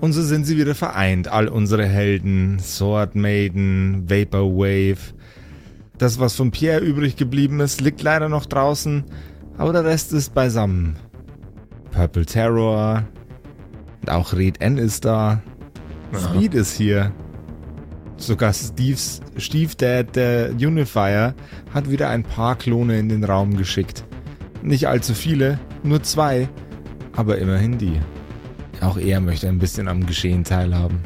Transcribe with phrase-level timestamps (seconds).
[0.00, 5.14] Und so sind sie wieder vereint, all unsere Helden, Sword Maiden, Vaporwave.
[5.98, 9.04] Das, was von Pierre übrig geblieben ist, liegt leider noch draußen,
[9.58, 10.96] aber der Rest ist beisammen.
[11.90, 13.04] Purple Terror,
[14.00, 15.42] und auch Red N ist da,
[16.18, 17.12] Speed ist hier.
[18.16, 21.34] Sogar Steves Stiefdad, der Unifier,
[21.72, 24.04] hat wieder ein paar Klone in den Raum geschickt.
[24.62, 26.48] Nicht allzu viele, nur zwei,
[27.14, 28.00] aber immerhin die.
[28.80, 31.00] Auch er möchte ein bisschen am Geschehen teilhaben.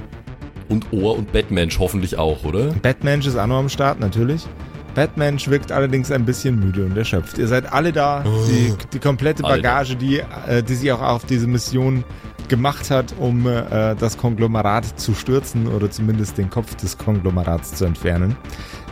[0.69, 2.73] Und Ohr und Batmensch hoffentlich auch, oder?
[2.83, 4.47] Batmensch ist auch noch am Start, natürlich.
[4.95, 7.37] Batmensch wirkt allerdings ein bisschen müde und erschöpft.
[7.39, 8.25] Ihr seid alle da.
[8.49, 12.05] Die, die komplette Bagage, die, äh, die sie auch auf diese Mission
[12.49, 17.85] gemacht hat, um äh, das Konglomerat zu stürzen oder zumindest den Kopf des Konglomerats zu
[17.85, 18.37] entfernen,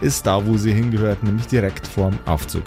[0.00, 2.64] ist da, wo sie hingehört, nämlich direkt vorm Aufzug.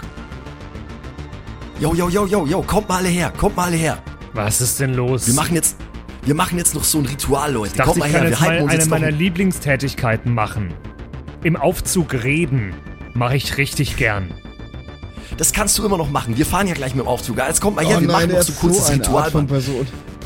[1.79, 3.97] Yo, yo, yo, yo, yo, kommt mal alle her, kommt mal alle her.
[4.33, 5.27] Was ist denn los?
[5.27, 5.77] Wir machen jetzt,
[6.25, 7.71] wir machen jetzt noch so ein Ritual, Leute.
[7.71, 9.07] ich dachte, kommt mal ich her, kann wir halten mal uns eine jetzt noch meiner
[9.07, 10.73] ein- Lieblingstätigkeiten machen.
[11.43, 12.73] Im Aufzug reden.
[13.13, 14.31] Mache ich richtig gern.
[15.37, 16.37] Das kannst du immer noch machen.
[16.37, 17.37] Wir fahren ja gleich mit dem Aufzug.
[17.37, 19.31] Jetzt kommt mal her, oh wir nein, machen noch so ist kurz so Ritual.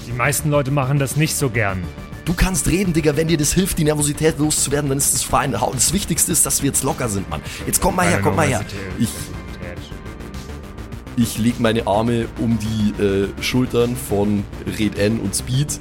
[0.07, 1.83] Die meisten Leute machen das nicht so gern.
[2.25, 5.52] Du kannst reden, Digga, wenn dir das hilft, die Nervosität loszuwerden, dann ist das fein.
[5.73, 7.41] Das Wichtigste ist, dass wir jetzt locker sind, Mann.
[7.65, 8.63] Jetzt komm mal her, komm mal her.
[8.99, 9.09] Ich.
[11.19, 14.43] Ich leg meine Arme um die äh, Schultern von
[14.79, 15.79] Red N und Speed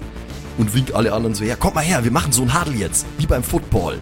[0.58, 1.56] und wink alle anderen so her.
[1.56, 3.06] Kommt mal her, wir machen so ein Hadel jetzt.
[3.18, 3.98] Wie beim Football.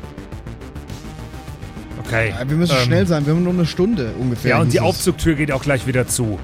[2.05, 2.31] Okay.
[2.31, 4.51] Ja, wir müssen Ähm, schnell sein, wir haben nur eine Stunde ungefähr.
[4.53, 4.81] Ja, und die.
[4.81, 6.39] Aufzugtür geht auch gleich wieder zu.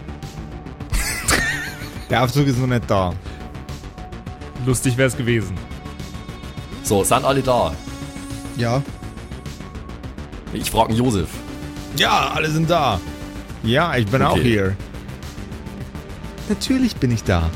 [2.10, 3.14] Der Aufzug ist noch nicht da.
[4.66, 5.56] Lustig wäre es gewesen.
[6.82, 7.72] So, sind alle da.
[8.56, 8.82] Ja.
[10.52, 11.28] Ich frage einen Josef.
[11.96, 13.00] Ja, alle sind da.
[13.62, 14.42] Ja, ich bin auch Okay.
[14.42, 14.76] hier.
[16.48, 17.48] Natürlich bin ich da.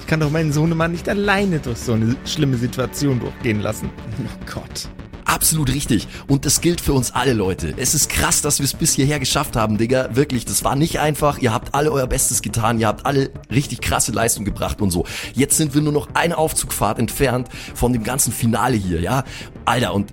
[0.00, 3.90] Ich kann doch meinen Sohnemann nicht alleine durch so eine schlimme Situation durchgehen lassen.
[4.22, 4.88] Oh Gott.
[5.24, 6.06] Absolut richtig.
[6.28, 7.74] Und das gilt für uns alle, Leute.
[7.76, 10.10] Es ist krass, dass wir es bis hierher geschafft haben, Digga.
[10.14, 11.38] Wirklich, das war nicht einfach.
[11.38, 12.78] Ihr habt alle euer Bestes getan.
[12.78, 15.04] Ihr habt alle richtig krasse Leistung gebracht und so.
[15.34, 19.24] Jetzt sind wir nur noch eine Aufzugfahrt entfernt von dem ganzen Finale hier, ja?
[19.64, 20.12] Alter, und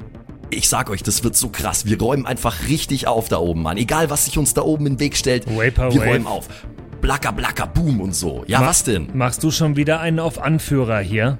[0.56, 1.86] ich sag euch, das wird so krass.
[1.86, 3.78] Wir räumen einfach richtig auf da oben, Mann.
[3.78, 5.46] Egal, was sich uns da oben in den Weg stellt.
[5.48, 5.94] Vaporwave.
[5.94, 6.48] wir räumen auf.
[7.02, 8.44] Blacker, blacker, boom und so.
[8.48, 9.10] Ja, Ma- was denn?
[9.14, 11.38] Machst du schon wieder einen auf Anführer hier?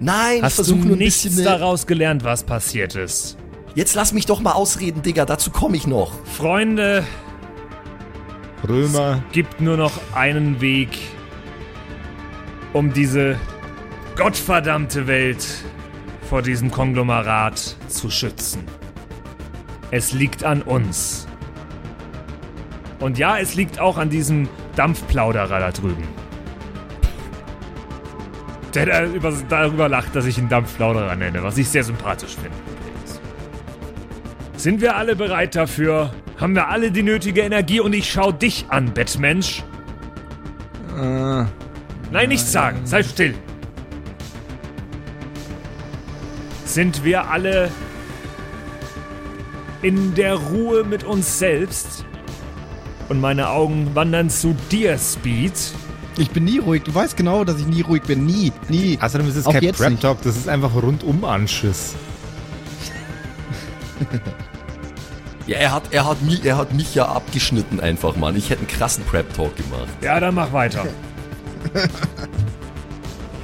[0.00, 1.44] Nein, ich Hast du versuche nur ein nichts bisschen...
[1.44, 3.36] daraus gelernt, was passiert ist?
[3.74, 5.24] Jetzt lass mich doch mal ausreden, Digga.
[5.24, 6.12] Dazu komme ich noch.
[6.24, 7.04] Freunde,
[8.68, 10.88] Römer, gibt nur noch einen Weg,
[12.72, 13.36] um diese
[14.16, 15.46] gottverdammte Welt
[16.28, 18.64] vor diesem Konglomerat zu schützen.
[19.90, 21.26] Es liegt an uns.
[23.00, 26.06] Und ja, es liegt auch an diesem Dampfplauderer da drüben.
[28.74, 32.56] Der da über, darüber lacht, dass ich ihn Dampfplauderer nenne, was ich sehr sympathisch finde.
[34.56, 36.12] Sind wir alle bereit dafür?
[36.38, 39.62] Haben wir alle die nötige Energie und ich schau dich an, Bettmensch?
[40.96, 41.44] äh,
[42.10, 42.80] Nein, nichts sagen.
[42.84, 43.34] Sei still.
[46.78, 47.72] Sind wir alle
[49.82, 52.04] in der Ruhe mit uns selbst?
[53.08, 55.54] Und meine Augen wandern zu dir, Speed.
[56.18, 56.84] Ich bin nie ruhig.
[56.84, 58.26] Du weißt genau, dass ich nie ruhig bin.
[58.26, 58.52] Nie.
[58.68, 58.96] Nie.
[59.00, 60.00] außerdem ist es kein Prep.
[60.00, 61.96] Talk, das ist einfach rundum Anschiss.
[65.48, 68.36] Ja, er hat, er hat, mich, er hat mich ja abgeschnitten einfach, Mann.
[68.36, 69.88] Ich hätte einen krassen Prep-Talk gemacht.
[70.00, 70.86] Ja, dann mach weiter.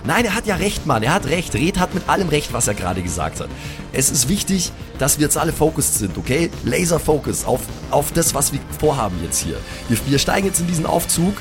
[0.06, 1.02] Nein, er hat ja recht, Mann.
[1.02, 1.54] Er hat recht.
[1.54, 3.48] Red hat mit allem recht, was er gerade gesagt hat.
[3.92, 6.50] Es ist wichtig, dass wir jetzt alle focused sind, okay?
[6.62, 7.60] Laser Focus auf,
[7.90, 9.56] auf das, was wir vorhaben jetzt hier.
[9.88, 11.34] Wir, wir steigen jetzt in diesen Aufzug.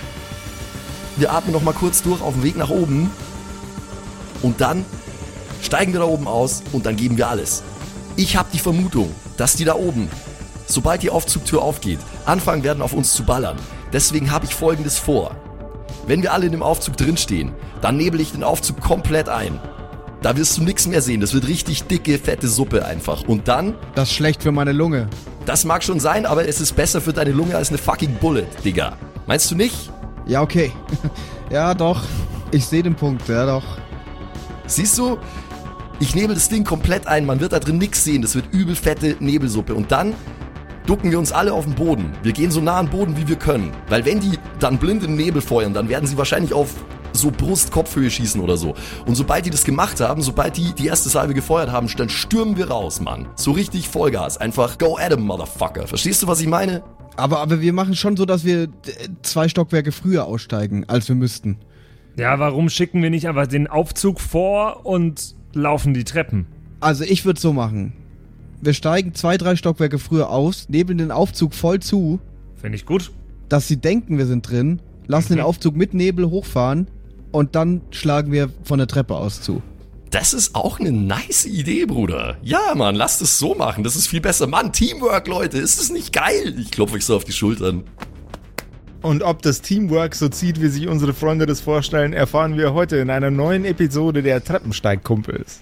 [1.18, 3.12] Wir atmen noch mal kurz durch auf dem Weg nach oben.
[4.41, 4.85] Und dann
[5.62, 7.63] steigen wir da oben aus und dann geben wir alles.
[8.16, 10.09] Ich habe die Vermutung, dass die da oben,
[10.68, 13.57] sobald die Aufzugtür aufgeht, anfangen werden auf uns zu ballern.
[13.91, 15.35] Deswegen habe ich folgendes vor.
[16.07, 17.51] Wenn wir alle in dem Aufzug drinstehen,
[17.81, 19.59] dann nebel ich den Aufzug komplett ein.
[20.21, 21.21] Da wirst du nichts mehr sehen.
[21.21, 23.27] Das wird richtig dicke, fette Suppe einfach.
[23.27, 25.07] Und dann, Das ist schlecht für meine Lunge.
[25.45, 28.47] das mag schon sein, aber es ist besser für deine Lunge als eine fucking Bullet,
[28.63, 28.95] Digga.
[29.27, 29.91] Meinst du nicht?
[30.25, 30.71] Ja, okay.
[31.50, 32.01] ja, doch.
[32.51, 33.27] Ich sehe den Punkt.
[33.27, 33.63] Ja, doch.
[34.65, 35.17] Siehst du?
[35.99, 37.25] Ich nebel das Ding komplett ein.
[37.25, 38.21] Man wird da drin nichts sehen.
[38.21, 39.73] Das wird übel fette Nebelsuppe.
[39.73, 40.13] Und dann
[40.85, 42.12] ducken wir uns alle auf den Boden.
[42.24, 43.71] Wir gehen so nah an den Boden, wie wir können.
[43.89, 46.75] Weil wenn die dann blind in den Nebel feuern, dann werden sie wahrscheinlich auf
[47.13, 48.74] so Brust-Kopfhöhe schießen oder so.
[49.06, 52.57] Und sobald die das gemacht haben, sobald die die erste Salve gefeuert haben, dann stürmen
[52.57, 53.27] wir raus, Mann.
[53.35, 54.38] So richtig Vollgas.
[54.38, 55.88] Einfach go at 'em, Motherfucker.
[55.88, 56.83] Verstehst du, was ich meine?
[57.15, 58.69] Aber, aber wir machen schon so, dass wir äh,
[59.21, 61.59] zwei Stockwerke früher aussteigen, als wir müssten.
[62.18, 66.47] Ja, warum schicken wir nicht einfach den Aufzug vor und laufen die Treppen?
[66.80, 67.94] Also ich würde so machen.
[68.65, 72.19] Wir steigen zwei, drei Stockwerke früher aus, nehmen den Aufzug voll zu,
[72.56, 73.12] Finde ich gut.
[73.50, 75.38] dass sie denken, wir sind drin, lassen Mhm.
[75.38, 76.88] den Aufzug mit Nebel hochfahren
[77.33, 79.62] und dann schlagen wir von der Treppe aus zu.
[80.12, 82.38] Das ist auch eine nice Idee, Bruder.
[82.42, 83.83] Ja, Mann, lasst es so machen.
[83.83, 84.45] Das ist viel besser.
[84.48, 85.57] Mann, Teamwork, Leute.
[85.57, 86.56] Ist das nicht geil?
[86.59, 87.83] Ich klopfe euch so auf die Schultern.
[89.01, 92.98] Und ob das Teamwork so zieht, wie sich unsere Freunde das vorstellen, erfahren wir heute
[92.98, 95.62] in einer neuen Episode der Treppensteigkumpels.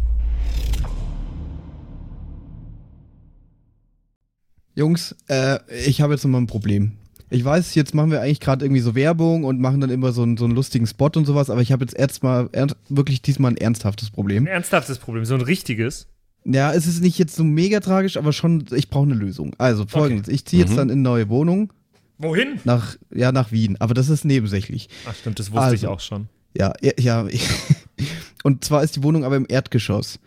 [4.75, 6.93] Jungs, äh, ich habe jetzt noch mal ein Problem.
[7.29, 10.21] Ich weiß, jetzt machen wir eigentlich gerade irgendwie so Werbung und machen dann immer so
[10.23, 13.51] einen, so einen lustigen Spot und sowas, aber ich habe jetzt erstmal ernst, wirklich diesmal
[13.51, 14.43] ein ernsthaftes Problem.
[14.43, 16.07] Ein ernsthaftes Problem, so ein richtiges.
[16.43, 19.53] Ja, es ist nicht jetzt so mega tragisch, aber schon, ich brauche eine Lösung.
[19.57, 21.71] Also folgendes, ich ziehe jetzt dann in eine neue Wohnung
[22.17, 22.59] Wohin?
[22.65, 24.89] nach, ja, nach Wien, aber das ist nebensächlich.
[25.07, 25.89] Ach stimmt, das wusste ich Also.
[25.89, 26.27] auch schon.
[26.57, 27.27] Ja, ja, ja.
[28.43, 30.19] Und zwar ist die Wohnung aber im Erdgeschoss.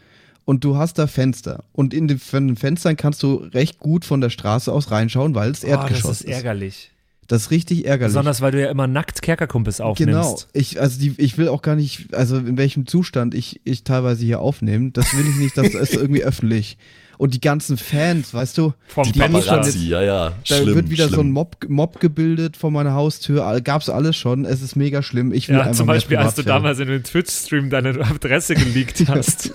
[0.45, 1.65] Und du hast da Fenster.
[1.73, 5.51] Und in den, den Fenstern kannst du recht gut von der Straße aus reinschauen, weil
[5.51, 6.91] es Oh, Erdgeschoss das ist ärgerlich.
[7.27, 8.11] Das ist richtig ärgerlich.
[8.11, 10.13] Besonders, weil du ja immer nackt Kerkerkumpels aufnimmst.
[10.13, 10.39] Genau.
[10.53, 14.25] Ich, also die, ich will auch gar nicht, also in welchem Zustand ich, ich teilweise
[14.25, 14.91] hier aufnehme.
[14.91, 16.77] Das will ich nicht, das ist irgendwie öffentlich.
[17.19, 20.33] Und die ganzen Fans, weißt du, Vom die haben schon Paparazzi, jetzt, ja, ja.
[20.49, 21.15] da schlimm, wird wieder schlimm.
[21.15, 23.61] so ein Mob, Mob gebildet vor meiner Haustür.
[23.63, 24.45] Gab's alles schon.
[24.45, 25.33] Es ist mega schlimm.
[25.33, 29.05] Ich will Ja, einfach zum Beispiel, als du damals in den Twitch-Stream deine Adresse geleakt
[29.09, 29.53] hast.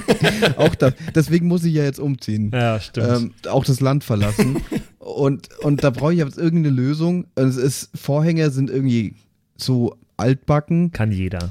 [0.56, 0.94] auch das.
[1.14, 2.50] Deswegen muss ich ja jetzt umziehen.
[2.52, 3.08] ja, stimmt.
[3.08, 4.62] ähm, auch das Land verlassen.
[4.98, 7.26] und, und da brauche ich jetzt irgendeine Lösung.
[7.34, 9.14] Es ist, Vorhänge sind irgendwie
[9.56, 11.50] so altbacken, Kann jeder.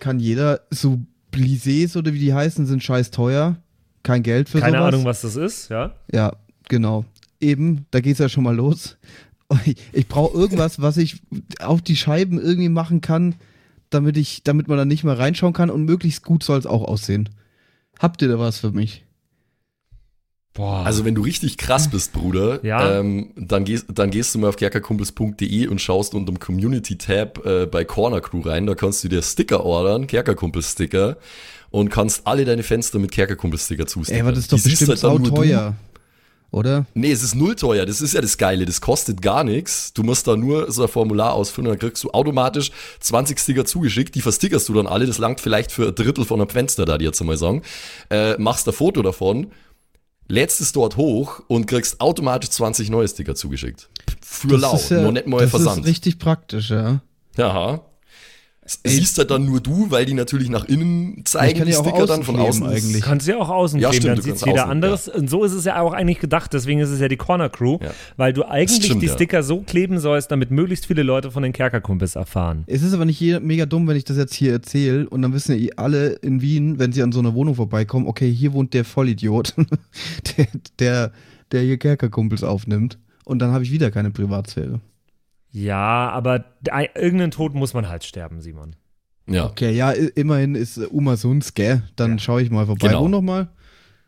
[0.00, 0.60] kann jeder.
[0.70, 1.00] So
[1.32, 3.56] Blisés oder wie die heißen, sind scheiß teuer.
[4.04, 4.94] Kein Geld für Keine sowas.
[4.94, 5.92] Ahnung, was das ist, ja?
[6.12, 6.34] Ja,
[6.68, 7.04] genau.
[7.40, 8.96] Eben, da geht's ja schon mal los.
[9.92, 11.20] Ich, brauche irgendwas, was ich
[11.60, 13.36] auf die Scheiben irgendwie machen kann,
[13.90, 16.82] damit ich, damit man da nicht mehr reinschauen kann und möglichst gut soll es auch
[16.82, 17.28] aussehen.
[18.00, 19.04] Habt ihr da was für mich?
[20.54, 20.84] Boah.
[20.86, 22.98] Also wenn du richtig krass bist, Bruder, Ja.
[23.00, 27.66] ähm, dann, gehst, dann gehst du mal auf kerkerkumpels.de und schaust unter dem Community-Tab äh,
[27.66, 28.66] bei Corner Crew rein.
[28.66, 31.16] Da kannst du dir Sticker ordern, Kerkerkumpel-Sticker,
[31.74, 34.16] und kannst alle deine Fenster mit Kerkerkumpel-Sticker zustickern.
[34.16, 35.34] Ey, aber das ist doch Die bestimmt halt nur du.
[35.34, 35.74] teuer.
[36.52, 36.86] Oder?
[36.94, 37.84] Nee, es ist null teuer.
[37.84, 38.64] Das ist ja das Geile.
[38.64, 39.92] Das kostet gar nichts.
[39.92, 43.64] Du musst da nur so ein Formular ausfüllen und dann kriegst du automatisch 20 Sticker
[43.64, 44.14] zugeschickt.
[44.14, 45.06] Die verstickerst du dann alle.
[45.06, 47.62] Das langt vielleicht für ein Drittel von einem Fenster, da die jetzt mal sagen.
[48.08, 49.48] Äh, machst ein Foto davon,
[50.28, 53.88] lädst es dort hoch und kriegst automatisch 20 neue Sticker zugeschickt.
[54.22, 54.76] Für lau.
[54.76, 55.80] ist ja- noch nicht mal das Versand.
[55.80, 57.00] ist richtig praktisch, ja.
[57.36, 57.80] Aha.
[58.66, 61.78] Siehst halt dann nur du, weil die natürlich nach innen Ich zeigen, kann die ja
[61.80, 62.66] auch Sticker dann außen von außen.
[62.66, 63.02] eigentlich.
[63.02, 65.08] Kannst du ja auch außen Ja, kleben, stimmt, dann du sieht kannst jeder außen, anderes.
[65.08, 67.78] Und so ist es ja auch eigentlich gedacht, deswegen ist es ja die Corner Crew,
[67.82, 67.90] Ja.
[68.16, 69.12] weil du eigentlich stimmt, die ja.
[69.12, 72.64] Sticker so kleben sollst, damit möglichst viele Leute von den Kerkerkumpels erfahren.
[72.66, 75.34] Es ist aber nicht je- mega dumm, wenn ich das jetzt hier erzähle und dann
[75.34, 78.54] wissen ja eh alle in Wien, wenn sie an so einer Wohnung vorbeikommen, okay, hier
[78.54, 79.54] wohnt der Vollidiot,
[80.38, 80.46] der,
[80.78, 81.12] der,
[81.52, 82.98] der hier Kerkerkumpels aufnimmt.
[83.26, 84.80] Und dann habe ich wieder keine Privatsphäre.
[85.56, 88.74] Ja, aber de- irgendeinen Tod muss man halt sterben, Simon.
[89.28, 89.46] Ja.
[89.46, 91.82] Okay, ja, immerhin ist äh, Uma Suns, gell?
[91.96, 92.88] Dann schaue ich mal vorbei.
[92.88, 93.02] Genau.
[93.04, 93.48] Wo nochmal?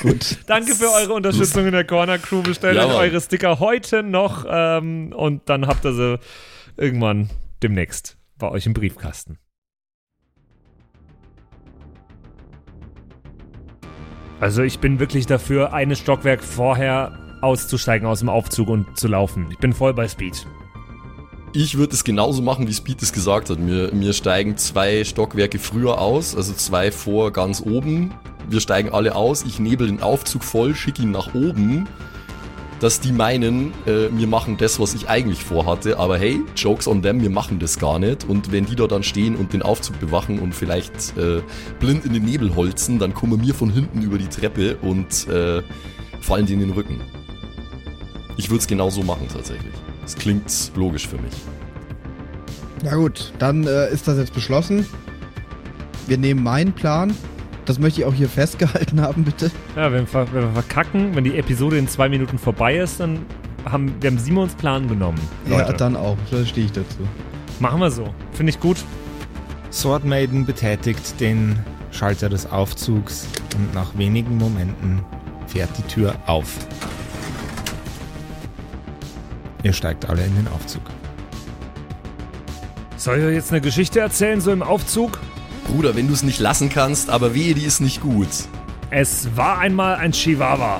[0.01, 0.37] Gut.
[0.47, 2.41] Danke für eure Unterstützung in der Corner Crew.
[2.41, 2.97] Bestellt Ja, euch Mann.
[2.97, 6.19] eure Sticker heute noch ähm, und dann habt ihr sie
[6.77, 7.29] irgendwann
[7.63, 9.37] demnächst bei euch im Briefkasten.
[14.39, 19.47] Also ich bin wirklich dafür, eine Stockwerk vorher auszusteigen aus dem Aufzug und zu laufen.
[19.51, 20.45] Ich bin voll bei Speed.
[21.53, 23.57] Ich würde es genauso machen, wie Speed es gesagt hat.
[23.65, 28.13] Wir, wir steigen zwei Stockwerke früher aus, also zwei vor ganz oben.
[28.49, 31.87] Wir steigen alle aus, ich nebel den Aufzug voll, schicke ihn nach oben,
[32.79, 35.97] dass die meinen, äh, wir machen das, was ich eigentlich vorhatte.
[35.97, 38.23] Aber hey, Jokes on them, wir machen das gar nicht.
[38.29, 41.41] Und wenn die da dann stehen und den Aufzug bewachen und vielleicht äh,
[41.79, 45.61] blind in den Nebel holzen, dann kommen wir von hinten über die Treppe und äh,
[46.21, 47.01] fallen die in den Rücken.
[48.37, 49.73] Ich würde es genauso machen tatsächlich.
[50.05, 51.33] Es klingt logisch für mich.
[52.83, 54.85] Na gut, dann äh, ist das jetzt beschlossen.
[56.05, 57.15] Wir nehmen meinen Plan.
[57.67, 59.51] Das möchte ich auch hier festgehalten haben, bitte.
[59.75, 63.25] Ja, wenn wir, wenn wir verkacken, wenn die Episode in zwei Minuten vorbei ist, dann
[63.65, 65.19] haben wir haben Simons Plan genommen.
[65.49, 66.17] Ja, Leute, dann auch.
[66.31, 66.99] Da stehe ich dazu.
[67.59, 68.07] machen wir so.
[68.31, 68.77] Finde ich gut.
[69.69, 71.59] Sword Maiden betätigt den
[71.91, 75.03] Schalter des Aufzugs und nach wenigen Momenten
[75.47, 76.47] fährt die Tür auf.
[79.63, 80.83] Ihr steigt alle in den Aufzug.
[82.95, 85.19] Soll ich euch jetzt eine Geschichte erzählen, so im Aufzug?
[85.67, 88.27] Bruder, wenn du es nicht lassen kannst, aber wehe, die ist nicht gut.
[88.89, 90.79] Es war einmal ein Chihuahua.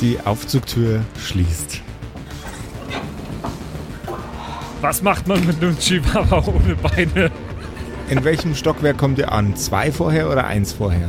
[0.00, 1.80] Die Aufzugtür schließt.
[4.82, 7.30] Was macht man mit einem Chihuahua ohne Beine?
[8.10, 9.56] In welchem Stockwerk kommt ihr an?
[9.56, 11.08] Zwei vorher oder eins vorher?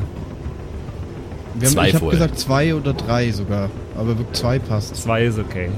[1.56, 3.70] Wir haben, Zwei ich habe gesagt zwei oder drei sogar.
[3.98, 4.96] Aber wirklich zwei passt.
[4.96, 5.70] Zwei ist okay.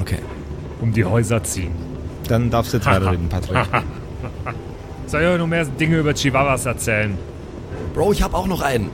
[0.00, 0.18] Okay.
[0.80, 1.72] Um die Häuser ziehen.
[2.28, 3.66] Dann darfst du jetzt weiterreden, Patrick.
[5.14, 7.16] Soll ich euch noch mehr Dinge über Chihuahuas erzählen?
[7.94, 8.90] Bro, ich hab auch noch einen.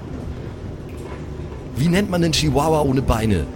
[1.77, 3.47] Wie nennt man den Chihuahua ohne Beine?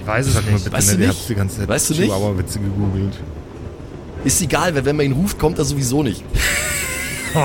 [0.00, 0.72] Ich weiß es Sag nicht.
[0.72, 1.28] Weißt du nicht, ihr nicht?
[1.28, 2.04] die ganze Zeit Weißt du nicht?
[2.04, 3.20] Chihuahua-Witze gegoogelt.
[4.24, 6.24] Ist egal, weil wenn man ihn ruft, kommt er sowieso nicht.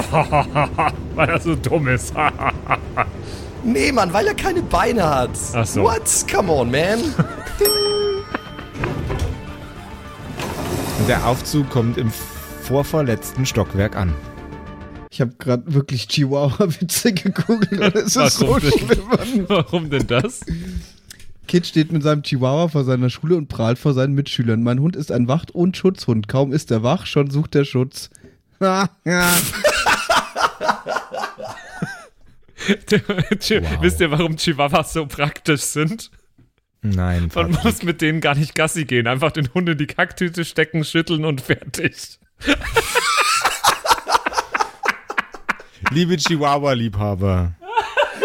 [1.15, 2.13] Weil er so dumm ist.
[3.65, 5.31] Nee, Mann, weil er keine Beine hat.
[5.51, 5.83] Ach so.
[5.83, 6.03] What?
[6.31, 7.01] Come on, man.
[10.97, 12.09] Und der Aufzug kommt im
[12.63, 14.13] vorvorletzten Stockwerk an.
[15.09, 18.71] Ich habe gerade wirklich Chihuahua-Witze gegoogelt und es ist so Warum denn?
[18.71, 19.45] schlimm.
[19.47, 20.41] Warum denn das?
[21.47, 24.61] Kid steht mit seinem Chihuahua vor seiner Schule und prahlt vor seinen Mitschülern.
[24.61, 26.27] Mein Hund ist ein Wacht- und Schutzhund.
[26.27, 28.11] Kaum ist er wach, schon sucht er Schutz.
[28.61, 29.27] Ha, ja.
[33.81, 36.11] Wisst ihr, warum Chihuahuas so praktisch sind?
[36.81, 37.63] Nein, Man Patrick.
[37.63, 39.07] muss mit denen gar nicht Gassi gehen.
[39.07, 42.19] Einfach den Hund in die Kacktüte stecken, schütteln und fertig.
[45.91, 47.53] Liebe Chihuahua-Liebhaber,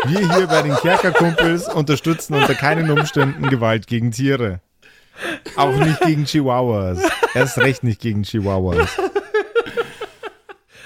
[0.05, 4.61] wir hier bei den Kerkerkumpels unterstützen unter keinen Umständen Gewalt gegen Tiere.
[5.57, 7.01] Auch nicht gegen Chihuahuas.
[7.33, 9.01] Erst recht nicht gegen Chihuahuas.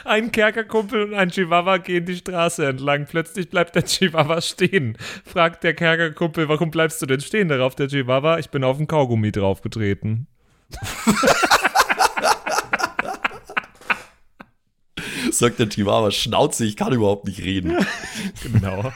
[0.04, 3.06] Ein Kerkerkumpel und ein Chihuahua gehen die Straße entlang.
[3.06, 4.96] Plötzlich bleibt der Chihuahua stehen.
[5.24, 7.48] Fragt der Kerkerkumpel, warum bleibst du denn stehen?
[7.48, 10.28] Darauf der Chihuahua, ich bin auf den Kaugummi draufgetreten.
[15.32, 17.76] Sagt der Chihuahua, Schnauze, ich kann überhaupt nicht reden.
[18.42, 18.92] Genau.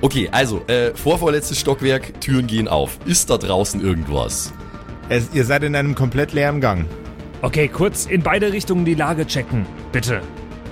[0.00, 2.98] Okay, also, äh, vorvorletztes Stockwerk, Türen gehen auf.
[3.06, 4.52] Ist da draußen irgendwas?
[5.08, 6.86] Es, ihr seid in einem komplett leeren Gang.
[7.42, 9.66] Okay, kurz in beide Richtungen die Lage checken.
[9.92, 10.20] Bitte.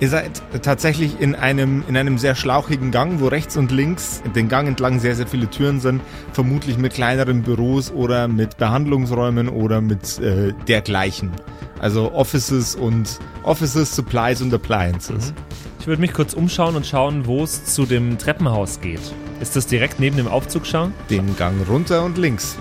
[0.03, 4.49] Ihr seid tatsächlich in einem, in einem sehr schlauchigen Gang, wo rechts und links den
[4.49, 6.01] Gang entlang sehr, sehr viele Türen sind.
[6.33, 11.31] Vermutlich mit kleineren Büros oder mit Behandlungsräumen oder mit äh, dergleichen.
[11.79, 15.33] Also Offices und Offices, Supplies und Appliances.
[15.79, 19.15] Ich würde mich kurz umschauen und schauen, wo es zu dem Treppenhaus geht.
[19.41, 20.93] Ist das direkt neben dem Aufzug schauen?
[21.11, 22.59] Den Gang runter und links.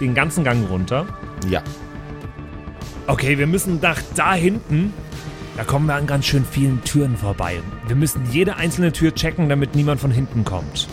[0.00, 1.06] Den ganzen Gang runter.
[1.50, 1.60] Ja.
[3.08, 4.92] Okay, wir müssen nach da hinten.
[5.56, 7.60] Da kommen wir an ganz schön vielen Türen vorbei.
[7.86, 10.88] Wir müssen jede einzelne Tür checken, damit niemand von hinten kommt.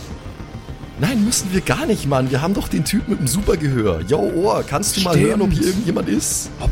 [0.99, 2.29] Nein, müssen wir gar nicht, Mann.
[2.29, 4.01] Wir haben doch den Typ mit dem Supergehör.
[4.01, 5.27] Yo, Ohr, kannst du mal Stimmt.
[5.27, 6.51] hören, ob hier irgendjemand ist?
[6.59, 6.69] Ob,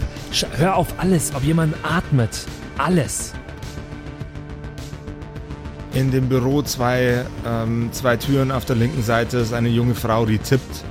[0.58, 2.46] hör auf alles, ob jemand atmet.
[2.77, 3.34] Alles.
[5.96, 10.27] In dem Büro zwei, ähm, zwei Türen auf der linken Seite ist eine junge Frau,
[10.27, 10.84] die tippt.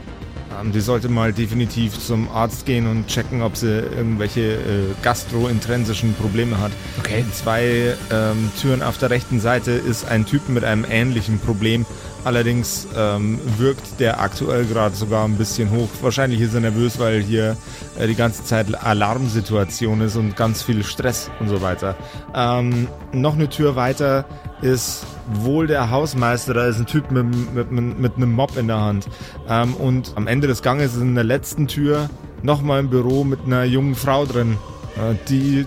[0.61, 4.59] Ähm, die sollte mal definitiv zum Arzt gehen und checken, ob sie irgendwelche äh,
[5.03, 6.73] gastrointrinsischen Probleme hat.
[6.99, 7.25] Okay.
[7.33, 11.87] Zwei ähm, Türen auf der rechten Seite ist ein Typ mit einem ähnlichen Problem.
[12.25, 15.89] Allerdings ähm, wirkt der aktuell gerade sogar ein bisschen hoch.
[16.03, 17.57] Wahrscheinlich ist er nervös, weil hier
[17.99, 21.97] äh, die ganze Zeit Alarmsituation ist und ganz viel Stress und so weiter.
[22.35, 24.25] Ähm, noch eine Tür weiter
[24.63, 26.55] ist wohl der Hausmeister.
[26.55, 29.09] Da ist ein Typ mit, mit, mit, einem Mob in der Hand.
[29.49, 32.09] Ähm, und am Ende des Ganges ist in der letzten Tür
[32.43, 34.57] nochmal ein Büro mit einer jungen Frau drin.
[34.97, 35.67] Äh, die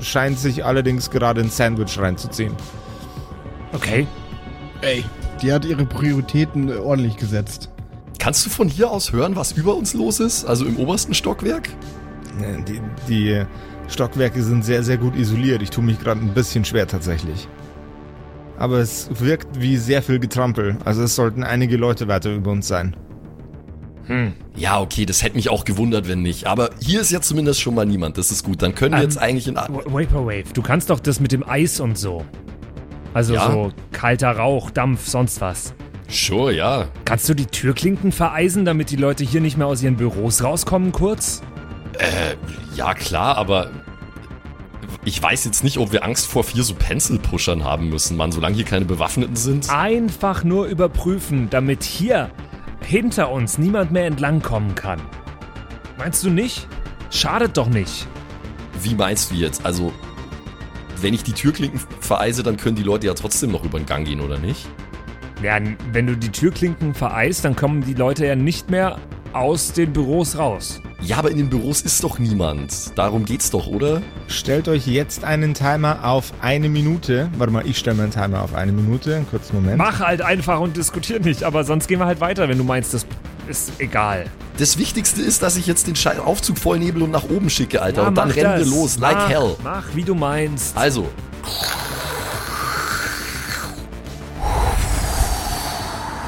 [0.00, 2.54] scheint sich allerdings gerade ein Sandwich reinzuziehen.
[3.72, 4.06] Okay.
[4.80, 5.04] Ey.
[5.42, 7.70] Die hat ihre Prioritäten äh, ordentlich gesetzt.
[8.18, 10.44] Kannst du von hier aus hören, was über uns los ist?
[10.44, 11.70] Also im obersten Stockwerk?
[12.68, 13.44] Die, die
[13.88, 15.62] Stockwerke sind sehr, sehr gut isoliert.
[15.62, 17.48] Ich tue mich gerade ein bisschen schwer tatsächlich.
[18.60, 20.76] Aber es wirkt wie sehr viel Getrampel.
[20.84, 22.94] Also es sollten einige Leute weiter über uns sein.
[24.56, 26.46] Ja, okay, das hätte mich auch gewundert, wenn nicht.
[26.48, 28.18] Aber hier ist ja zumindest schon mal niemand.
[28.18, 28.60] Das ist gut.
[28.60, 29.54] Dann können wir Ähm, jetzt eigentlich in.
[29.54, 32.24] Vaporwave, du kannst doch das mit dem Eis und so.
[33.14, 33.50] Also Ja.
[33.52, 35.74] so kalter Rauch, Dampf, sonst was.
[36.08, 36.86] Sure, ja.
[37.04, 40.90] Kannst du die Türklinken vereisen, damit die Leute hier nicht mehr aus ihren Büros rauskommen
[40.90, 41.40] kurz?
[42.74, 43.70] Ja, klar, aber.
[45.02, 48.56] Ich weiß jetzt nicht, ob wir Angst vor vier so Pencil-Pushern haben müssen, Mann, solange
[48.56, 49.70] hier keine Bewaffneten sind.
[49.70, 52.30] Einfach nur überprüfen, damit hier
[52.82, 55.00] hinter uns niemand mehr entlangkommen kann.
[55.96, 56.68] Meinst du nicht?
[57.10, 58.06] Schadet doch nicht.
[58.82, 59.64] Wie meinst du jetzt?
[59.64, 59.90] Also,
[61.00, 64.06] wenn ich die Türklinken vereise, dann können die Leute ja trotzdem noch über den Gang
[64.06, 64.68] gehen, oder nicht?
[65.42, 65.58] Ja,
[65.92, 68.98] wenn du die Türklinken vereist, dann kommen die Leute ja nicht mehr
[69.32, 70.80] aus den Büros raus.
[71.00, 72.96] Ja, aber in den Büros ist doch niemand.
[72.98, 74.02] Darum geht's doch, oder?
[74.28, 77.30] Stellt euch jetzt einen Timer auf eine Minute.
[77.38, 79.16] Warte mal, ich stelle mir einen Timer auf eine Minute.
[79.16, 79.78] Einen kurzen Moment.
[79.78, 82.92] Mach halt einfach und diskutier nicht, aber sonst gehen wir halt weiter, wenn du meinst,
[82.92, 83.06] das
[83.48, 84.26] ist egal.
[84.58, 87.80] Das Wichtigste ist, dass ich jetzt den Schei- Aufzug voll nebel und nach oben schicke,
[87.80, 88.02] Alter.
[88.02, 89.56] Ja, und dann rennen wir los, like mach, hell.
[89.64, 90.76] Mach, wie du meinst.
[90.76, 91.08] Also.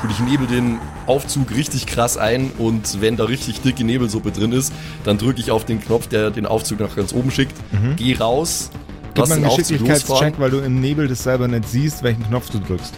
[0.03, 4.53] Und ich nebel den Aufzug richtig krass ein und wenn da richtig dicke Nebelsuppe drin
[4.53, 4.73] ist,
[5.05, 7.55] dann drücke ich auf den Knopf, der den Aufzug nach ganz oben schickt,
[7.97, 8.71] geh raus,
[9.15, 12.59] Gib mal einen Geschicklichkeitscheck, weil du im Nebel das selber nicht siehst, welchen Knopf du
[12.61, 12.95] drückst.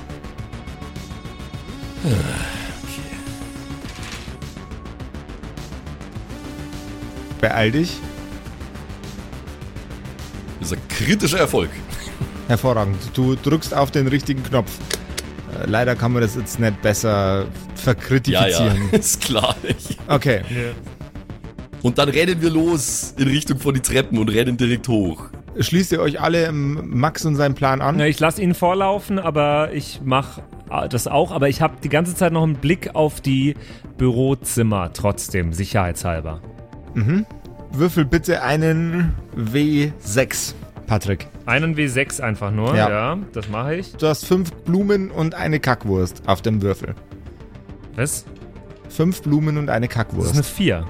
[7.41, 7.99] Beeil dich.
[10.61, 11.71] Das ist ein kritischer Erfolg.
[12.49, 12.97] Hervorragend.
[13.15, 14.71] Du drückst auf den richtigen Knopf.
[15.67, 18.89] Leider kann man das jetzt nicht besser Ja, ja, verkritifizieren.
[18.93, 19.57] ist klar.
[20.09, 20.43] Okay.
[21.83, 25.27] Und dann rennen wir los in Richtung von die Treppen und rennen direkt hoch.
[25.59, 27.97] Schließt ihr euch alle ähm, Max und seinen Plan an?
[27.97, 30.43] Na, ich lasse ihn vorlaufen, aber ich mache
[30.91, 31.31] das auch.
[31.31, 33.55] Aber ich habe die ganze Zeit noch einen Blick auf die
[33.99, 36.41] Bürozimmer trotzdem, sicherheitshalber.
[37.73, 40.55] Würfel bitte einen W6,
[40.87, 41.27] Patrick.
[41.47, 42.89] Einen W6 einfach nur, Ja.
[42.91, 43.93] ja, das mache ich.
[43.97, 46.95] Du hast fünf Blumen und eine Kackwurst auf dem Würfel.
[47.97, 48.25] Was?
[48.89, 50.31] Fünf Blumen und eine Das Kackwurst.
[50.31, 50.85] ist eine 4.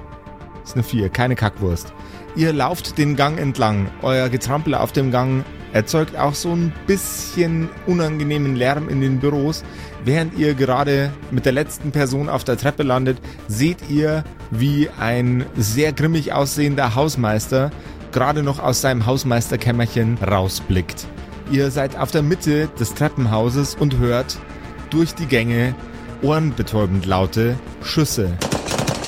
[0.61, 1.93] Das ist eine 4, keine Kackwurst.
[2.35, 3.87] Ihr lauft den Gang entlang.
[4.01, 9.63] Euer Getrampel auf dem Gang erzeugt auch so ein bisschen unangenehmen Lärm in den Büros.
[10.03, 15.45] Während ihr gerade mit der letzten Person auf der Treppe landet, seht ihr, wie ein
[15.55, 17.71] sehr grimmig aussehender Hausmeister
[18.15, 21.05] gerade noch aus seinem Hausmeisterkämmerchen rausblickt.
[21.51, 24.37] Ihr seid auf der Mitte des Treppenhauses und hört
[24.89, 25.75] durch die Gänge
[26.21, 28.31] ohrenbetäubend laute Schüsse.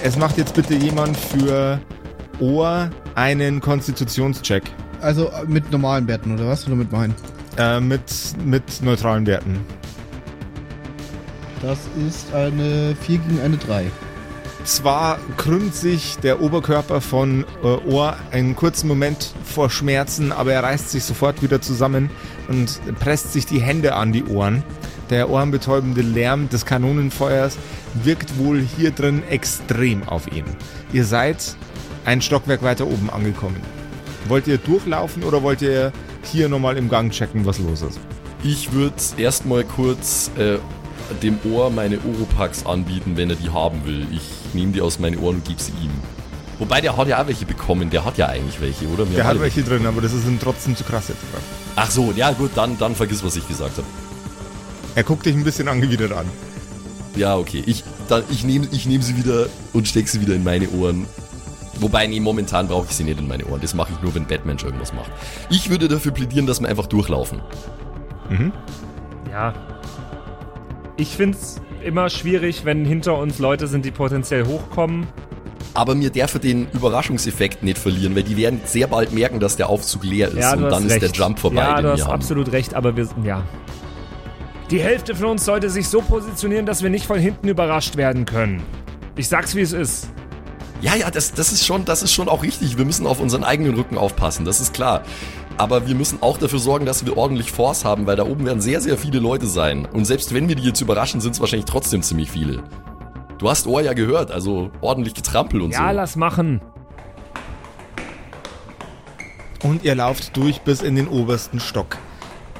[0.04, 1.80] Es macht jetzt bitte jemand für
[2.42, 4.64] Ohr einen Konstitutionscheck.
[5.00, 6.68] Also äh, mit normalen Werten oder was?
[6.68, 7.16] Oder mit meinen?
[7.58, 8.04] Äh, mit,
[8.44, 9.58] mit neutralen Werten.
[11.62, 13.86] Das ist eine 4 gegen eine 3.
[14.68, 20.62] Zwar krümmt sich der Oberkörper von äh, Ohr einen kurzen Moment vor Schmerzen, aber er
[20.62, 22.10] reißt sich sofort wieder zusammen
[22.50, 24.64] und presst sich die Hände an die Ohren.
[25.10, 27.58] Der ohrenbetäubende Lärm des Kanonenfeuers
[27.94, 30.44] wirkt wohl hier drin extrem auf ihn.
[30.92, 31.56] Ihr seid
[32.04, 33.62] ein Stockwerk weiter oben angekommen.
[34.28, 38.02] Wollt ihr durchlaufen oder wollt ihr hier nochmal im Gang checken, was los ist?
[38.44, 40.58] Ich würde erstmal kurz äh,
[41.24, 44.06] dem Ohr meine Oropax anbieten, wenn er die haben will.
[44.12, 45.92] Ich nehme die aus meinen Ohren und gebe sie ihm.
[46.60, 47.90] Wobei, der hat ja auch welche bekommen.
[47.90, 49.08] Der hat ja eigentlich welche, oder?
[49.08, 51.20] Wir Der hat welche drin, aber das ist ihm trotzdem zu krass jetzt.
[51.76, 53.88] Ach so, ja gut, dann, dann vergiss, was ich gesagt habe.
[54.96, 56.26] Er guckt dich ein bisschen angewidert an.
[57.16, 57.62] Ja, okay.
[57.66, 61.06] Ich, dann, ich nehme ich nehm sie wieder und stecke sie wieder in meine Ohren.
[61.80, 63.62] Wobei, nee, momentan brauche ich sie nicht in meine Ohren.
[63.62, 65.12] Das mache ich nur, wenn Batman irgendwas macht.
[65.52, 67.40] Ich würde dafür plädieren, dass wir einfach durchlaufen.
[69.32, 69.54] Ja.
[70.98, 75.08] Ich finde es immer schwierig, wenn hinter uns Leute sind, die potenziell hochkommen.
[75.74, 79.70] Aber mir dürfen den Überraschungseffekt nicht verlieren, weil die werden sehr bald merken, dass der
[79.70, 81.04] Aufzug leer ist Ja, und dann ist recht.
[81.04, 82.12] der Jump vorbei, Ja, du hast haben.
[82.14, 83.44] absolut recht, aber wir, ja.
[84.72, 88.26] Die Hälfte von uns sollte sich so positionieren, dass wir nicht von hinten überrascht werden
[88.26, 88.64] können.
[89.16, 90.10] Ich sag's, wie es ist.
[90.82, 92.78] Ja, ja, das, das, ist schon, das ist schon auch richtig.
[92.78, 95.04] Wir müssen auf unseren eigenen Rücken aufpassen, das ist klar.
[95.58, 98.62] Aber wir müssen auch dafür sorgen, dass wir ordentlich Force haben, weil da oben werden
[98.62, 99.86] sehr, sehr viele Leute sein.
[99.86, 102.64] Und selbst wenn wir die jetzt überraschen, sind es wahrscheinlich trotzdem ziemlich viele.
[103.40, 105.96] Du hast Ohr ja gehört, also ordentlich getrampelt und Ja, so.
[105.96, 106.62] lass machen.
[109.64, 111.98] Und ihr lauft durch bis in den obersten Stock.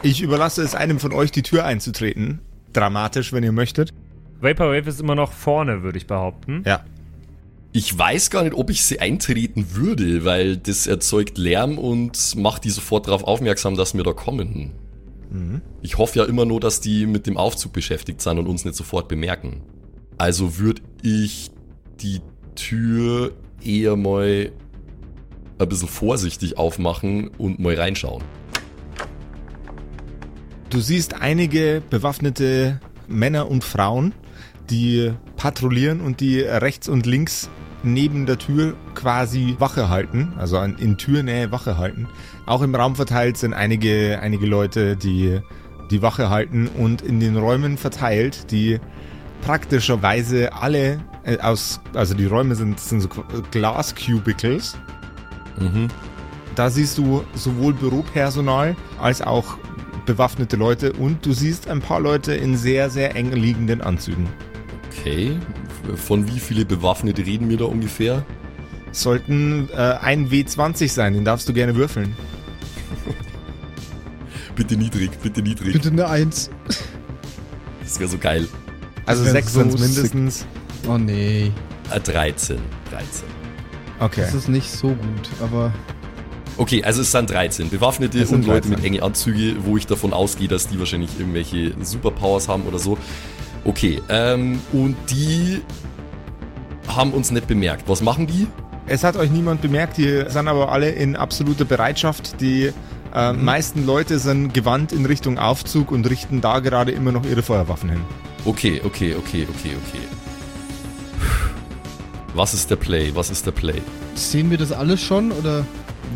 [0.02, 2.40] Ich überlasse es einem von euch, die Tür einzutreten.
[2.74, 3.94] Dramatisch, wenn ihr möchtet.
[4.42, 6.64] Vaporwave ist immer noch vorne, würde ich behaupten.
[6.66, 6.82] Ja.
[7.74, 12.64] Ich weiß gar nicht, ob ich sie eintreten würde, weil das erzeugt Lärm und macht
[12.64, 14.72] die sofort darauf aufmerksam, dass wir da kommen.
[15.82, 18.76] Ich hoffe ja immer nur, dass die mit dem Aufzug beschäftigt sind und uns nicht
[18.76, 19.62] sofort bemerken.
[20.18, 21.52] Also würde ich
[22.00, 22.22] die
[22.56, 24.52] Tür eher mal
[25.60, 28.24] ein bisschen vorsichtig aufmachen und mal reinschauen.
[30.70, 34.14] Du siehst einige bewaffnete Männer und Frauen,
[34.70, 37.50] die patrouillieren und die rechts und links
[37.84, 42.08] neben der Tür quasi Wache halten, also in Türnähe Wache halten.
[42.46, 45.40] Auch im Raum verteilt sind einige, einige Leute, die
[45.92, 48.80] die Wache halten und in den Räumen verteilt, die
[49.42, 53.10] praktischerweise alle äh, aus, also die Räume sind, sind so
[53.52, 54.76] Glas-Cubicles.
[55.60, 55.88] Mhm.
[56.56, 59.58] Da siehst du sowohl Büropersonal als auch
[60.06, 64.28] bewaffnete Leute und du siehst ein paar Leute in sehr, sehr eng liegenden Anzügen.
[65.00, 65.38] Okay.
[65.96, 68.26] Von wie viele Bewaffnete reden wir da ungefähr?
[68.92, 72.16] Sollten äh, ein W20 sein, den darfst du gerne würfeln.
[74.56, 75.74] Bitte niedrig, bitte niedrig.
[75.74, 76.50] Bitte eine Eins.
[77.84, 78.48] Das wäre so geil.
[79.06, 80.46] Also wär sechs so sind mindestens.
[80.90, 81.52] Oh nee,
[81.92, 82.58] Äh, 13.
[82.90, 83.28] 13.
[84.00, 84.22] Okay.
[84.22, 85.72] das ist nicht so gut, aber
[86.58, 88.72] Okay, also es sind 13 Bewaffnete sind und Leute 13.
[88.72, 92.98] mit enge Anzüge, wo ich davon ausgehe, dass die wahrscheinlich irgendwelche Superpowers haben oder so.
[93.68, 95.62] Okay, ähm, und die
[96.88, 97.84] haben uns nicht bemerkt.
[97.88, 98.48] Was machen die?
[98.86, 102.40] Es hat euch niemand bemerkt, die sind aber alle in absoluter Bereitschaft.
[102.40, 102.72] Die
[103.14, 107.44] äh, meisten Leute sind gewandt in Richtung Aufzug und richten da gerade immer noch ihre
[107.44, 108.02] Feuerwaffen hin.
[108.46, 110.04] Okay, okay, okay, okay, okay.
[112.34, 113.12] Was ist der Play?
[113.14, 113.82] Was ist der Play?
[114.16, 115.66] sehen wir das alles schon oder?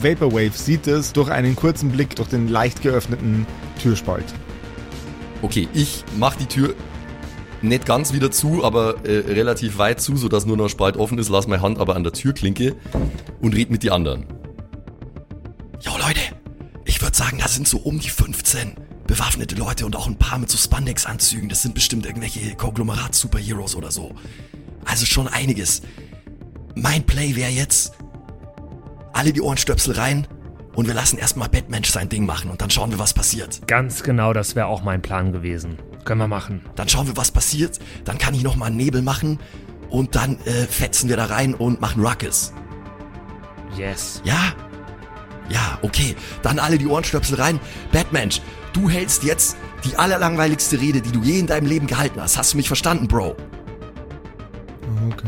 [0.02, 3.46] Vaporwave sieht es durch einen kurzen Blick durch den leicht geöffneten
[3.82, 4.24] Türspalt.
[5.42, 6.76] Okay, ich mach die Tür
[7.62, 11.18] nicht ganz wieder zu, aber äh, relativ weit zu, sodass nur noch ein Spalt offen
[11.18, 12.76] ist, lass meine Hand aber an der Türklinke
[13.42, 14.26] und red mit die anderen.
[15.80, 16.20] Jo Leute,
[16.86, 18.74] ich würde sagen, da sind so um die 15
[19.08, 21.50] bewaffnete Leute und auch ein paar mit so Spandex-Anzügen.
[21.50, 24.16] Das sind bestimmt irgendwelche Konglomerat-Superheroes oder so.
[24.86, 25.82] Also schon einiges.
[26.76, 27.94] Mein Play wäre jetzt,
[29.14, 30.28] alle die Ohrenstöpsel rein
[30.76, 33.68] und wir lassen erstmal Batman sein Ding machen und dann schauen wir, was passiert.
[33.68, 35.78] Ganz genau, das wäre auch mein Plan gewesen.
[36.06, 36.62] Können wir machen.
[36.76, 37.80] Dann schauen wir, was passiert.
[38.06, 39.40] Dann kann ich nochmal einen Nebel machen
[39.90, 42.54] und dann äh, fetzen wir da rein und machen Ruckus.
[43.78, 44.22] Yes.
[44.24, 44.54] Ja?
[45.50, 46.16] Ja, okay.
[46.42, 47.60] Dann alle die Ohrenstöpsel rein.
[47.92, 48.42] Batmensch,
[48.74, 52.38] du hältst jetzt die allerlangweiligste Rede, die du je in deinem Leben gehalten hast.
[52.38, 53.36] Hast du mich verstanden, Bro?
[55.08, 55.28] Okay.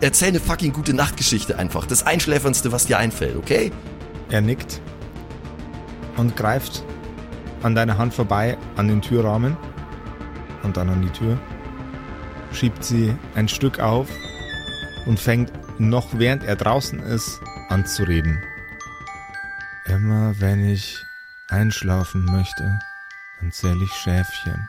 [0.00, 1.86] Erzähl eine fucking gute Nachtgeschichte einfach.
[1.86, 3.72] Das Einschläferndste, was dir einfällt, okay?
[4.30, 4.80] Er nickt
[6.16, 6.84] und greift
[7.62, 9.56] an deiner Hand vorbei an den Türrahmen
[10.64, 11.38] und dann an die Tür,
[12.52, 14.08] schiebt sie ein Stück auf
[15.06, 18.42] und fängt noch während er draußen ist an zu reden.
[19.86, 20.96] Immer wenn ich
[21.48, 22.80] einschlafen möchte,
[23.40, 24.68] dann zähle ich Schäfchen.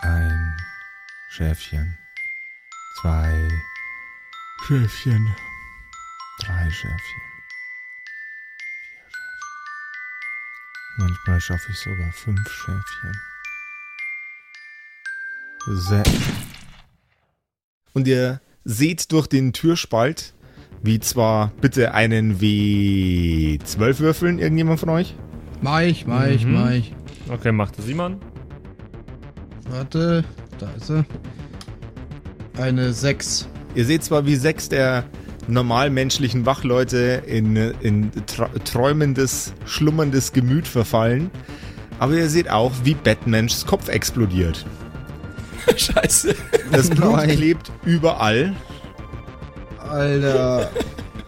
[0.00, 0.56] Ein
[1.28, 1.96] Schäfchen.
[3.00, 3.48] Zwei
[4.66, 5.36] Schäfchen.
[6.40, 7.22] Drei Schäfchen.
[10.96, 13.29] Manchmal schaffe ich sogar fünf Schäfchen.
[15.66, 16.02] Se
[17.92, 20.34] Und ihr seht durch den Türspalt,
[20.82, 25.14] wie zwar bitte einen W12 würfeln, irgendjemand von euch?
[25.60, 26.52] Mach ich, mach ich, Mhm.
[26.54, 26.94] mach ich.
[27.28, 28.16] Okay, macht das Simon.
[29.68, 30.24] Warte,
[30.58, 31.04] da ist er.
[32.58, 33.46] Eine 6.
[33.74, 35.04] Ihr seht zwar, wie sechs der
[35.46, 38.10] normalmenschlichen Wachleute in, in
[38.64, 41.30] träumendes, schlummerndes Gemüt verfallen,
[41.98, 44.64] aber ihr seht auch, wie Batmans Kopf explodiert.
[45.76, 46.34] Scheiße.
[46.72, 47.30] Das Blut Nein.
[47.30, 48.54] klebt überall
[49.78, 50.70] Alter.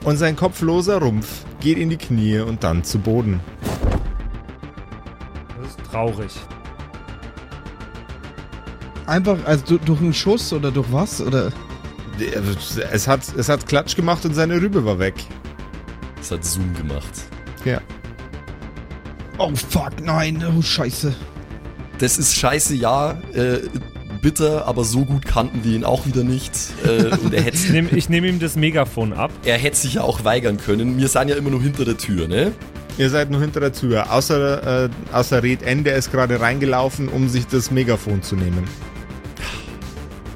[0.04, 3.40] und sein kopfloser Rumpf geht in die Knie und dann zu Boden.
[5.60, 6.32] Das ist traurig.
[9.06, 11.20] Einfach, also du- durch einen Schuss oder durch was?
[11.20, 11.50] Oder?
[12.92, 15.14] Es hat, es hat Klatsch gemacht und seine Rübe war weg.
[16.16, 17.10] Das hat Zoom gemacht.
[17.64, 17.80] Ja.
[19.38, 21.12] Oh fuck, nein, oh scheiße.
[21.98, 23.12] Das ist scheiße, ja.
[23.32, 23.60] Äh,
[24.22, 26.52] bitter, aber so gut kannten wir ihn auch wieder nicht.
[26.84, 29.30] Äh, und er hätte Ich nehme ich nehm ihm das Megafon ab.
[29.44, 30.96] er hätte sich ja auch weigern können.
[30.96, 32.52] Wir sind ja immer nur hinter der Tür, ne?
[32.98, 34.12] Ihr seid nur hinter der Tür.
[34.12, 38.64] Außer, äh, außer Red N, der ist gerade reingelaufen, um sich das Megafon zu nehmen.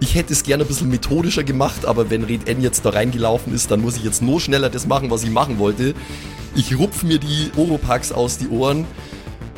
[0.01, 3.55] Ich hätte es gerne ein bisschen methodischer gemacht, aber wenn Red N jetzt da reingelaufen
[3.55, 5.95] ist, dann muss ich jetzt nur schneller das machen, was ich machen wollte.
[6.55, 8.85] Ich rupf mir die Oropax aus die Ohren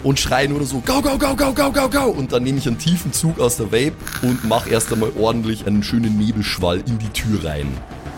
[0.03, 2.05] und schreie nur so, go, go, go, go, go, go, go.
[2.11, 5.67] Und dann nehme ich einen tiefen Zug aus der Vape und mache erst einmal ordentlich
[5.67, 7.69] einen schönen Nebelschwall in die Tür rein.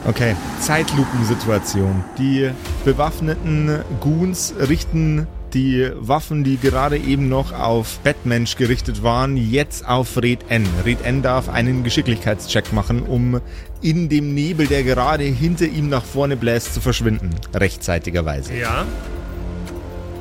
[0.07, 2.05] Okay, Zeitlupensituation.
[2.19, 2.51] Die
[2.85, 10.16] bewaffneten Goons richten die Waffen, die gerade eben noch auf Batmensch gerichtet waren, jetzt auf
[10.16, 10.66] Red N.
[10.85, 13.40] Red N darf einen Geschicklichkeitscheck machen, um
[13.83, 17.31] in dem Nebel, der gerade hinter ihm nach vorne bläst, zu verschwinden.
[17.55, 18.55] Rechtzeitigerweise.
[18.55, 18.87] Ja.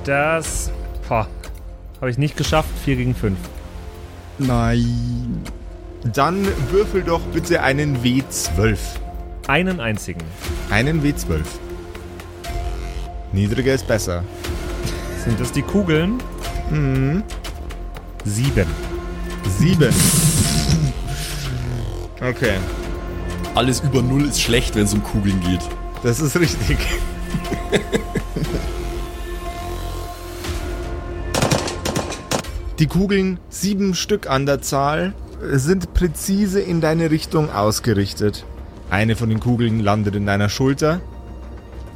[0.03, 0.71] Das.
[1.07, 1.27] Boah.
[2.01, 2.69] Habe ich nicht geschafft.
[2.85, 3.37] 4 gegen 5.
[4.37, 5.43] Nein.
[6.13, 8.77] Dann würfel doch bitte einen W12.
[9.47, 10.21] einen einzigen.
[10.69, 11.41] Einen W12.
[13.33, 14.23] Niedriger ist besser.
[15.25, 16.19] Sind das die Kugeln?
[16.69, 17.23] Mhm.
[18.25, 18.65] Sieben.
[19.57, 19.93] Sieben.
[22.21, 22.55] Okay,
[23.55, 25.61] Alles über Null ist schlecht, wenn es um Kugeln geht.
[26.03, 26.77] das ist richtig.
[32.79, 35.13] Die Kugeln, sieben Stück an der Zahl,
[35.51, 38.45] sind präzise in deine Richtung ausgerichtet.
[38.89, 41.01] Eine von den Kugeln landet in deiner Schulter,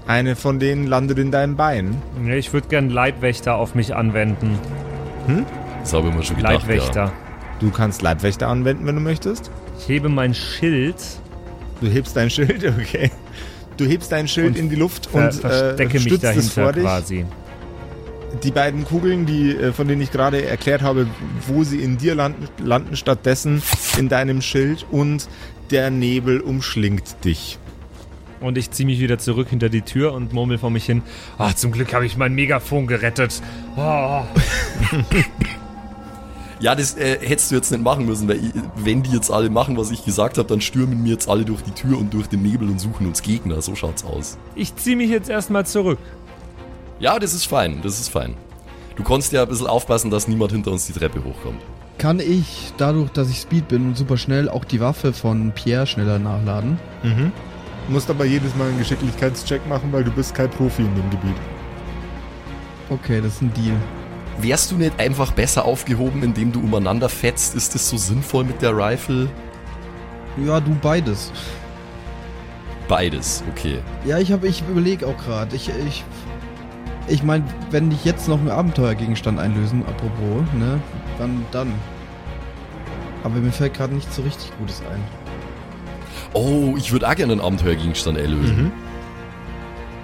[0.08, 2.02] eine von denen landet in deinem Bein.
[2.26, 4.60] Ja, Ich würde gern Leibwächter auf mich anwenden.
[5.82, 6.54] Das habe ich mir schon gedacht.
[6.54, 7.12] Leibwächter.
[7.60, 9.52] Du kannst Leibwächter anwenden, wenn du möchtest.
[9.80, 10.98] Ich hebe mein Schild,
[11.82, 13.12] Du hebst dein Schild, okay.
[13.78, 16.30] Du hebst dein Schild Und in die Luft ver und verstecke äh, mich stützt es
[16.54, 16.84] dahinter vor dich.
[16.84, 17.26] quasi.
[18.42, 21.08] Die beiden Kugeln, die, äh, von denen ich gerade erklärt habe,
[21.48, 23.62] wo sie in dir landen, landen stattdessen
[23.98, 25.28] in deinem Schild und
[25.70, 27.60] der Nebel umschlingt dich.
[28.40, 31.04] Und ich ziehe mich wieder zurück hinter die Tür und murmel vor mich hin.
[31.38, 33.42] Ah, zum Glück habe ich mein Megafon gerettet.
[33.78, 34.24] Oh.
[36.60, 39.50] Ja, das äh, hättest du jetzt nicht machen müssen, weil ich, wenn die jetzt alle
[39.50, 42.28] machen, was ich gesagt habe, dann stürmen mir jetzt alle durch die Tür und durch
[42.28, 43.62] den Nebel und suchen uns Gegner.
[43.62, 44.38] So schaut's aus.
[44.56, 46.00] Ich ziehe mich jetzt erstmal zurück.
[47.00, 48.36] Ja, das ist fein, das ist fein.
[48.96, 51.62] Du konntest ja ein bisschen aufpassen, dass niemand hinter uns die Treppe hochkommt.
[51.98, 55.88] Kann ich, dadurch, dass ich Speed bin und super schnell, auch die Waffe von Pierre
[55.88, 56.80] schneller nachladen?
[57.88, 61.10] Du musst aber jedes Mal einen Geschicklichkeitscheck machen, weil du bist kein Profi in dem
[61.10, 61.36] Gebiet.
[62.90, 63.76] Okay, das ist ein Deal.
[64.40, 67.56] Wärst du nicht einfach besser aufgehoben, indem du umeinander fetzt?
[67.56, 69.30] Ist das so sinnvoll mit der Rifle?
[70.44, 71.32] Ja, du beides.
[72.88, 73.80] Beides, okay.
[74.06, 75.56] Ja, ich habe, ich überlege auch gerade.
[75.56, 76.04] Ich, ich,
[77.08, 80.80] ich meine, wenn ich jetzt noch einen Abenteuergegenstand einlösen, apropos, ne,
[81.18, 81.74] dann, dann.
[83.24, 85.02] Aber mir fällt gerade nicht so richtig Gutes ein.
[86.34, 88.72] Oh, ich würde auch gerne einen Abenteuergegenstand erlösen.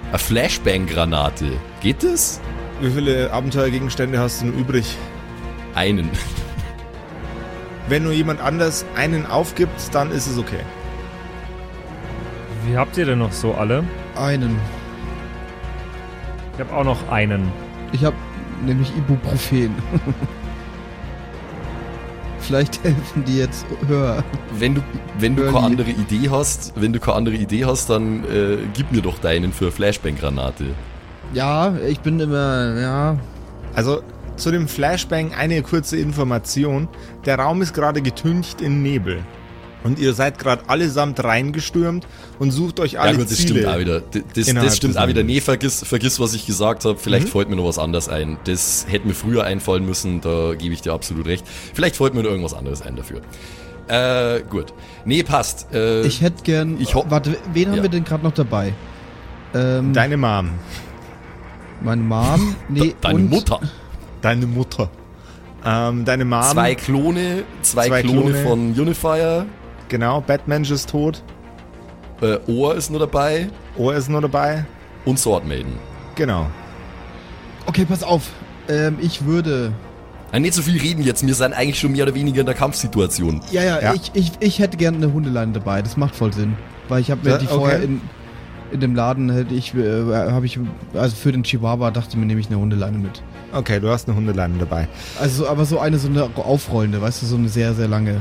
[0.08, 1.52] Eine Flashbang-Granate.
[1.80, 2.40] Geht das?
[2.80, 4.96] Wie viele Abenteuergegenstände hast du denn übrig?
[5.74, 6.10] Einen.
[7.88, 10.60] Wenn nur jemand anders einen aufgibt, dann ist es okay.
[12.66, 13.84] Wie habt ihr denn noch so alle?
[14.16, 14.58] Einen.
[16.60, 17.50] Ich habe auch noch einen.
[17.90, 18.16] Ich habe
[18.66, 19.74] nämlich Ibuprofen.
[22.38, 24.22] Vielleicht helfen die jetzt höher.
[24.58, 24.82] Wenn du,
[25.18, 28.92] wenn du keine andere Idee hast, wenn du keine andere Idee hast, dann äh, gib
[28.92, 30.66] mir doch deinen für Flashbang-Granate.
[31.32, 33.16] Ja, ich bin immer, ja.
[33.74, 34.02] Also
[34.36, 36.88] zu dem Flashbang eine kurze Information.
[37.24, 39.24] Der Raum ist gerade getüncht in Nebel.
[39.82, 42.06] Und ihr seid gerade allesamt reingestürmt
[42.38, 43.60] und sucht euch alle ja gut, das Ziele.
[43.60, 44.00] stimmt auch wieder.
[44.34, 45.22] Das, das stimmt auch wieder.
[45.22, 46.98] Nee, vergiss, vergiss, was ich gesagt habe.
[46.98, 47.30] Vielleicht Mhm.
[47.30, 48.36] fällt mir noch was anderes ein.
[48.44, 51.46] Das hätte mir früher einfallen müssen, da gebe ich dir absolut recht.
[51.72, 53.20] Vielleicht fällt mir noch irgendwas anderes ein dafür.
[53.88, 54.72] Äh, gut.
[55.06, 55.72] Nee, passt.
[55.72, 56.78] Äh, Ich hätte gern.
[56.78, 57.82] Ich warte, wen haben Ja.
[57.82, 58.74] wir denn gerade noch dabei?
[59.54, 60.50] Ähm, Deine Mom.
[61.80, 62.54] meine Mom.
[62.68, 63.60] Nee, deine und Mutter.
[64.20, 64.90] Deine Mutter.
[65.64, 66.42] Ähm, deine Mom.
[66.42, 68.42] Zwei Klone, zwei, Zwei Klone, Klone.
[68.44, 69.46] von Unifier.
[69.90, 71.22] Genau, Batmensch ist tot.
[72.22, 73.48] Äh, Ohr ist nur dabei.
[73.76, 74.64] Ohr ist nur dabei.
[75.04, 75.72] Und Sword Maiden.
[76.14, 76.46] Genau.
[77.66, 78.30] Okay, pass auf.
[78.68, 79.72] Ähm, ich würde.
[80.32, 82.54] Äh, nicht so viel reden jetzt, wir sind eigentlich schon mehr oder weniger in der
[82.54, 83.40] Kampfsituation.
[83.50, 83.94] Ja, ja, Ja.
[83.94, 85.82] Ich, ich, ich hätte gerne eine Hundeleine dabei.
[85.82, 86.54] Das macht voll Sinn.
[86.88, 87.54] Weil ich habe mir Ja, die okay.
[87.56, 88.00] vorher in,
[88.70, 90.58] in dem Laden hätte ich, äh, habe ich,
[90.94, 93.22] also für den Chihuahua dachte ich mir, nehme ich eine Hundeleine mit.
[93.52, 94.86] Okay, du hast eine Hundeleine dabei.
[95.18, 98.20] Also, aber so eine, so eine aufrollende, weißt du, so eine sehr, sehr lange.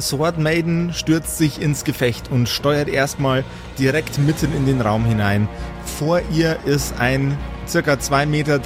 [0.00, 3.44] Sword Maiden stürzt sich ins Gefecht und steuert erstmal
[3.78, 5.48] direkt mitten in den Raum hinein.
[5.98, 8.58] Vor ihr ist ein circa 2,30 Meter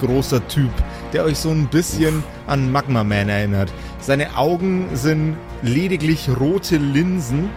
[0.00, 0.70] großer Typ,
[1.12, 3.72] der euch so ein bisschen an Magma Man erinnert.
[4.00, 7.50] Seine Augen sind lediglich rote Linsen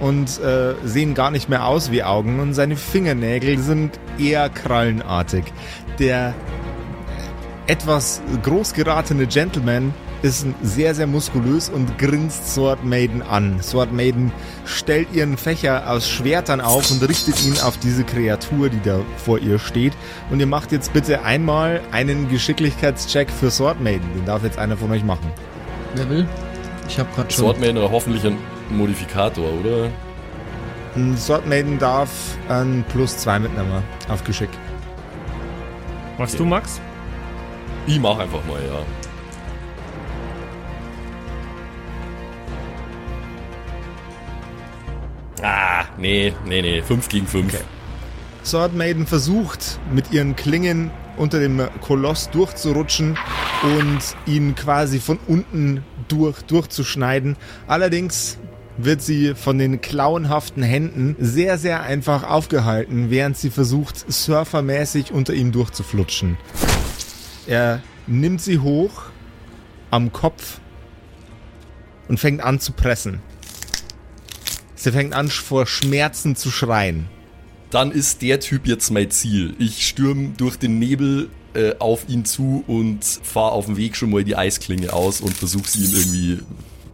[0.00, 5.44] und äh, sehen gar nicht mehr aus wie Augen und seine Fingernägel sind eher krallenartig.
[5.98, 6.34] Der
[7.66, 13.62] etwas groß geratene Gentleman ist sehr, sehr muskulös und grinst Sword Maiden an.
[13.62, 14.32] Sword Maiden
[14.64, 19.38] stellt ihren Fächer aus Schwertern auf und richtet ihn auf diese Kreatur, die da vor
[19.38, 19.92] ihr steht.
[20.30, 24.10] Und ihr macht jetzt bitte einmal einen Geschicklichkeitscheck für Sword Maiden.
[24.14, 25.30] Den darf jetzt einer von euch machen.
[25.94, 26.26] Wer will?
[26.88, 27.44] Ich habe gerade schon.
[27.44, 28.38] Sword Maiden oder hoffentlich ein
[28.70, 29.90] Modifikator, oder?
[30.96, 32.08] Ein Sword Maiden darf
[32.48, 34.50] ein Plus 2 mitnehmen auf Geschick.
[36.16, 36.80] Machst du, Max?
[37.86, 39.03] Ich mach einfach mal, ja.
[45.44, 46.80] Ah, nee, nee, nee.
[46.80, 47.62] 5 gegen 5.
[48.46, 53.18] Sword Maiden versucht mit ihren Klingen unter dem Koloss durchzurutschen
[53.62, 57.36] und ihn quasi von unten durch durchzuschneiden.
[57.66, 58.38] Allerdings
[58.78, 65.34] wird sie von den klauenhaften Händen sehr, sehr einfach aufgehalten, während sie versucht, surfermäßig unter
[65.34, 66.38] ihm durchzuflutschen.
[67.46, 69.02] Er nimmt sie hoch
[69.90, 70.58] am Kopf
[72.08, 73.20] und fängt an zu pressen.
[74.84, 77.06] Sie fängt an, vor Schmerzen zu schreien.
[77.70, 79.54] Dann ist der Typ jetzt mein Ziel.
[79.58, 84.10] Ich stürme durch den Nebel äh, auf ihn zu und fahre auf dem Weg schon
[84.10, 86.38] mal die Eisklinge aus und versuche sie ihm irgendwie,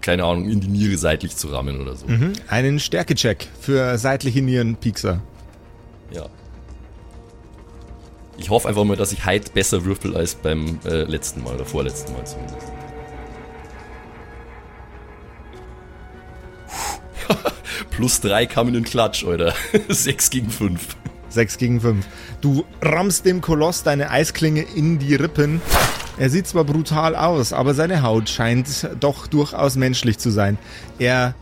[0.03, 2.07] keine Ahnung, in die Niere seitlich zu rammen oder so.
[2.07, 2.35] Mhm.
[2.47, 5.21] Einen Stärkecheck für seitliche Nierenpiekser.
[6.13, 6.27] Ja.
[8.39, 11.65] Ich hoffe einfach mal, dass ich heute besser würfel als beim äh, letzten Mal oder
[11.65, 12.69] vorletzten Mal zumindest.
[18.01, 19.53] Plus drei kamen in den Klatsch, Alter.
[19.91, 20.97] Sechs gegen fünf.
[21.29, 22.07] 6 gegen 5.
[22.41, 25.61] Du rammst dem Koloss deine Eisklinge in die Rippen.
[26.19, 30.57] Er sieht zwar brutal aus, aber seine Haut scheint doch durchaus menschlich zu sein.
[30.99, 31.35] Er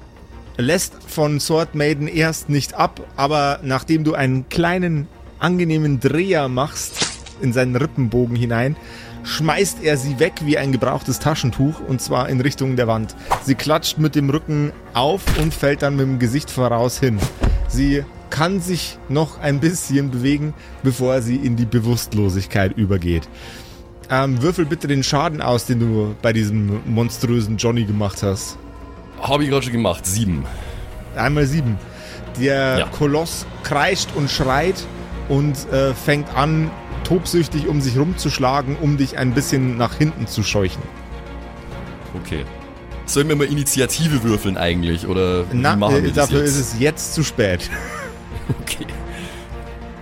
[0.57, 5.07] lässt von Sword Maiden erst nicht ab, aber nachdem du einen kleinen,
[5.38, 7.07] angenehmen Dreher machst
[7.40, 8.75] in seinen Rippenbogen hinein,
[9.24, 13.14] schmeißt er sie weg wie ein gebrauchtes Taschentuch und zwar in Richtung der Wand.
[13.42, 17.18] Sie klatscht mit dem Rücken auf und fällt dann mit dem Gesicht voraus hin.
[17.68, 23.28] Sie kann sich noch ein bisschen bewegen, bevor sie in die Bewusstlosigkeit übergeht.
[24.11, 28.57] Ähm, würfel bitte den Schaden aus, den du bei diesem monströsen Johnny gemacht hast.
[29.20, 30.07] Habe ich gerade schon gemacht.
[30.07, 30.44] Sieben.
[31.16, 31.76] Einmal sieben.
[32.40, 32.87] Der Ja.
[32.87, 34.76] Koloss kreischt und schreit
[35.28, 36.70] und äh, fängt an,
[37.05, 40.83] tobsüchtig um sich rumzuschlagen, um dich ein bisschen nach hinten zu scheuchen.
[42.23, 42.45] Okay.
[43.07, 45.07] Sollen wir mal Initiative würfeln eigentlich?
[45.07, 46.49] Oder wie Na, machen äh, wir das dafür jetzt?
[46.57, 47.71] ist es jetzt zu spät.
[48.63, 48.87] Okay.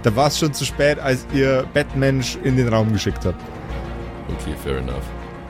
[0.04, 3.42] Da war es schon zu spät, als ihr Batmensch in den Raum geschickt habt.
[4.40, 5.02] Okay, fair enough.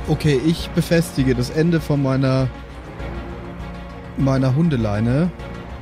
[0.08, 2.48] Okay, ich befestige das Ende von meiner
[4.16, 5.30] meiner Hundeleine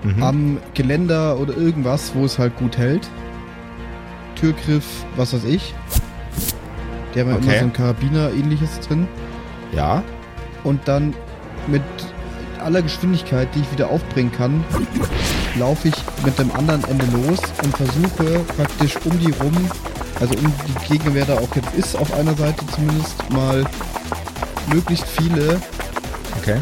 [0.02, 0.22] Mhm.
[0.22, 3.08] am Geländer oder irgendwas, wo es halt gut hält.
[4.52, 4.84] Türgriff,
[5.16, 5.74] was weiß ich.
[7.14, 7.44] Die haben ja Okay.
[7.46, 9.08] immer so ein Karabiner-ähnliches drin.
[9.74, 10.02] Ja.
[10.64, 11.14] Und dann
[11.66, 11.82] mit
[12.62, 14.62] aller Geschwindigkeit, die ich wieder aufbringen kann,
[15.58, 15.94] laufe ich
[16.26, 19.56] mit dem anderen Ende los und versuche praktisch um die rum,
[20.20, 23.64] also um die Gegner, wer da auch jetzt ist, auf einer Seite zumindest, mal
[24.72, 25.60] möglichst viele
[26.42, 26.60] Okay.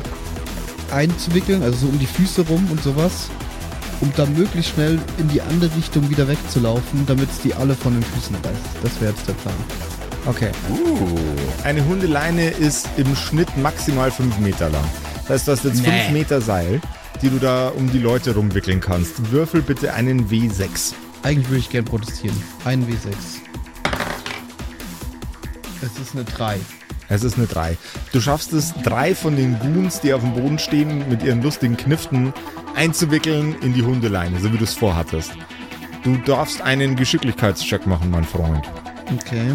[0.92, 3.28] einzuwickeln, also so um die Füße rum und sowas,
[4.02, 7.94] um dann möglichst schnell in die andere Richtung wieder wegzulaufen, damit es die alle von
[7.94, 8.60] den Füßen reißt.
[8.82, 9.54] Das wäre jetzt der Plan.
[10.26, 10.50] Okay.
[10.68, 11.08] Uh.
[11.64, 14.84] Eine Hundeleine ist im Schnitt maximal 5 Meter lang.
[15.22, 16.80] Das heißt, du hast jetzt 5 Meter Seil,
[17.22, 19.30] die du da um die Leute rumwickeln kannst.
[19.30, 20.94] Würfel bitte einen W6.
[21.22, 22.36] Eigentlich würde ich gern protestieren.
[22.64, 23.14] Ein W6.
[25.80, 26.58] Es ist eine 3.
[27.08, 27.76] Es ist eine 3.
[28.12, 31.76] Du schaffst es, drei von den Goons, die auf dem Boden stehen, mit ihren lustigen
[31.76, 32.32] Kniften
[32.74, 35.32] einzuwickeln in die Hundeleine, so wie du es vorhattest.
[36.02, 38.68] Du darfst einen Geschicklichkeitscheck machen, mein Freund.
[39.14, 39.52] Okay.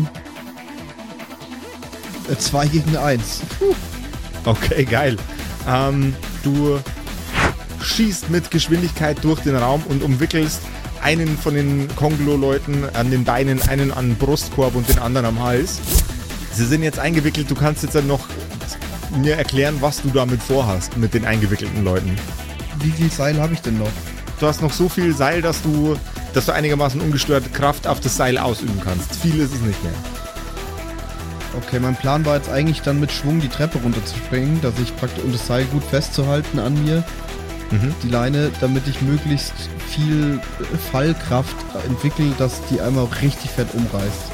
[2.38, 3.42] 2 gegen 1.
[4.46, 5.18] Okay, geil.
[5.68, 6.80] Ähm, du
[7.82, 10.62] schießt mit Geschwindigkeit durch den Raum und umwickelst
[11.02, 15.42] einen von den Konglo-Leuten an den Beinen, einen an den Brustkorb und den anderen am
[15.42, 15.80] Hals.
[16.54, 17.50] Sie sind jetzt eingewickelt.
[17.50, 18.28] Du kannst jetzt dann noch
[19.22, 22.18] mir erklären, was du damit vorhast mit den eingewickelten Leuten.
[22.82, 23.90] Wie viel Seil habe ich denn noch?
[24.40, 25.98] Du hast noch so viel Seil, dass du,
[26.34, 29.16] dass du einigermaßen ungestört Kraft auf das Seil ausüben kannst.
[29.16, 29.94] Viel ist es nicht mehr.
[31.58, 35.24] Okay, mein Plan war jetzt eigentlich dann mit Schwung die Treppe runterzuspringen, dass ich praktisch
[35.24, 37.04] um das Seil gut festzuhalten an mir,
[37.72, 37.94] Mhm.
[38.04, 39.54] die Leine, damit ich möglichst
[39.90, 40.40] viel
[40.92, 41.56] Fallkraft
[41.88, 44.32] entwickle, dass die einmal richtig fett umreißt.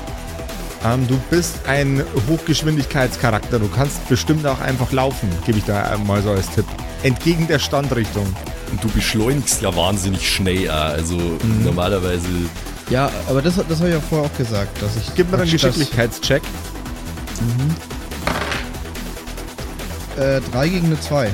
[0.85, 3.57] Ähm, du bist ein Hochgeschwindigkeitscharakter.
[3.57, 6.65] Du kannst bestimmt auch einfach laufen, gebe ich da mal so als Tipp.
[7.03, 8.25] Entgegen der Standrichtung.
[8.71, 10.73] Und du beschleunigst ja wahnsinnig schnell, auch.
[10.73, 11.63] also Mhm.
[11.65, 12.27] normalerweise.
[12.89, 15.13] Ja, aber das, das habe ich ja vorher auch gesagt, dass ich.
[15.15, 16.41] Gib mir einen Geschicklichkeitscheck.
[20.17, 21.29] Äh, 3 gegen eine 2.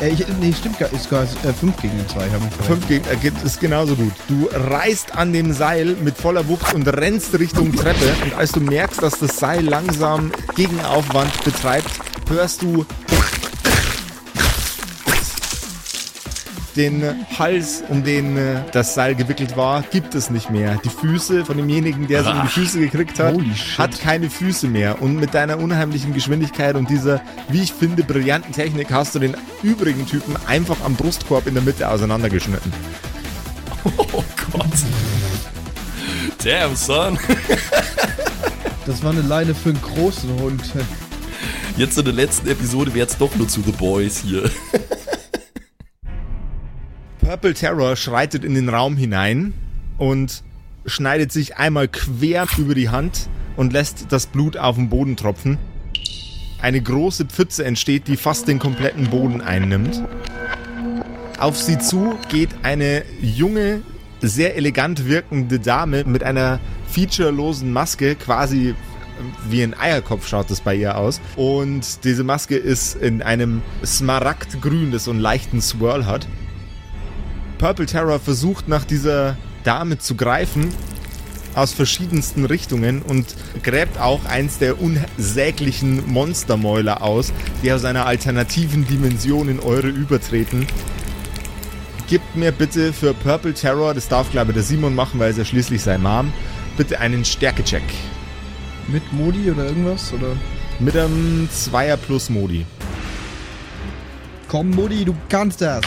[0.00, 2.20] Äh, ich, nee, stimmt gar gar äh, 5 gegen eine 2.
[2.30, 4.12] Haben wir Fünf gegen, äh, geht- ist genauso gut.
[4.28, 8.12] Du reißt an dem Seil mit voller Wucht und rennst Richtung Treppe.
[8.24, 11.90] Und als du merkst, dass das Seil langsam Gegenaufwand betreibt,
[12.28, 12.84] hörst du
[16.76, 17.02] den
[17.38, 20.78] Hals, um den äh, das Seil gewickelt war, gibt es nicht mehr.
[20.84, 23.36] Die Füße von demjenigen, der sie um die Füße gekriegt hat,
[23.78, 25.00] hat keine Füße mehr.
[25.00, 29.36] Und mit deiner unheimlichen Geschwindigkeit und dieser, wie ich finde, brillanten Technik hast du den
[29.62, 32.72] übrigen Typen einfach am Brustkorb in der Mitte auseinandergeschnitten.
[33.84, 34.66] Oh Gott.
[36.42, 37.18] Damn, son.
[38.86, 40.62] Das war eine Leine für einen großen Hund.
[41.76, 44.50] Jetzt in der letzten Episode wäre es doch nur zu The Boys hier.
[47.24, 49.54] Purple Terror schreitet in den Raum hinein
[49.96, 50.42] und
[50.84, 55.56] schneidet sich einmal quer über die Hand und lässt das Blut auf den Boden tropfen.
[56.60, 60.02] Eine große Pfütze entsteht, die fast den kompletten Boden einnimmt.
[61.38, 63.80] Auf sie zu geht eine junge,
[64.20, 66.60] sehr elegant wirkende Dame mit einer
[66.90, 68.74] featurelosen Maske, quasi
[69.48, 71.22] wie ein Eierkopf schaut das bei ihr aus.
[71.36, 76.26] Und diese Maske ist in einem Smaragdgrün, das so einen leichten Swirl hat.
[77.64, 80.68] Purple Terror versucht nach dieser Dame zu greifen
[81.54, 83.24] aus verschiedensten Richtungen und
[83.62, 90.66] gräbt auch eins der unsäglichen Monstermäuler aus, die aus einer alternativen Dimension in eure übertreten.
[92.06, 95.38] Gebt mir bitte für Purple Terror, das darf glaube ich der Simon machen, weil er
[95.38, 96.34] ja schließlich sein Mom,
[96.76, 97.94] bitte einen Stärkecheck.
[98.88, 100.12] Mit Modi oder irgendwas?
[100.12, 100.36] Oder?
[100.80, 102.66] Mit einem Zweier plus Modi.
[104.48, 105.86] Komm, Modi, du kannst das.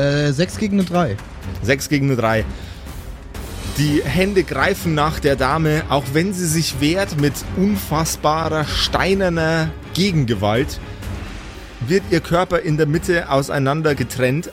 [0.00, 1.16] Äh, 6 gegen eine 3.
[1.62, 2.44] 6 gegen eine 3.
[3.76, 10.80] Die Hände greifen nach der Dame, auch wenn sie sich wehrt mit unfassbarer steinerner Gegengewalt,
[11.86, 14.50] wird ihr Körper in der Mitte auseinander getrennt.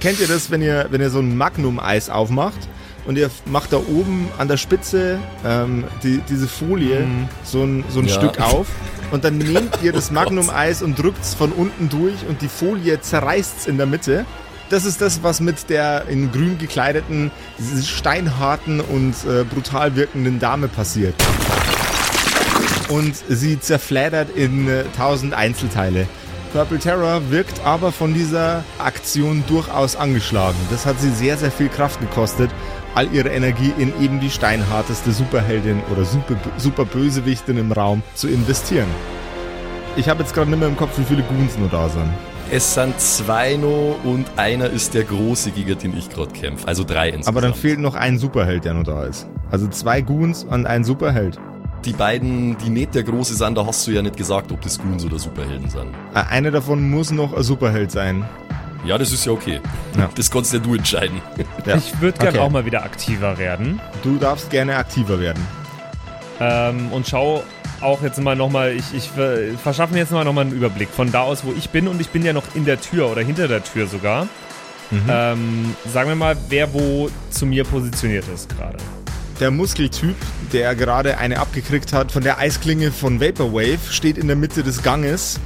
[0.00, 2.68] Kennt ihr das, wenn ihr, wenn ihr so ein Magnum-Eis aufmacht
[3.06, 7.06] und ihr macht da oben an der Spitze ähm, die, diese Folie
[7.44, 8.14] so ein, so ein Ja.
[8.14, 8.66] Stück auf
[9.10, 13.00] und dann nehmt ihr das Magnum-Eis und drückt es von unten durch und die Folie
[13.00, 14.24] zerreißt in der Mitte.
[14.68, 17.30] Das ist das, was mit der in grün gekleideten,
[17.84, 21.14] steinharten und äh, brutal wirkenden Dame passiert.
[22.88, 26.08] Und sie zerfleddert in äh, tausend Einzelteile.
[26.52, 30.58] Purple Terror wirkt aber von dieser Aktion durchaus angeschlagen.
[30.70, 32.50] Das hat sie sehr, sehr viel Kraft gekostet,
[32.94, 38.26] all ihre Energie in eben die steinharteste Superheldin oder super, super Bösewichtin im Raum zu
[38.28, 38.88] investieren.
[39.96, 42.10] Ich habe jetzt gerade nicht mehr im Kopf, wie viele Goons nur da sind.
[42.50, 46.66] Es sind zwei noch und einer ist der große, gegen den ich gerade kämpfe.
[46.68, 47.36] Also drei insgesamt.
[47.36, 49.26] Aber dann fehlt noch ein Superheld, der nur da ist.
[49.50, 51.38] Also zwei Goons und ein Superheld.
[51.84, 54.78] die beiden, die nicht der große sind, da hast du ja nicht gesagt, ob das
[54.78, 55.88] Goons oder Superhelden sind.
[56.14, 58.24] Äh, Einer davon muss noch ein Superheld sein.
[58.84, 59.60] Ja, das ist ja okay.
[59.98, 60.08] Ja.
[60.14, 61.20] Das kannst ja du entscheiden.
[61.64, 61.76] Ja.
[61.76, 62.38] Ich würde gern Okay.
[62.38, 63.80] auch mal wieder aktiver werden.
[64.04, 65.44] Du darfst gerne aktiver werden.
[66.40, 67.42] Ähm, und schau
[67.80, 71.10] auch jetzt mal nochmal, ich, ich ver- verschaffe mir jetzt mal nochmal einen Überblick von
[71.12, 71.88] da aus, wo ich bin.
[71.88, 74.28] Und ich bin ja noch in der Tür oder hinter der Tür sogar.
[75.08, 78.78] Ähm, sagen wir mal, wer wo zu mir positioniert ist gerade.
[79.40, 80.14] Der Muskeltyp,
[80.52, 84.82] der gerade eine abgekriegt hat von der Eisklinge von Vaporwave, steht in der Mitte des
[84.84, 85.40] Ganges.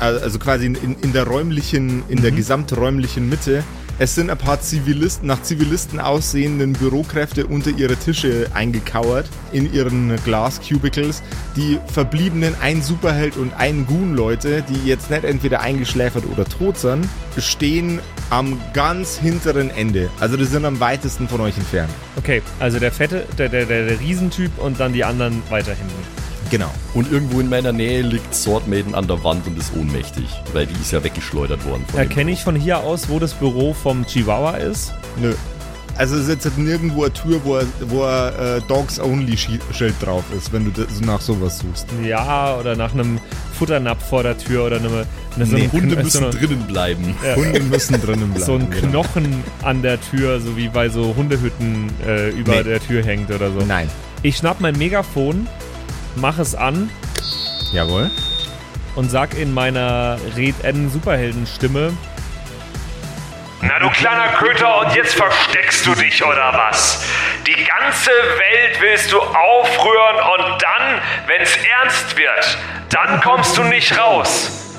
[0.00, 3.62] Al- Also quasi in, in, der räumlichen, in der gesamträumlichen Mitte.
[3.98, 10.16] Es sind ein paar Zivilisten, nach Zivilisten aussehenden Bürokräfte unter ihre Tische eingekauert, in ihren
[10.24, 11.22] Glas-Cubicles.
[11.56, 17.06] Die verbliebenen ein Superheld und ein Goon-Leute, die jetzt nicht entweder eingeschläfert oder tot sind,
[17.36, 20.10] stehen am ganz hinteren Ende.
[20.18, 21.90] Also die sind am weitesten von euch entfernt.
[22.16, 26.31] Okay, also der fette, der, der, der, der Riesentyp und dann die anderen weiter hinten.
[26.52, 26.70] Genau.
[26.94, 30.66] Und irgendwo in meiner Nähe liegt Sword Maiden an der Wand und ist ohnmächtig, weil
[30.66, 31.82] die ist ja weggeschleudert worden.
[31.96, 34.92] Erkenne ich von hier aus, wo das Büro vom Chihuahua ist?
[35.20, 35.32] Nö.
[35.96, 39.94] Also es ist jetzt nirgendwo eine Tür, wo, wo ein äh, Dogs Only Schi- Schild
[40.00, 41.86] drauf ist, wenn du das, nach sowas suchst.
[42.02, 43.18] Ja, oder nach einem
[43.58, 47.14] Futternapf vor der Tür oder eine, eine, so Nee, Hunde müssen so eine, drinnen bleiben.
[47.36, 48.44] Hunde müssen drinnen bleiben.
[48.46, 49.02] so ein genau.
[49.02, 52.62] Knochen an der Tür, so wie bei so Hundehütten äh, über Nee.
[52.64, 53.58] der Tür hängt oder so.
[53.66, 53.88] Nein.
[54.22, 55.46] Ich schnapp mein Megafon,
[56.16, 56.90] mach es an
[57.72, 58.10] Jawohl.
[58.96, 61.92] und sag in meiner Red N Superheldenstimme,
[63.62, 67.04] Na du kleiner Köter, und jetzt versteckst du dich oder was?
[67.46, 72.58] Die ganze Welt willst du aufrühren und dann, wenn's ernst wird,
[72.90, 74.71] dann kommst du nicht raus.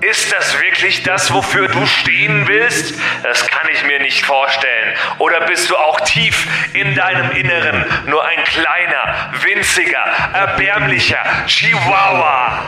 [0.00, 2.94] Ist das wirklich das, wofür du stehen willst?
[3.22, 4.96] Das kann ich mir nicht vorstellen.
[5.18, 12.62] Oder bist du auch tief in deinem Inneren nur ein kleiner, winziger, erbärmlicher Chihuahua?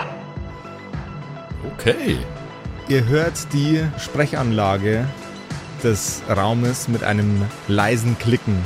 [1.72, 2.18] Okay.
[2.89, 5.07] Ihr hört die Sprechanlage
[5.83, 8.62] des Raumes mit einem leisen Klicken.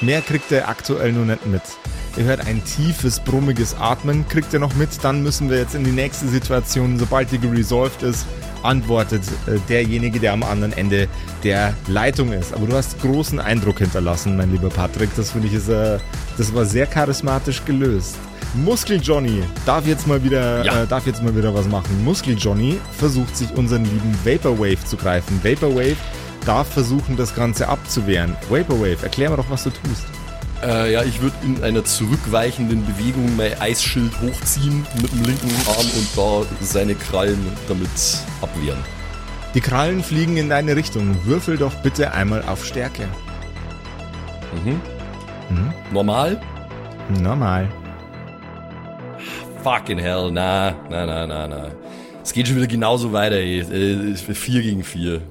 [0.00, 1.62] Mehr kriegt ihr aktuell nur nicht mit.
[2.18, 5.84] Ihr hört ein tiefes, brummiges Atmen, kriegt ihr noch mit, dann müssen wir jetzt in
[5.84, 8.26] die nächste Situation, sobald die geresolved ist,
[8.64, 11.06] antwortet äh, derjenige, der am anderen Ende
[11.44, 12.52] der Leitung ist.
[12.52, 15.10] Aber du hast großen Eindruck hinterlassen, mein lieber Patrick.
[15.16, 15.98] Das finde ich ist, äh,
[16.36, 18.16] das war sehr charismatisch gelöst.
[18.54, 20.82] Muskel Johnny darf jetzt mal wieder, Ja.
[20.82, 22.02] äh, darf jetzt mal wieder was machen.
[22.02, 25.38] Muskel Johnny versucht sich unseren lieben Vaporwave zu greifen.
[25.44, 25.96] Vaporwave
[26.44, 28.34] darf versuchen, das Ganze abzuwehren.
[28.50, 30.04] Vaporwave, erklär mir doch, was du tust.
[30.62, 35.86] Äh, ja, ich würde in einer zurückweichenden Bewegung mein Eisschild hochziehen mit dem linken Arm
[35.96, 37.38] und da seine Krallen
[37.68, 37.88] damit
[38.42, 38.78] abwehren.
[39.54, 41.16] Die Krallen fliegen in deine Richtung.
[41.24, 43.08] Würfel doch bitte einmal auf Stärke.
[44.64, 44.80] Mhm.
[45.92, 46.40] Normal?
[47.22, 47.68] Normal.
[49.62, 51.70] Fucking hell, na, na, na, na, na.
[52.22, 53.60] Es geht schon wieder genauso weiter, ey.
[53.60, 55.22] Äh, 4 gegen 4.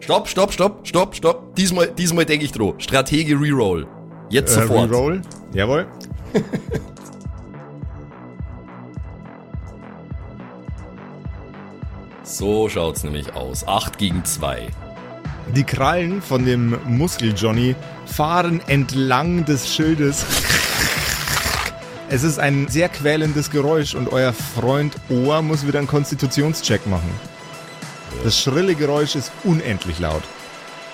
[0.00, 1.54] Stopp, stopp, stopp, stopp, stopp.
[1.56, 2.74] Diesmal, diesmal denke ich dran.
[2.78, 3.86] Strategie Reroll.
[4.32, 4.90] Jetzt Äh, sofort.
[4.90, 5.22] Reroll.
[5.52, 5.86] Jawohl.
[12.24, 13.66] So schaut's nämlich aus.
[13.66, 14.68] 8 gegen 2.
[15.54, 17.74] Die Krallen von dem Muskel-Johnny
[18.06, 20.24] fahren entlang des Schildes.
[22.08, 27.10] Es ist ein sehr quälendes Geräusch und euer Freund Ohr muss wieder einen Konstitutionscheck machen.
[28.24, 30.22] Das schrille Geräusch ist unendlich laut.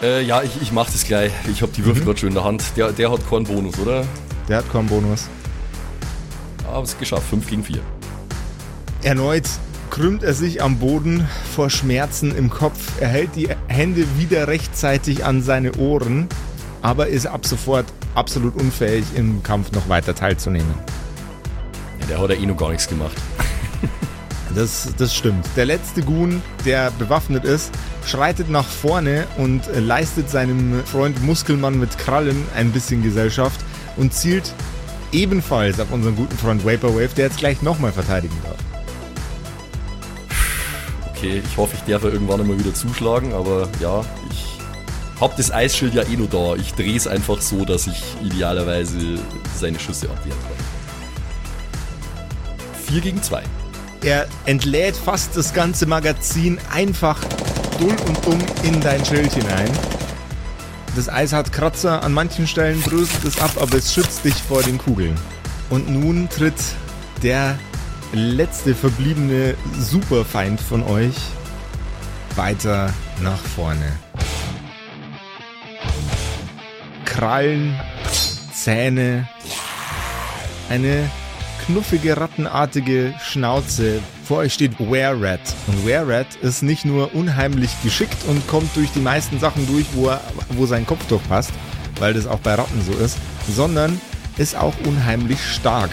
[0.02, 1.32] Äh, ja, ich, ich mach das gleich.
[1.50, 2.62] Ich hab die Würfel gerade schon in der Hand.
[2.76, 4.04] Der, der hat keinen Bonus, oder?
[4.48, 5.28] Der hat kaum Bonus.
[6.68, 7.28] Aber es geschafft.
[7.28, 7.80] 5 gegen 4.
[9.02, 9.48] Erneut
[9.90, 13.00] krümmt er sich am Boden vor Schmerzen im Kopf.
[13.00, 16.28] Er hält die Hände wieder rechtzeitig an seine Ohren,
[16.82, 20.74] aber ist ab sofort absolut unfähig, im Kampf noch weiter teilzunehmen.
[22.00, 23.16] Ja, der hat ja eh noch gar nichts gemacht.
[24.58, 25.46] Das, das stimmt.
[25.54, 27.70] Der letzte Goon, der bewaffnet ist,
[28.04, 33.60] schreitet nach vorne und leistet seinem Freund Muskelmann mit Krallen ein bisschen Gesellschaft
[33.96, 34.52] und zielt
[35.12, 38.56] ebenfalls auf unseren guten Freund Vaporwave, der jetzt gleich nochmal verteidigen darf.
[41.10, 44.58] Okay, ich hoffe, ich darf ja irgendwann einmal wieder zuschlagen, aber ja, ich
[45.20, 46.56] hab das Eisschild ja eh nur da.
[46.56, 49.20] Ich drehe es einfach so, dass ich idealerweise
[49.56, 50.50] seine Schüsse abwehren kann.
[52.88, 53.44] 4 gegen 2.
[54.02, 57.18] Er entlädt fast das ganze Magazin einfach
[57.78, 59.70] dull und dumm in dein Schild hinein.
[60.94, 64.62] Das Eis hat Kratzer, an manchen Stellen bröselt es ab, aber es schützt dich vor
[64.62, 65.14] den Kugeln.
[65.70, 66.54] Und nun tritt
[67.22, 67.58] der
[68.12, 71.14] letzte verbliebene Superfeind von euch
[72.36, 73.98] weiter nach vorne.
[77.04, 77.78] Krallen,
[78.54, 79.28] Zähne,
[80.68, 81.10] eine
[81.68, 84.00] knuffige, rattenartige Schnauze.
[84.24, 85.54] Vor euch steht Were-Rat.
[85.66, 90.08] Und Were-Rat ist nicht nur unheimlich geschickt und kommt durch die meisten Sachen durch, wo,
[90.08, 90.20] er,
[90.56, 91.50] wo sein Kopf durchpasst,
[91.98, 93.18] weil das auch bei Ratten so ist,
[93.54, 94.00] sondern
[94.38, 95.90] ist auch unheimlich stark.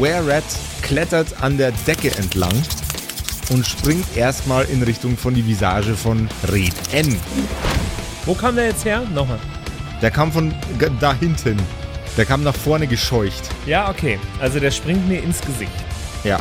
[0.00, 0.42] Were-Rat
[0.82, 2.54] klettert an der Decke entlang
[3.50, 7.16] und springt erstmal in Richtung von die Visage von Red N.
[8.26, 9.02] Wo kam der jetzt her?
[9.14, 9.38] Nochmal.
[10.02, 10.52] Der kam von
[10.98, 11.56] da hinten.
[12.18, 13.48] Der kam nach vorne gescheucht.
[13.64, 14.18] Ja, okay.
[14.40, 15.70] Also der springt mir ins Gesicht.
[16.24, 16.40] Ja.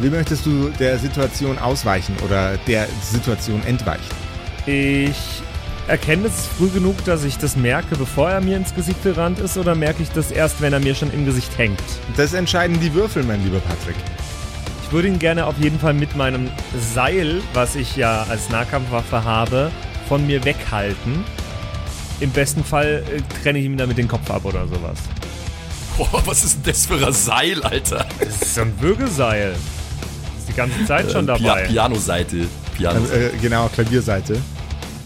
[0.00, 4.04] Wie möchtest du der Situation ausweichen oder der Situation entweichen?
[4.66, 5.42] Ich
[5.88, 9.58] erkenne es früh genug, dass ich das merke, bevor er mir ins Gesicht gerannt ist,
[9.58, 11.82] oder merke ich das erst, wenn er mir schon im Gesicht hängt?
[12.16, 13.96] Das entscheiden die Würfel, mein lieber Patrick.
[14.84, 16.48] Ich würde ihn gerne auf jeden Fall mit meinem
[16.94, 19.72] Seil, was ich ja als Nahkampfwaffe habe,
[20.08, 21.24] von mir weghalten.
[22.20, 24.98] Im besten Fall äh, trenne ich ihm damit den Kopf ab oder sowas.
[25.96, 28.06] Boah, was ist denn das für ein Seil, Alter?
[28.18, 29.52] Das ist so ein Würgeseil.
[30.38, 31.62] Ist die ganze Zeit schon Äh, Pia dabei.
[31.66, 32.46] Piano-Seite.
[32.76, 34.36] Piano Also, äh, genau, Klavierseite.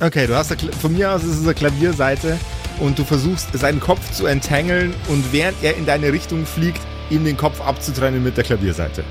[0.00, 2.36] Okay, du hast eine, Kla- von mir aus ist es eine Klavierseite
[2.80, 7.24] und du versuchst seinen Kopf zu entangeln und während er in deine Richtung fliegt, ihm
[7.24, 9.04] den Kopf abzutrennen mit der Klavierseite.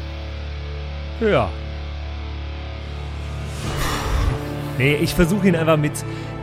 [1.22, 1.50] Ja.
[4.78, 5.94] Nee, ich versuche ihn einfach mit.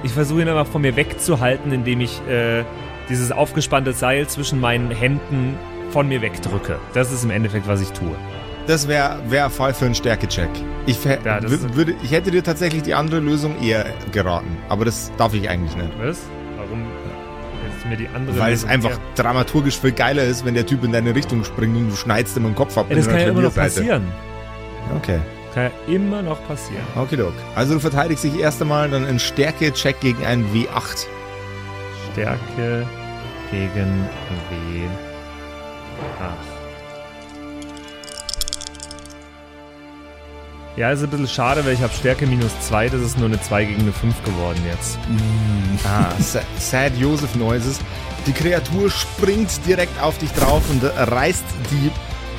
[0.03, 2.65] Ich versuche ihn einfach von mir wegzuhalten, indem ich äh,
[3.09, 5.57] dieses aufgespannte Seil zwischen meinen Händen
[5.91, 6.79] von mir wegdrücke.
[6.95, 8.15] Das ist im Endeffekt, was ich tue.
[8.67, 10.49] Das wäre wär Fall für einen Stärkecheck.
[10.87, 11.41] Ich, Ja,
[11.75, 15.77] würde, ich hätte dir tatsächlich die andere Lösung eher geraten, aber das darf ich eigentlich
[15.77, 15.89] nicht.
[16.01, 16.21] Was?
[16.57, 16.85] Warum
[17.77, 20.85] ist mir die andere Weil es einfach eher- dramaturgisch viel geiler ist, wenn der Typ
[20.85, 22.87] in deine Richtung springt und du schneidest ihm den Kopf ab.
[22.91, 24.05] Ja, das kann ja immer noch passieren.
[24.97, 25.19] Okay.
[25.55, 26.85] Kann ja immer noch passieren.
[26.97, 27.33] Okidok.
[27.57, 31.07] Also du verteidigst dich erst einmal dann in Stärke-Check gegen einen W8.
[32.13, 32.87] Stärke
[33.51, 34.09] gegen
[34.51, 34.91] W8.
[40.77, 43.41] Ja, ist ein bisschen schade, weil ich habe Stärke minus 2, das ist nur eine
[43.41, 44.99] 2 gegen eine 5 geworden jetzt.
[45.85, 47.81] Ah, Sa- Sad Joseph Noises.
[48.27, 51.91] Die Kreatur springt direkt auf dich drauf und reißt die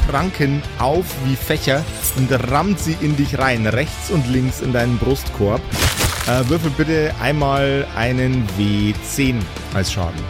[0.07, 1.83] Pranken auf wie Fächer
[2.17, 5.61] und rammt sie in dich rein, rechts und links in deinen Brustkorb.
[6.27, 9.35] Äh, würfel bitte einmal einen W10
[9.73, 10.21] als Schaden.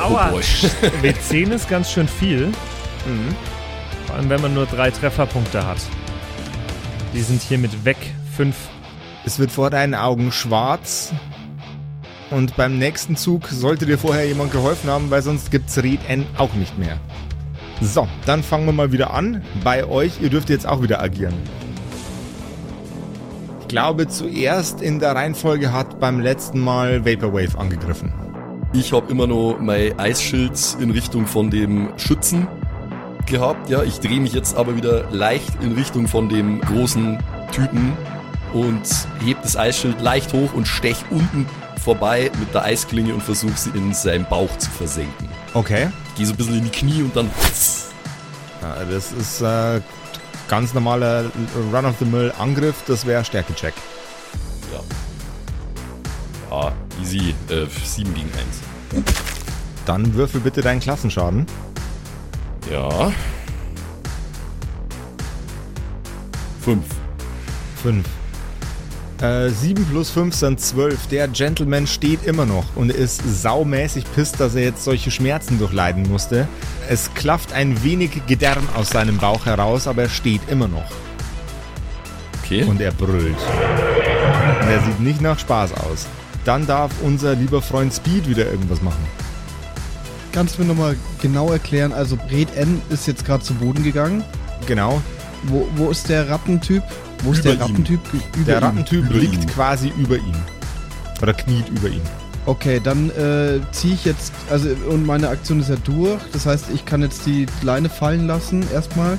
[0.00, 0.30] Aua!
[0.30, 0.42] boy.
[1.02, 2.52] W10 ist ganz schön viel.
[4.06, 5.78] Vor allem, wenn man nur drei Trefferpunkte hat.
[7.14, 7.96] Die sind hiermit weg.
[8.36, 8.56] Fünf.
[9.24, 11.12] Es wird vor deinen Augen schwarz.
[12.30, 16.26] Und beim nächsten Zug sollte dir vorher jemand geholfen haben, weil sonst gibt's Red N
[16.38, 16.98] auch nicht mehr.
[17.82, 19.42] So, dann fangen wir mal wieder an.
[19.64, 21.34] Bei euch, ihr dürft jetzt auch wieder agieren.
[23.62, 28.12] Ich glaube, zuerst in der Reihenfolge hat beim letzten Mal Vaporwave angegriffen.
[28.72, 32.46] Ich habe immer noch mein Eisschild in Richtung von dem Schützen
[33.26, 33.68] gehabt.
[33.68, 37.18] Ja, ich drehe mich jetzt aber wieder leicht in Richtung von dem großen
[37.50, 37.94] Typen
[38.52, 38.82] und
[39.24, 41.46] heb das Eisschild leicht hoch und stech unten
[41.82, 45.31] vorbei mit der Eisklinge und versuche sie in seinem Bauch zu versenken.
[45.54, 45.88] Okay.
[46.16, 47.30] Gehe so ein bisschen in die Knie und dann
[48.62, 49.80] Ja, das ist äh,
[50.48, 51.24] ganz normaler
[51.72, 52.76] Run-of-the-Mill-Angriff.
[52.86, 53.74] Das wäre Stärke-Check.
[54.72, 54.80] ja.
[56.50, 57.34] Ja, easy.
[57.48, 58.30] Äh, 7 gegen
[58.92, 59.04] 1.
[59.86, 61.46] Dann würfel bitte deinen Klassenschaden.
[62.70, 63.12] Ja.
[66.60, 66.84] 5.
[67.82, 68.06] 5.
[69.22, 71.06] Äh, 7 plus 5 sind 12.
[71.06, 76.10] Der Gentleman steht immer noch und ist saumäßig pisst, dass er jetzt solche Schmerzen durchleiden
[76.10, 76.48] musste.
[76.88, 80.90] Es klafft ein wenig Gedärm aus seinem Bauch heraus, aber er steht immer noch.
[82.42, 82.64] Okay.
[82.64, 83.36] Und er brüllt.
[84.60, 86.08] Und er sieht nicht nach Spaß aus.
[86.44, 89.06] Dann darf unser lieber Freund Speed wieder irgendwas machen.
[90.32, 91.92] Kannst du mir nochmal genau erklären?
[91.92, 94.24] Also, Red N ist jetzt gerade zu Boden gegangen.
[94.66, 95.00] Genau.
[95.44, 96.82] Wo, wo ist der Rattentyp?
[97.22, 97.58] Wo ist der.
[97.60, 98.00] Rattentyp?
[98.36, 98.62] Über Der.
[98.62, 99.46] Rattentyp Über liegt ihn.
[99.46, 100.34] quasi über ihm.
[101.20, 102.02] Oder kniet über ihm.
[102.46, 106.20] Okay, dann äh, ziehe ich jetzt, also und meine Aktion ist ja durch.
[106.32, 109.16] Das heißt, ich kann jetzt die Leine fallen lassen erstmal.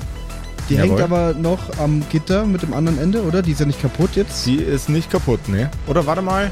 [0.68, 0.88] Die Jawohl.
[0.90, 3.40] hängt aber noch am Gitter mit dem anderen Ende, oder?
[3.42, 4.44] Die ist ja nicht kaputt jetzt.
[4.44, 5.70] Sie ist nicht kaputt, ne?
[5.86, 6.50] Oder warte mal.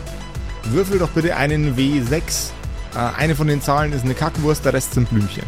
[0.71, 2.51] Würfel doch bitte einen W6.
[2.95, 5.45] Äh, eine von den Zahlen ist eine Kackwurst, der Rest sind Blümchen.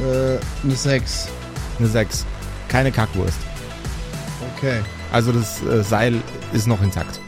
[0.00, 1.28] Äh, eine 6.
[1.78, 2.24] Eine 6.
[2.68, 3.38] Keine Kackwurst.
[4.56, 4.80] Okay.
[5.12, 6.14] Also das äh, Seil
[6.52, 7.20] ist noch intakt.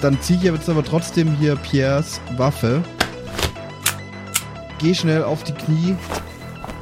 [0.00, 2.82] Dann ziehe ich jetzt aber trotzdem hier Pierres Waffe.
[4.78, 5.96] Geh schnell auf die Knie.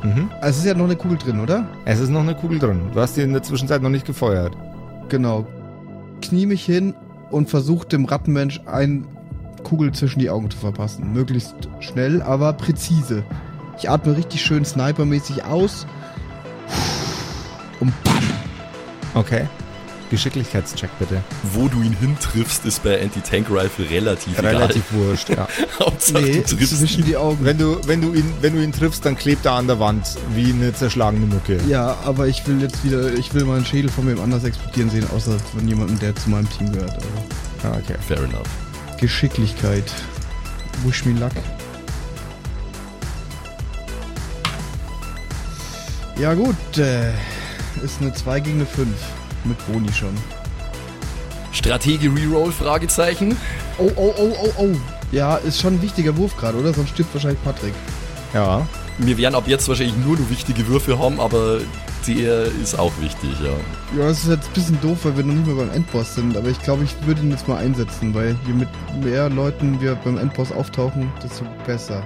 [0.02, 0.28] Mhm.
[0.40, 1.68] Also es ist ja noch eine Kugel drin, oder?
[1.84, 2.90] Es ist noch eine Kugel drin.
[2.92, 4.56] Du hast die in der Zwischenzeit noch nicht gefeuert.
[5.08, 5.46] Genau.
[6.20, 6.94] Knie mich hin
[7.30, 9.04] und versuche dem Rattenmensch eine
[9.62, 11.12] Kugel zwischen die Augen zu verpassen.
[11.12, 13.22] Möglichst schnell, aber präzise.
[13.78, 15.86] Ich atme richtig schön snipermäßig aus.
[17.78, 18.22] Und bam!
[19.14, 19.46] Okay.
[20.12, 21.22] Geschicklichkeitscheck bitte.
[21.54, 25.34] Wo du ihn hintriffst, ist bei Anti-Tank-Rifle relativ, Relativ wurscht, ja.
[25.34, 25.48] egal.
[25.80, 27.06] Hauptsache Nee, du triffst zwischen ihn.
[27.06, 27.38] die Augen.
[27.44, 30.06] Wenn du, wenn, du ihn, wenn du ihn triffst, dann klebt er an der Wand
[30.34, 31.58] wie eine zerschlagene Mucke.
[31.66, 35.06] Ja, aber ich will jetzt wieder, ich will meinen Schädel von wem anders explodieren sehen,
[35.14, 36.92] außer von jemandem, der zu meinem Team gehört.
[36.94, 37.08] Also
[37.64, 37.96] Ah, okay.
[38.06, 38.48] Fair enough.
[39.00, 39.90] Geschicklichkeit.
[40.84, 41.32] Wish me luck.
[46.18, 47.10] Ja gut, äh,
[47.82, 48.88] ist eine 2 gegen eine 5.
[49.44, 50.16] Mit Boni schon.
[51.52, 52.52] Strategie Reroll?
[52.52, 53.36] Fragezeichen.
[53.78, 54.76] Oh, oh, oh, oh, oh.
[55.10, 56.72] Ja, ist schon ein wichtiger Wurf gerade, oder?
[56.72, 57.74] Sonst stirbt wahrscheinlich Patrick.
[58.32, 58.66] Ja.
[58.98, 61.60] Wir werden ab jetzt wahrscheinlich nur noch wichtige Würfe haben, aber
[62.06, 63.98] der ist auch wichtig, ja.
[63.98, 66.36] Ja, das ist jetzt ein bisschen doof, weil wir noch nicht mehr beim Endboss sind,
[66.36, 68.68] aber ich glaube, ich würde ihn jetzt mal einsetzen, weil je mit
[69.02, 72.02] mehr Leuten wir beim Endboss auftauchen, desto besser.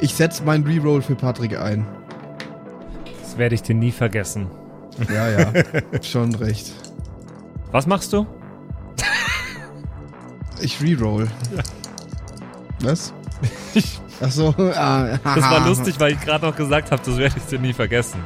[0.00, 1.86] Ich setze meinen Reroll für Patrick ein.
[3.22, 4.48] Das werde ich dir nie vergessen.
[5.12, 5.52] Ja, ja,
[6.02, 6.72] schon recht.
[7.72, 8.26] Was machst du?
[10.60, 11.28] Ich reroll.
[12.82, 13.12] Was?
[14.20, 17.44] Ach so, ah, Das war lustig, weil ich gerade noch gesagt habe, das werde ich
[17.44, 18.20] dir nie vergessen.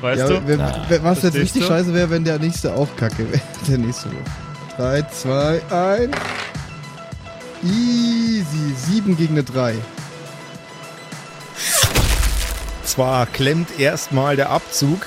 [0.00, 0.42] Weißt Ja, du?
[0.46, 1.68] wer, wer, was jetzt richtig du?
[1.68, 3.40] scheiße wäre, wenn der nächste auch kacke wäre.
[3.68, 4.22] Der nächste Wurf.
[4.76, 6.16] 3, 2, 1.
[7.64, 8.74] Easy.
[8.92, 9.74] 7 gegen eine 3.
[12.84, 15.06] Zwar klemmt erstmal der Abzug,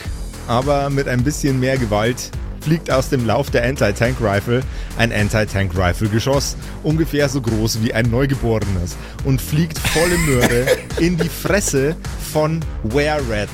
[0.51, 2.29] aber mit ein bisschen mehr Gewalt
[2.59, 4.61] fliegt aus dem Lauf der Anti-Tank-Rifle
[4.97, 10.67] ein Anti-Tank-Rifle-Geschoss, ungefähr so groß wie ein Neugeborenes, und fliegt volle Möhre
[10.99, 11.95] in die Fresse
[12.33, 13.47] von Were-Rat.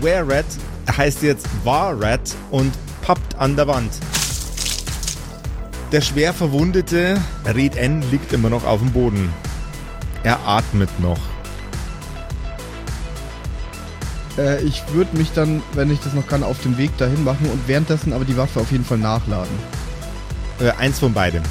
[0.00, 0.46] Were-Rat
[0.96, 2.72] heißt jetzt War-Rat und
[3.02, 3.92] pappt an der Wand.
[5.92, 9.34] Der schwer verwundete Red N liegt immer noch auf dem Boden.
[10.22, 11.20] Er atmet noch.
[14.38, 17.50] Äh, ich würde mich dann, wenn ich das noch kann, auf den Weg dahin machen
[17.50, 19.54] und währenddessen aber die Waffe auf jeden Fall nachladen.
[20.60, 21.42] Äh, eins von beidem.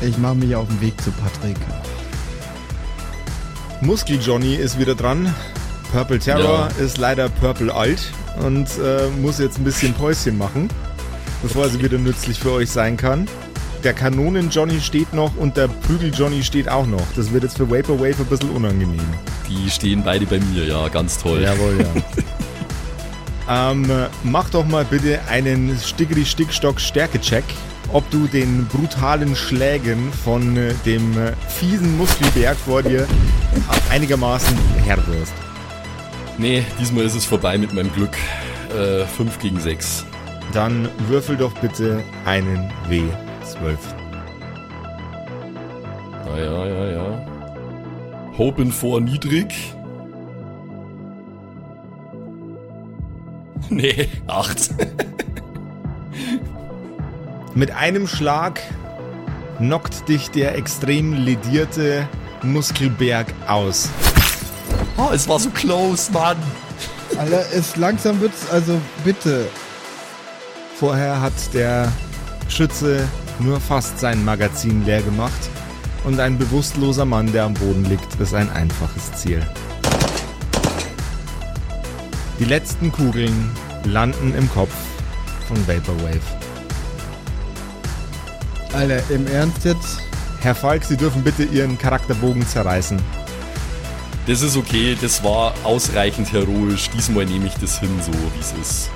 [0.00, 1.56] Ich mache mich auf den Weg zu Patrick.
[3.80, 5.32] Muskel Johnny ist wieder dran.
[5.92, 10.68] Purple Terror ist leider Purple alt und äh, muss jetzt ein bisschen Päuschen machen,
[11.42, 13.28] bevor sie wieder nützlich für euch sein kann.
[13.84, 17.02] Der Kanonen Johnny steht noch und der Prügel Johnny steht auch noch.
[17.16, 19.00] Das wird jetzt für Vaporwave ein bisschen unangenehm.
[19.48, 21.42] Die stehen beide bei mir, ja, ganz toll.
[21.42, 21.84] Jawohl,
[23.48, 23.70] ja.
[23.72, 23.86] ähm,
[24.22, 27.42] mach doch mal bitte einen Stickeri-Stickstock-Stärke-Check,
[27.92, 33.08] ob du den brutalen Schlägen von äh, dem äh, fiesen Muskelberg vor dir
[33.90, 35.34] einigermaßen Herr wirst.
[36.38, 38.16] Nee, diesmal ist es vorbei mit meinem Glück.
[38.78, 40.06] Äh, 5 gegen 6.
[40.52, 42.70] Dann würfel doch bitte einen
[43.62, 43.78] W12.
[46.26, 47.26] Ja, ja, ja, ja.
[48.38, 49.74] Hopen vor niedrig.
[53.68, 54.74] Nee, acht.
[57.54, 58.60] Mit einem Schlag
[59.56, 62.06] knockt dich der extrem ledierte
[62.42, 63.88] Muskelberg aus.
[64.98, 66.36] Oh, es war so close, Mann.
[67.16, 69.46] Alter, es langsam wird's, also bitte.
[70.78, 71.90] Vorher hat der
[72.48, 73.08] Schütze
[73.42, 75.50] nur fast sein Magazin leer gemacht
[76.04, 79.44] und ein bewusstloser Mann, der am Boden liegt, ist ein einfaches Ziel.
[82.38, 83.50] Die letzten Kugeln
[83.84, 84.74] landen im Kopf
[85.48, 86.20] von Vaporwave.
[88.72, 89.98] Alter, im Ernst jetzt?
[90.40, 93.00] Herr Falk, Sie dürfen bitte Ihren Charakterbogen zerreißen.
[94.26, 96.90] Das ist okay, das war ausreichend heroisch.
[96.90, 98.90] Diesmal nehme ich das hin, so wie es ist.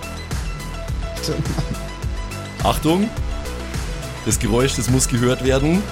[2.63, 3.09] Achtung!
[4.27, 5.85] Das Geräusch, das muss gehört werden.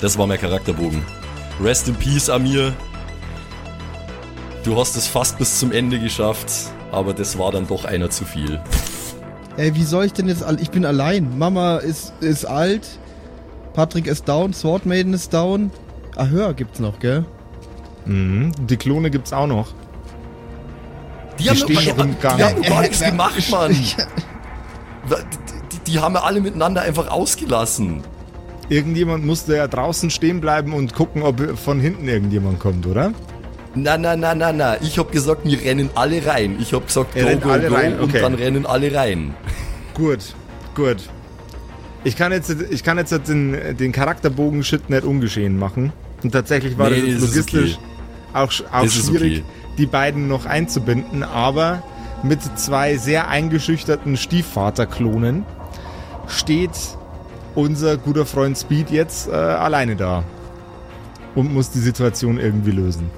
[0.00, 1.00] Das war mein Charakterbogen.
[1.62, 2.74] Rest in Peace, Amir.
[4.64, 6.50] Du hast es fast bis zum Ende geschafft,
[6.90, 8.60] aber das war dann doch einer zu viel.
[9.56, 10.44] Ey, wie soll ich denn jetzt.
[10.58, 11.38] Ich bin allein.
[11.38, 12.98] Mama ist, ist alt.
[13.74, 14.52] Patrick ist down.
[14.54, 15.70] Sword Maiden ist down.
[16.16, 17.24] Ahör gibt's noch, gell?
[18.06, 18.50] Mhm.
[18.66, 19.68] Die Klone gibt's auch noch.
[21.38, 22.36] Die, haben, stehen doch im Gang.
[22.36, 23.72] die haben gar nichts gemacht, Mann.
[23.72, 23.94] Die,
[25.72, 28.02] die, die haben ja alle miteinander einfach ausgelassen.
[28.68, 33.12] Irgendjemand musste ja draußen stehen bleiben und gucken, ob von hinten irgendjemand kommt, oder?
[33.74, 34.76] Na, na, na, na, na.
[34.80, 36.56] Ich hab gesagt, wir rennen alle rein.
[36.60, 38.20] Ich hab gesagt, go, go, alle go rein, und okay.
[38.20, 39.34] dann rennen alle rein.
[39.94, 40.34] Gut,
[40.74, 40.96] gut.
[42.02, 45.92] Ich kann jetzt, ich kann jetzt den, den Charakterbogen-Shit nicht ungeschehen machen.
[46.22, 47.82] Und tatsächlich war Nee, das logistisch okay.
[48.32, 49.44] auch, auch schwierig, okay.
[49.78, 51.22] Die beiden noch einzubinden.
[51.22, 51.82] Aber
[52.22, 55.44] mit zwei sehr eingeschüchterten Stiefvaterklonen
[56.26, 56.70] steht
[57.54, 60.24] unser guter Freund Speed jetzt äh, alleine da
[61.34, 63.10] und muss die Situation irgendwie lösen.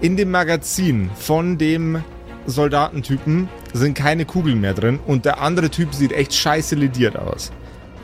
[0.00, 2.02] In dem Magazin von dem
[2.46, 7.52] Soldatentypen sind keine Kugeln mehr drin und der andere Typ sieht echt scheiße lediert aus.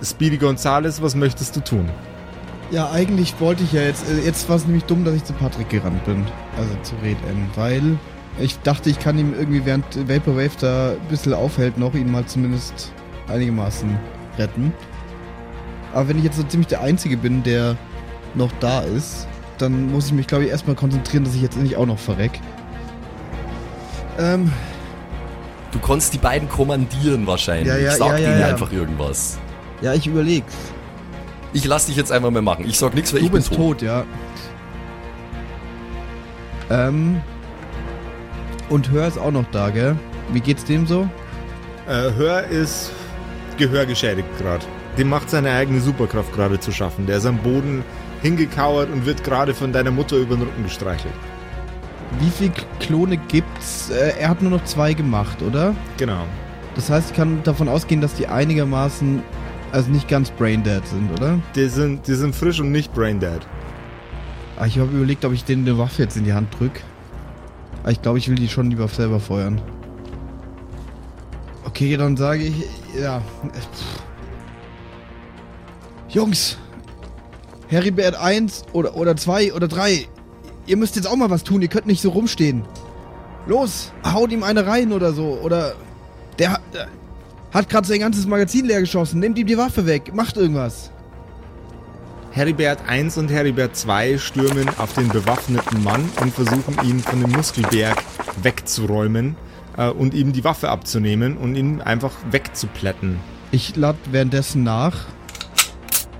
[0.02, 1.90] Speedy Gonzales, was möchtest du tun?
[2.70, 4.04] Ja, eigentlich wollte ich ja jetzt.
[4.08, 6.24] äh, Jetzt war es nämlich dumm, dass ich zu Patrick gerannt bin.
[6.56, 7.48] Also zu Red N.
[7.56, 7.98] Weil
[8.38, 12.24] ich dachte, ich kann ihm irgendwie, während Vaporwave da ein bisschen aufhält, noch ihn mal
[12.26, 12.92] zumindest
[13.28, 13.98] einigermaßen
[14.38, 14.72] retten.
[15.92, 17.76] Aber wenn ich jetzt so ziemlich der Einzige bin, der
[18.34, 19.26] noch da ist,
[19.58, 22.40] dann muss ich mich, glaube ich, erstmal konzentrieren, dass ich jetzt nicht auch noch verreck.
[24.18, 24.52] Ähm,
[25.72, 27.68] Du konntest die beiden kommandieren wahrscheinlich.
[27.68, 28.46] Ja, ja, Sag ja, ja, denen ja.
[28.48, 29.38] einfach irgendwas.
[29.82, 30.54] ja, ich überleg's.
[31.52, 32.64] Ich lass dich jetzt einfach mal machen.
[32.68, 33.78] Ich sag nichts, weil Du ich bin bist tot.
[33.78, 34.04] tot, ja.
[36.70, 37.20] Ähm.
[38.68, 39.96] Und Hör ist auch noch da, gell?
[40.32, 41.08] Wie geht's dem so?
[41.88, 42.92] Äh, Hör ist
[43.58, 44.64] gehörgeschädigt gerade.
[44.96, 47.06] Dem macht seine eigene Superkraft gerade zu schaffen.
[47.06, 47.82] Der ist am Boden
[48.22, 51.14] hingekauert und wird gerade von deiner Mutter über den Rücken gestreichelt.
[52.20, 53.90] Wie viele Klone gibt's?
[53.90, 55.74] Äh, er hat nur noch zwei gemacht, oder?
[55.96, 56.24] Genau.
[56.76, 59.22] Das heißt, ich kann davon ausgehen, dass die einigermaßen,
[59.72, 61.38] also nicht ganz braindead sind, oder?
[61.54, 63.46] Die sind, die sind frisch und nicht braindead.
[64.58, 66.82] Ah, ich habe überlegt, ob ich denen eine Waffe jetzt in die Hand drück.
[67.82, 69.60] Aber ich glaube, ich will die schon lieber selber feuern.
[71.64, 72.54] Okay, dann sage ich,
[73.00, 73.20] ja.
[73.20, 74.02] pff.
[76.08, 76.58] Jungs,
[77.68, 80.08] Heribert 1 oder, oder 2 oder 3,
[80.66, 82.64] ihr müsst jetzt auch mal was tun, ihr könnt nicht so rumstehen.
[83.46, 85.38] Los, haut ihm eine rein oder so.
[85.42, 85.74] Oder
[86.38, 86.60] der
[87.52, 90.90] hat, gerade sein ganzes Magazin leer geschossen, nehmt ihm die Waffe weg, macht irgendwas.
[92.32, 97.32] Heribert 1 und Heribert 2 stürmen auf den bewaffneten Mann und versuchen ihn von dem
[97.32, 97.96] Muskelberg
[98.42, 99.34] wegzuräumen
[99.76, 103.18] äh, und ihm die Waffe abzunehmen und ihn einfach wegzuplätten.
[103.50, 105.06] Ich lad währenddessen nach.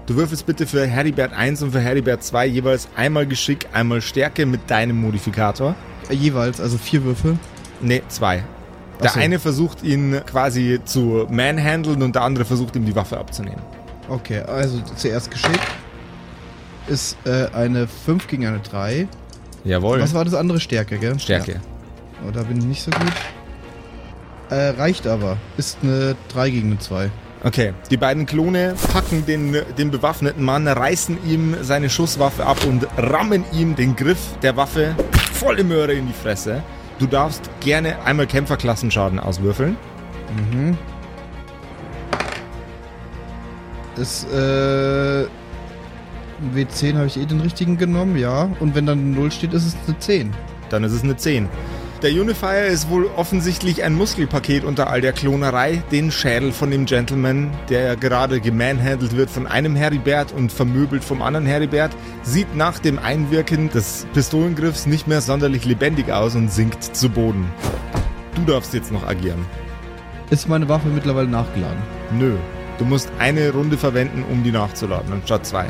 [0.07, 4.47] Du würfelst bitte für Heribert 1 und für Heribert 2 jeweils einmal Geschick, einmal Stärke
[4.47, 5.77] mit deinem Modifikator.
[6.11, 7.39] Jeweils, also vier Würfe.
[7.81, 8.43] Ne, zwei.
[9.03, 9.21] Der so.
[9.21, 13.63] eine versucht ihn quasi zu manhandeln und der andere versucht ihm die Waffe abzunehmen.
[14.09, 15.61] Okay, also zuerst Geschick.
[16.89, 19.07] Ist äh, eine 5 gegen eine 3.
[19.65, 20.01] Jawohl.
[20.01, 20.59] Was war das andere?
[20.59, 21.19] Stärke, gell?
[21.19, 21.53] Stärke.
[21.53, 21.61] Ja.
[22.27, 23.13] Oh, da bin ich nicht so gut.
[24.51, 25.37] Äh, reicht aber.
[25.57, 27.11] Ist eine 3 gegen eine 2.
[27.43, 32.87] Okay, die beiden Klone packen den, den bewaffneten Mann, reißen ihm seine Schusswaffe ab und
[32.99, 34.95] rammen ihm den Griff der Waffe
[35.33, 36.63] volle Möhre in die Fresse.
[37.01, 39.77] Du darfst gerne einmal Kämpferklassenschaden auswürfeln.
[40.53, 40.77] Mhm.
[43.97, 45.27] Ist, äh.
[46.55, 48.51] W10 habe ich eh den richtigen genommen, ja.
[48.61, 50.33] Und wenn dann eine 0 steht, ist es eine 10.
[50.69, 51.49] Dann ist es eine 10.
[52.03, 55.83] Der Unifier ist wohl offensichtlich ein Muskelpaket unter all der Klonerei.
[55.93, 61.21] Den Schädel von dem Gentleman, der gerade gemanhandelt wird von einem Heribert und vermöbelt vom
[61.21, 61.91] anderen Heribert,
[62.23, 67.47] sieht nach dem Einwirken des Pistolengriffs nicht mehr sonderlich lebendig aus und sinkt zu Boden.
[68.35, 69.45] Du darfst jetzt noch agieren.
[70.31, 71.83] Ist meine Waffe mittlerweile nachgeladen?
[72.19, 72.37] Nö.
[72.79, 75.67] Du musst eine Runde verwenden, um die nachzuladen, anstatt zwei.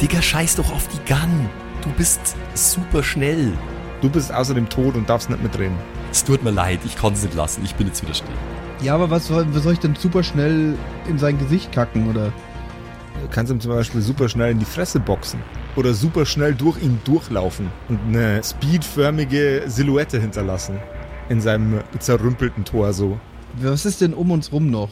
[0.00, 1.48] Digga, scheiß doch auf die Gun.
[1.80, 3.52] Du bist super schnell.
[4.02, 5.76] Du bist außerdem tot und darfst nicht mitreden.
[6.10, 7.62] Es tut mir leid, ich konnte es nicht lassen.
[7.64, 8.34] Ich bin jetzt wieder still.
[8.82, 10.74] Ja, aber was soll, was soll ich denn super schnell
[11.08, 12.32] in sein Gesicht kacken oder?
[13.22, 15.38] Du kannst ihm zum Beispiel super schnell in die Fresse boxen.
[15.76, 20.78] Oder super schnell durch ihn durchlaufen und eine speedförmige Silhouette hinterlassen.
[21.28, 23.20] In seinem zerrümpelten Tor so.
[23.60, 24.90] Was ist denn um uns rum noch?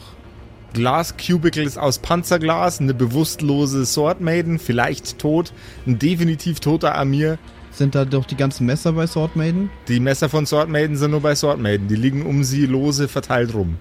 [0.73, 5.51] Glas-Cubicles aus Panzerglas, eine bewusstlose Sword Maiden, vielleicht tot,
[5.85, 7.37] ein definitiv toter Amir.
[7.71, 9.69] Sind da doch die ganzen Messer bei Sword Maiden?
[9.87, 13.07] Die Messer von Sword Maiden sind nur bei Sword Maiden, die liegen um sie lose
[13.07, 13.77] verteilt rum.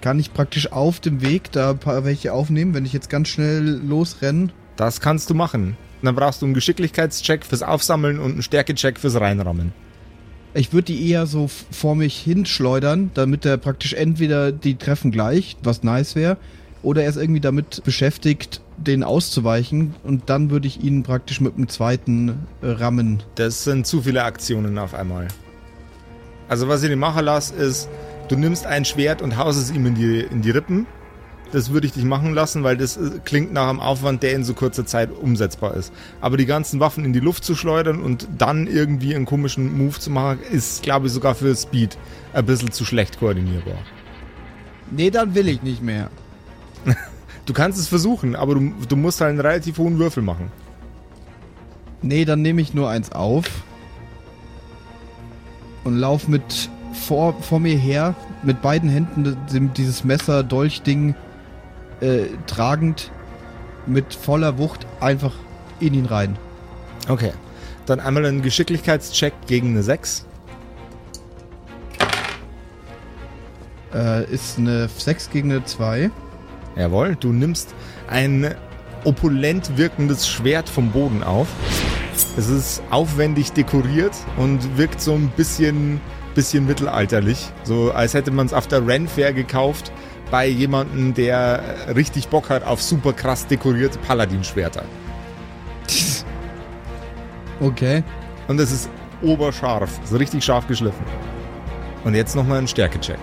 [0.00, 3.28] Kann ich praktisch auf dem Weg da ein paar welche aufnehmen, wenn ich jetzt ganz
[3.28, 4.50] schnell losrenne?
[4.76, 5.76] Das kannst du machen.
[6.02, 9.72] Dann brauchst du einen Geschicklichkeitscheck fürs Aufsammeln und einen Stärkecheck fürs Reinrammen.
[10.52, 15.56] Ich würde die eher so vor mich hinschleudern, damit er praktisch entweder die treffen gleich,
[15.62, 16.36] was nice wäre,
[16.82, 21.56] oder er ist irgendwie damit beschäftigt, den auszuweichen und dann würde ich ihn praktisch mit
[21.56, 23.22] dem zweiten äh, rammen.
[23.36, 25.28] Das sind zu viele Aktionen auf einmal.
[26.48, 27.88] Also was ich dir machen lasse, ist,
[28.28, 30.86] du nimmst ein Schwert und haust es ihm in die, in die Rippen.
[31.52, 34.42] Das würde ich dich machen lassen, weil das äh, klingt nach einem Aufwand, der in
[34.42, 35.92] so kurzer Zeit umsetzbar ist.
[36.20, 39.98] Aber die ganzen Waffen in die Luft zu schleudern und dann irgendwie einen komischen Move
[39.98, 41.96] zu machen, ist, glaube ich, sogar für Speed
[42.32, 43.78] ein bisschen zu schlecht koordinierbar.
[44.90, 46.10] Nee, dann will ich nicht mehr.
[47.46, 50.50] Du kannst es versuchen, aber du, du musst halt einen relativ hohen Würfel machen.
[52.02, 53.44] Nee, dann nehme ich nur eins auf
[55.84, 56.70] und lauf mit
[57.06, 61.14] vor, vor mir her, mit beiden Händen dem- dieses Messer, Dolchding
[62.00, 63.10] äh, tragend,
[63.86, 65.32] mit voller Wucht einfach
[65.80, 66.36] in ihn rein.
[67.08, 67.32] Okay.
[67.86, 70.24] Dann einmal einen Geschicklichkeitscheck gegen eine 6.
[73.94, 76.10] Äh, ist eine 6 gegen eine 2.
[76.76, 77.74] Jawohl, du nimmst
[78.08, 78.54] ein
[79.04, 81.48] opulent wirkendes Schwert vom Boden auf.
[82.36, 86.00] Es ist aufwendig dekoriert und wirkt so ein bisschen,
[86.34, 87.50] bisschen mittelalterlich.
[87.64, 89.92] So als hätte man es auf der Renfair gekauft
[90.30, 91.62] bei jemandem, der
[91.94, 94.84] richtig Bock hat auf super krass dekorierte Paladin-Schwerter.
[97.60, 98.02] Okay.
[98.48, 98.90] Und es ist
[99.22, 101.04] oberscharf, so richtig scharf geschliffen.
[102.04, 103.20] Und jetzt nochmal ein Stärkecheck.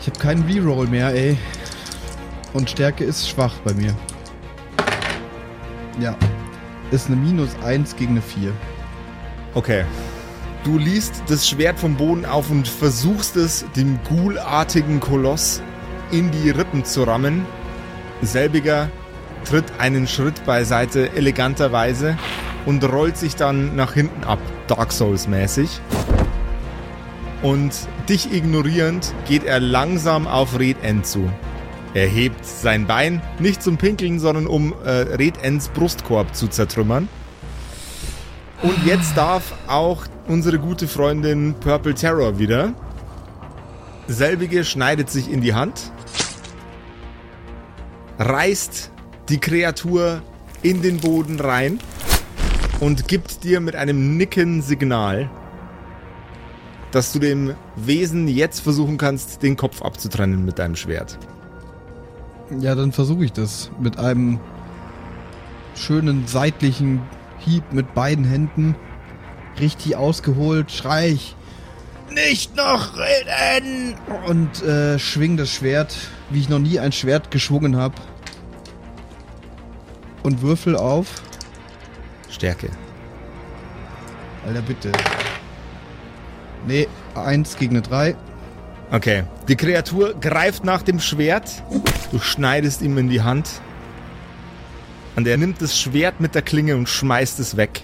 [0.00, 1.36] Ich habe keinen Reroll mehr, ey.
[2.54, 3.94] Und Stärke ist schwach bei mir.
[6.00, 6.16] Ja.
[6.90, 8.52] Ist eine minus 1 gegen eine 4.
[9.54, 9.84] Okay.
[10.64, 15.62] Du liest das Schwert vom Boden auf und versuchst es dem Ghoul-artigen Koloss
[16.10, 17.46] in die Rippen zu rammen.
[18.22, 18.90] Selbiger
[19.44, 22.18] tritt einen Schritt beiseite eleganterweise
[22.66, 25.80] und rollt sich dann nach hinten ab, Dark Souls mäßig.
[27.42, 27.72] Und
[28.08, 31.30] dich ignorierend geht er langsam auf Red End zu.
[31.94, 37.08] Er hebt sein Bein nicht zum Pinkeln, sondern um äh, Red Ends Brustkorb zu zertrümmern.
[38.62, 42.74] Und jetzt darf auch unsere gute Freundin Purple Terror wieder.
[44.06, 45.92] Selbige schneidet sich in die Hand,
[48.18, 48.90] reißt
[49.30, 50.20] die Kreatur
[50.62, 51.80] in den Boden rein
[52.80, 55.30] und gibt dir mit einem Nicken Signal,
[56.92, 61.18] dass du dem Wesen jetzt versuchen kannst, den Kopf abzutrennen mit deinem Schwert.
[62.58, 64.40] Ja, dann versuche ich das mit einem
[65.74, 67.00] schönen seitlichen
[67.38, 68.74] Hieb mit beiden Händen.
[69.60, 71.36] Richtig ausgeholt, schrei ich.
[72.12, 73.94] Nicht noch reden!
[74.26, 75.96] Und äh, schwing das Schwert,
[76.30, 77.94] wie ich noch nie ein Schwert geschwungen habe.
[80.24, 81.22] Und würfel auf.
[82.28, 82.70] Stärke.
[84.44, 84.92] Alter, bitte.
[86.66, 88.16] Nee, eins gegen eine drei.
[88.90, 89.24] Okay.
[89.48, 91.62] Die Kreatur greift nach dem Schwert.
[92.10, 93.48] Du schneidest ihm in die Hand.
[95.16, 97.82] Und er nimmt das Schwert mit der Klinge und schmeißt es weg.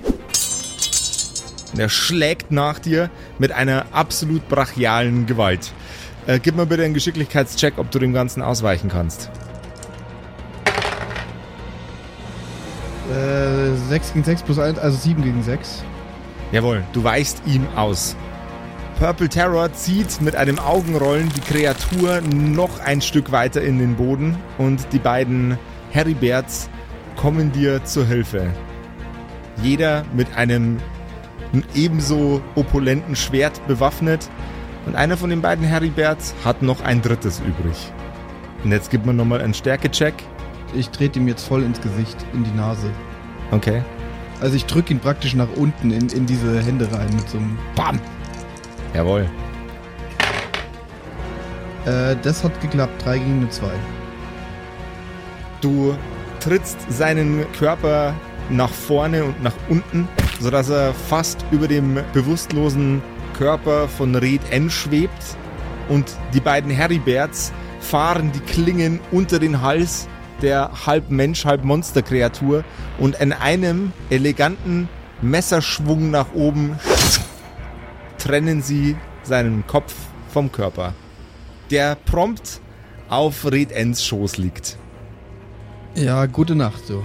[1.73, 5.73] Und er schlägt nach dir mit einer absolut brachialen Gewalt.
[6.27, 9.31] Äh, gib mir bitte einen Geschicklichkeitscheck, ob du dem Ganzen ausweichen kannst.
[13.13, 15.85] Äh, 6 gegen 6 plus 1, also 7 gegen 6.
[16.51, 18.17] Jawohl, du weichst ihm aus.
[18.99, 24.37] Purple Terror zieht mit einem Augenrollen die Kreatur noch ein Stück weiter in den Boden
[24.59, 25.59] und die beiden
[25.91, 26.71] Heriberts
[27.17, 28.51] kommen dir zur Hilfe.
[29.63, 30.79] Jeder mit einem
[31.53, 34.29] einem ebenso opulenten Schwert bewaffnet.
[34.85, 37.93] Und einer von den beiden Heribärts hat noch ein drittes übrig.
[38.63, 40.15] Und jetzt gibt man nochmal einen Stärkecheck.
[40.75, 42.89] Ich trete ihm jetzt voll ins Gesicht, in die Nase.
[43.51, 43.83] Okay.
[44.41, 47.59] Also ich drücke ihn praktisch nach unten in, in diese Hände rein mit so einem
[47.75, 48.01] BAM.
[48.97, 49.27] Jawohl.
[51.85, 53.05] Äh, das hat geklappt.
[53.05, 53.67] 3 gegen eine 2.
[55.61, 55.95] Du
[56.41, 58.15] trittst seinen Körper
[58.49, 60.09] nach vorne und nach unten,
[60.41, 63.03] sodass er fast über dem bewusstlosen
[63.37, 65.37] Körper von Red N schwebt
[65.91, 70.09] und die beiden Heribärts fahren die Klingen unter den Hals
[70.41, 72.65] der halb Mensch, halb Monsterkreatur
[72.99, 74.89] und in einem eleganten
[75.21, 76.79] Messerschwung nach oben
[78.19, 79.95] trennen sie seinen Kopf
[80.33, 80.95] vom Körper,
[81.71, 82.61] der prompt
[83.09, 84.77] auf Red Ns Schoß liegt.
[85.95, 87.03] Ja, gute Nacht so.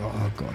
[0.00, 0.54] Oh Gott.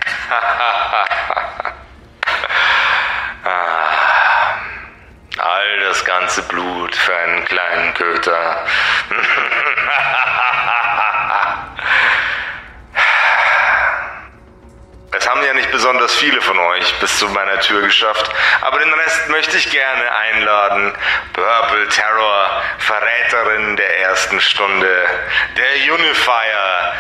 [5.37, 8.65] All das ganze Blut für einen kleinen Köter.
[15.11, 18.93] Es haben ja nicht besonders viele von euch bis zu meiner Tür geschafft, aber den
[18.93, 20.93] Rest möchte ich gerne einladen.
[21.33, 25.05] Purple Terror, Verräterin der ersten Stunde,
[25.57, 26.93] der Unifier,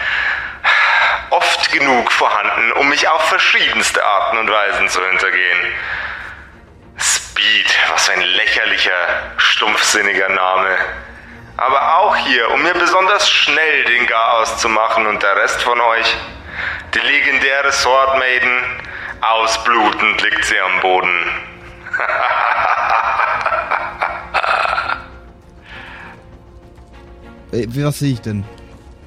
[1.29, 5.73] oft genug vorhanden, um mich auf verschiedenste Arten und Weisen zu hintergehen.
[6.97, 10.77] Speed, was ein lächerlicher, stumpfsinniger Name.
[11.55, 15.79] Aber auch hier, um mir besonders schnell den Garaus zu machen und der Rest von
[15.79, 16.17] euch.
[16.93, 18.88] Die legendäre Sword Maiden,
[19.21, 21.09] ausblutend liegt sie am Boden.
[27.51, 28.43] Ey, was sehe ich denn?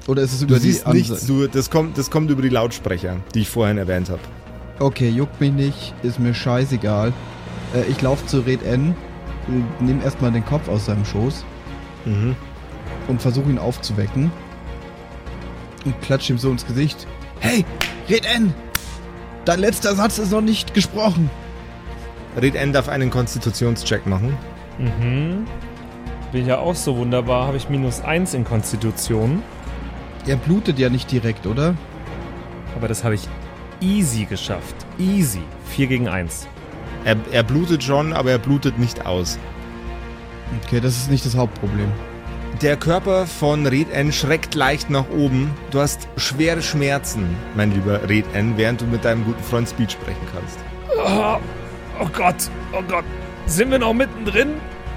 [0.07, 2.41] Oder ist es Du über die siehst Anse- nichts, du, das, kommt, das kommt über
[2.41, 4.19] die Lautsprecher, die ich vorhin erwähnt habe.
[4.79, 7.13] Okay, juckt mich nicht, ist mir scheißegal.
[7.73, 8.95] Äh, ich laufe zu Red N,
[9.79, 11.45] nehme erstmal den Kopf aus seinem Schoß
[12.05, 12.35] Mhm.
[13.07, 14.29] und versuche ihn aufzuwecken.
[15.85, 17.07] Und klatsche ihm so ins Gesicht.
[17.39, 17.63] Hey,
[18.09, 18.53] Red N!
[19.45, 21.29] Dein letzter Satz ist noch nicht gesprochen.
[22.41, 24.37] Red N darf einen Konstitutionscheck machen.
[24.77, 25.45] Mhm.
[26.31, 29.43] Bin ja auch so wunderbar, habe ich minus 1 in Konstitution.
[30.25, 31.75] Er blutet ja nicht direkt, oder?
[32.75, 33.27] Aber das habe ich
[33.81, 34.75] easy geschafft.
[34.97, 35.41] Easy.
[35.65, 36.47] 4 gegen 1.
[37.03, 39.37] Er, er blutet schon, aber er blutet nicht aus.
[40.63, 41.91] Okay, das ist nicht das Hauptproblem.
[42.61, 45.51] Der Körper von Red N schreckt leicht nach oben.
[45.71, 49.91] Du hast schwere Schmerzen, mein lieber Red N, während du mit deinem guten Freund Speed
[49.91, 50.57] sprechen kannst.
[50.97, 51.37] Oh,
[52.01, 52.35] oh Gott,
[52.71, 53.03] oh Gott.
[53.47, 54.55] Sind wir noch mittendrin?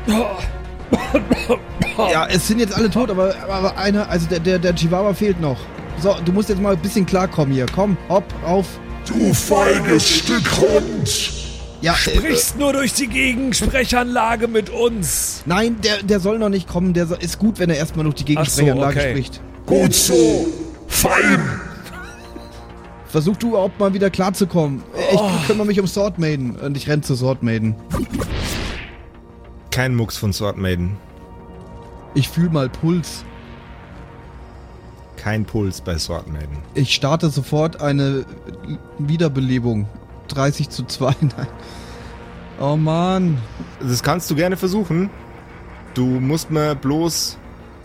[0.08, 0.26] Oh.
[2.10, 5.40] Ja, es sind jetzt alle tot, aber, aber einer, also der, der, der Chihuahua fehlt
[5.40, 5.56] noch.
[5.98, 7.64] So, du musst jetzt mal ein bisschen klarkommen hier.
[7.74, 8.66] Komm, hopp, auf.
[9.06, 11.45] Du feiges Stück Hund!
[11.82, 15.42] Ja, äh, Sprichst nur durch die Gegensprechanlage mit uns.
[15.46, 16.94] Nein, der, der soll noch nicht kommen.
[16.94, 19.10] Der soll, ist gut, wenn er erstmal noch die Gegensprechanlage so, okay.
[19.10, 19.40] spricht.
[19.66, 20.46] Gut so!
[20.88, 21.60] Fein!
[23.08, 24.82] Versuch du überhaupt mal wieder klarzukommen.
[25.12, 25.30] Ich Oh.
[25.46, 27.74] kümmere mich um Sword Maiden und ich renn zu Sword Maiden.
[29.70, 30.96] Kein Mucks von Sword Maiden.
[32.14, 33.24] Ich fühl mal Puls.
[35.16, 36.58] Kein Puls bei Sword Maiden.
[36.74, 38.24] Ich starte sofort eine
[38.98, 39.88] Wiederbelebung.
[40.26, 41.14] 30 zu 2.
[41.20, 41.46] Nein.
[42.60, 43.38] Oh Mann.
[43.80, 45.10] Das kannst du gerne versuchen.
[45.94, 47.38] Du musst mir bloß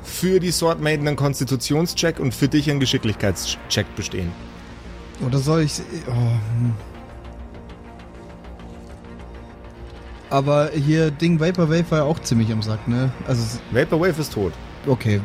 [0.04, 4.32] für die Sword Maiden einen Konstitutionscheck und für dich einen Geschicklichkeitscheck bestehen.
[5.26, 5.82] Oder soll ich.
[6.08, 6.12] Oh.
[6.12, 6.74] hm.
[10.30, 13.12] Aber hier Ding Vaporwave war ja auch ziemlich am Sack, ne?
[13.28, 14.54] Also, Vaporwave ist tot.
[14.88, 15.22] okay.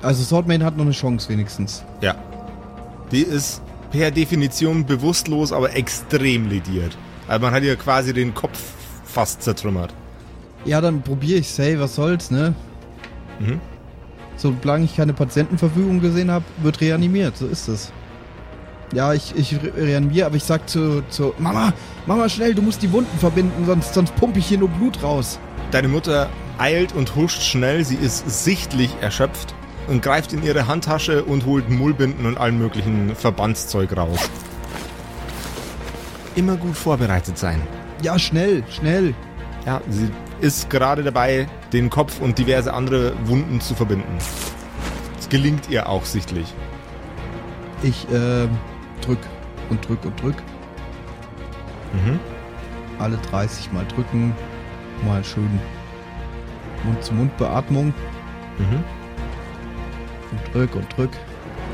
[0.00, 1.82] Also Swordmaiden hat noch eine Chance wenigstens.
[2.02, 2.14] Ja.
[3.10, 3.62] Die ist
[3.94, 6.98] per Definition bewusstlos, aber extrem lediert.
[7.28, 8.58] Also man hat ihr quasi den Kopf
[9.04, 9.94] fast zertrümmert.
[10.64, 12.54] Ja, dann probiere ich hey, was soll's, ne?
[13.38, 13.60] Mhm.
[14.36, 17.92] Solange ich keine Patientenverfügung gesehen habe, wird reanimiert, so ist es.
[18.92, 21.72] Ja, ich, ich re- reanimiere, aber ich sag zu, zu Mama,
[22.06, 25.38] Mama, schnell, du musst die Wunden verbinden, sonst, sonst pumpe ich hier nur Blut raus.
[25.70, 26.28] Deine Mutter
[26.58, 29.54] eilt und huscht schnell, sie ist sichtlich erschöpft
[29.88, 34.30] und greift in ihre Handtasche und holt Mullbinden und allen möglichen Verbandszeug raus.
[36.34, 37.60] Immer gut vorbereitet sein.
[38.02, 39.14] Ja, schnell, schnell.
[39.66, 40.10] Ja, sie
[40.40, 44.18] ist gerade dabei, den Kopf und diverse andere Wunden zu verbinden.
[45.18, 46.52] Es gelingt ihr auch sichtlich.
[47.82, 48.48] Ich äh,
[49.00, 49.18] drück
[49.70, 50.36] und drück und drück.
[51.92, 52.18] Mhm.
[52.98, 54.34] Alle 30 Mal drücken.
[55.06, 55.60] Mal schön
[56.84, 57.94] Mund-zu-Mund-Beatmung.
[58.58, 58.84] Mhm.
[60.44, 61.10] Und drück und drück.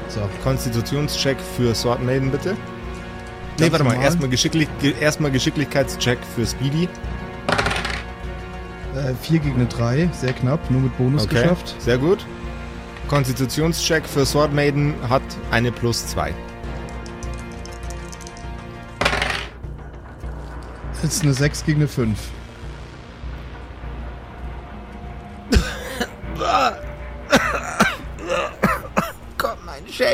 [0.08, 0.20] So.
[0.42, 2.54] Konstitutionscheck für Sword Maiden, bitte.
[3.58, 4.02] Nee, Ganz warte mal.
[4.02, 6.88] Erstmal, Geschicklich ge- erstmal Geschicklichkeitscheck für Speedy.
[8.96, 11.76] Äh, 4 gegen eine 3, sehr knapp, nur mit Bonus Okay, geschafft.
[11.78, 12.24] sehr gut.
[13.08, 16.32] Konstitutionscheck für Sword Maiden hat eine plus zwei.
[21.02, 22.18] Jetzt eine 6 gegen eine 5.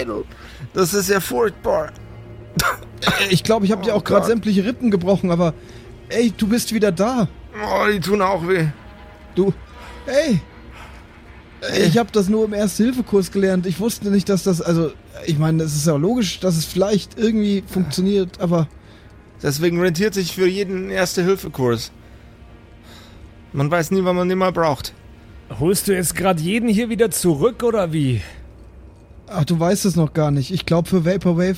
[0.07, 0.25] Schädel.
[0.73, 1.93] Das ist ja furchtbar.
[3.31, 5.55] Ich glaube, ich habe dir auch gerade sämtliche Rippen gebrochen, aber
[6.09, 7.29] ey, du bist wieder da.
[7.65, 8.67] Oh, die tun auch weh.
[9.35, 9.53] Du,
[10.07, 10.41] ey.
[11.85, 13.67] Ich habe das nur im Erste-Hilfe-Kurs gelernt.
[13.67, 14.93] Ich wusste nicht, dass das, also,
[15.27, 18.69] ich meine, es ist ja logisch, dass es vielleicht irgendwie funktioniert, aber
[19.43, 21.93] Deswegen rentiert sich für jeden Erste-Hilfe-Kurs.
[23.53, 24.93] Man weiß nie, wann man den mal braucht.
[25.61, 28.23] Holst du jetzt gerade jeden hier wieder zurück oder wie?
[29.29, 30.53] Ach, du weißt es noch gar nicht.
[30.53, 31.57] Ich glaube, für Vaporwave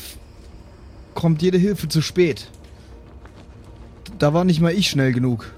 [1.15, 2.49] kommt jede Hilfe zu spät.
[4.19, 5.53] Da war nicht mal ich schnell genug.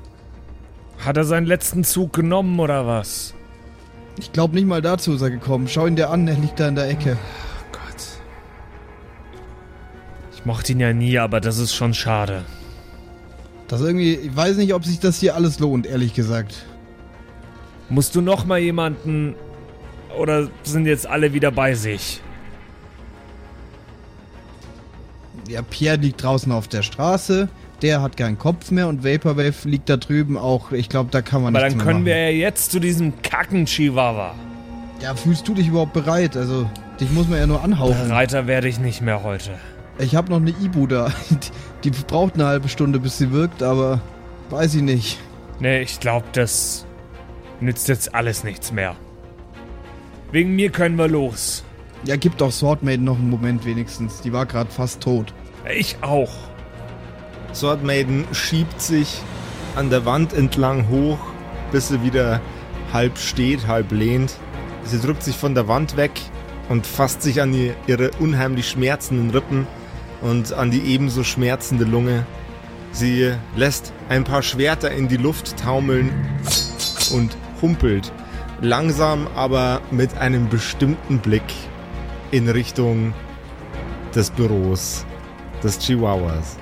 [0.99, 3.35] Hat er seinen letzten Zug genommen oder was?
[4.19, 5.67] Ich glaube, nicht mal dazu ist er gekommen.
[5.69, 7.17] Schau ihn dir an, er liegt da in der Ecke.
[7.73, 8.03] Gott.
[10.35, 12.45] Ich mochte ihn ja nie, aber das ist schon schade.
[13.69, 16.67] Das irgendwie, ich weiß nicht, ob sich das hier alles lohnt, ehrlich gesagt.
[17.89, 19.37] Musst du noch mal jemanden
[20.19, 22.21] oder sind jetzt alle wieder bei sich?
[25.49, 27.49] Ja, Pierre liegt draußen auf der Straße.
[27.83, 30.71] Der hat keinen Kopf mehr und Vaporwave liegt da drüben auch.
[30.71, 32.07] Ich glaube, da kann man Aber nichts dann können machen.
[32.07, 34.35] wir ja jetzt zu diesem kacken Chihuahua.
[35.03, 36.37] Ja, fühlst du dich überhaupt bereit?
[36.37, 36.69] Also,
[37.01, 38.11] dich muss man ja nur anhauchen.
[38.11, 39.53] Reiter werde ich nicht mehr heute.
[39.99, 41.11] Ich habe noch eine Ibu da.
[41.83, 44.01] Die, die braucht eine halbe Stunde, bis sie wirkt, aber
[44.51, 45.19] weiß ich nicht.
[45.59, 46.85] Nee, ich glaube, das
[47.61, 48.95] nützt jetzt alles nichts mehr.
[50.33, 51.64] Wegen mir können wir los.
[52.05, 54.20] Ja, gib doch Swordmaiden noch einen Moment wenigstens.
[54.20, 55.35] Die war gerade fast tot.
[55.76, 56.31] Ich auch.
[57.53, 59.20] Sword Maiden schiebt sich
[59.74, 61.18] an der Wand entlang hoch,
[61.72, 62.41] bis sie wieder
[62.93, 64.35] halb steht, halb lehnt.
[64.85, 66.12] Sie drückt sich von der Wand weg
[66.68, 69.66] und fasst sich an die, ihre unheimlich schmerzenden Rippen
[70.22, 72.24] und an die ebenso schmerzende Lunge.
[72.93, 76.11] Sie lässt ein paar Schwerter in die Luft taumeln
[77.12, 78.12] und humpelt
[78.61, 81.43] langsam, aber mit einem bestimmten Blick
[82.31, 83.13] in Richtung
[84.15, 85.05] des Büros
[85.63, 86.57] des Chihuahuas.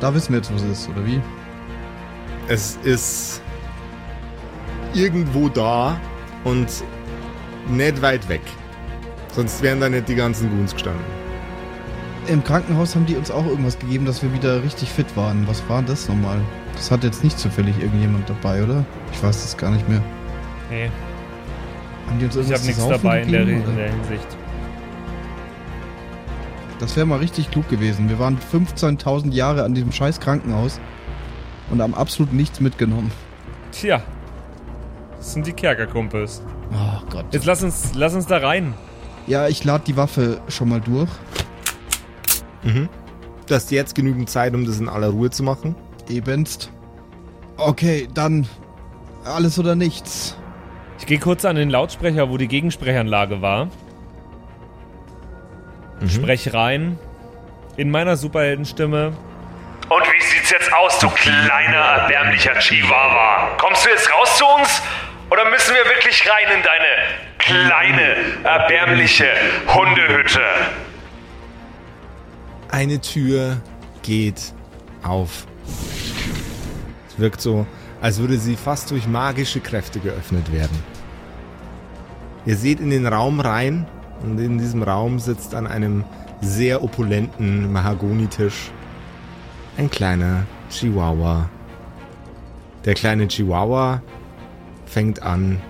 [0.00, 1.20] Da wissen wir jetzt, was es ist, oder wie?
[2.48, 3.40] Es ist
[4.92, 5.98] irgendwo da
[6.44, 6.68] und
[7.68, 8.42] nicht weit weg.
[9.32, 11.04] Sonst wären da nicht die ganzen Goons gestanden.
[12.26, 15.46] Im Krankenhaus haben die uns auch irgendwas gegeben, dass wir wieder richtig fit waren.
[15.46, 16.40] Was war das nochmal?
[16.76, 18.84] Das hat jetzt nicht zufällig irgendjemand dabei, oder?
[19.12, 20.02] Ich weiß das gar nicht mehr.
[20.70, 20.90] Nee,
[22.06, 24.26] Haben die uns ich irgendwas habe nichts dabei in der, in der Hinsicht.
[26.78, 28.08] Das wäre mal richtig klug gewesen.
[28.08, 30.80] Wir waren 15.000 Jahre an diesem scheiß Krankenhaus
[31.70, 33.10] und haben absolut nichts mitgenommen.
[33.72, 34.02] Tja,
[35.16, 36.42] das sind die Kerkerkumpels.
[36.72, 37.26] Oh Gott.
[37.32, 38.74] Jetzt lass uns, lass uns da rein.
[39.26, 41.08] Ja, ich lade die Waffe schon mal durch.
[42.64, 45.74] Du hast jetzt genügend Zeit, um das in aller Ruhe zu machen.
[46.08, 46.70] Ebenst.
[47.56, 48.46] Okay, dann
[49.24, 50.36] alles oder nichts.
[50.98, 53.68] Ich gehe kurz an den Lautsprecher, wo die Gegensprechanlage war.
[56.08, 56.98] Sprech rein.
[57.76, 59.12] In meiner Superheldenstimme.
[59.88, 63.50] Und wie sieht's jetzt aus, du kleiner, erbärmlicher Chihuahua?
[63.58, 64.82] Kommst du jetzt raus zu uns?
[65.30, 66.86] Oder müssen wir wirklich rein in deine
[67.38, 69.26] kleine, erbärmliche
[69.74, 70.40] Hundehütte?
[72.70, 73.58] Eine Tür
[74.02, 74.54] geht
[75.02, 75.46] auf.
[77.14, 77.64] Es wirkt so,
[78.02, 80.76] als würde sie fast durch magische Kräfte geöffnet werden.
[82.44, 83.86] Ihr seht in den Raum rein
[84.22, 86.02] und in diesem Raum sitzt an einem
[86.40, 88.72] sehr opulenten Mahagonitisch
[89.76, 91.48] ein kleiner Chihuahua.
[92.84, 94.02] Der kleine Chihuahua
[94.84, 95.60] fängt an,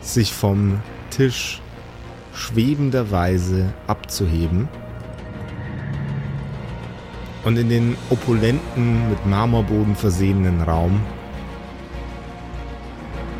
[0.00, 1.60] sich vom Tisch
[2.32, 4.66] schwebenderweise abzuheben
[7.50, 11.00] und in den opulenten, mit Marmorboden versehenen Raum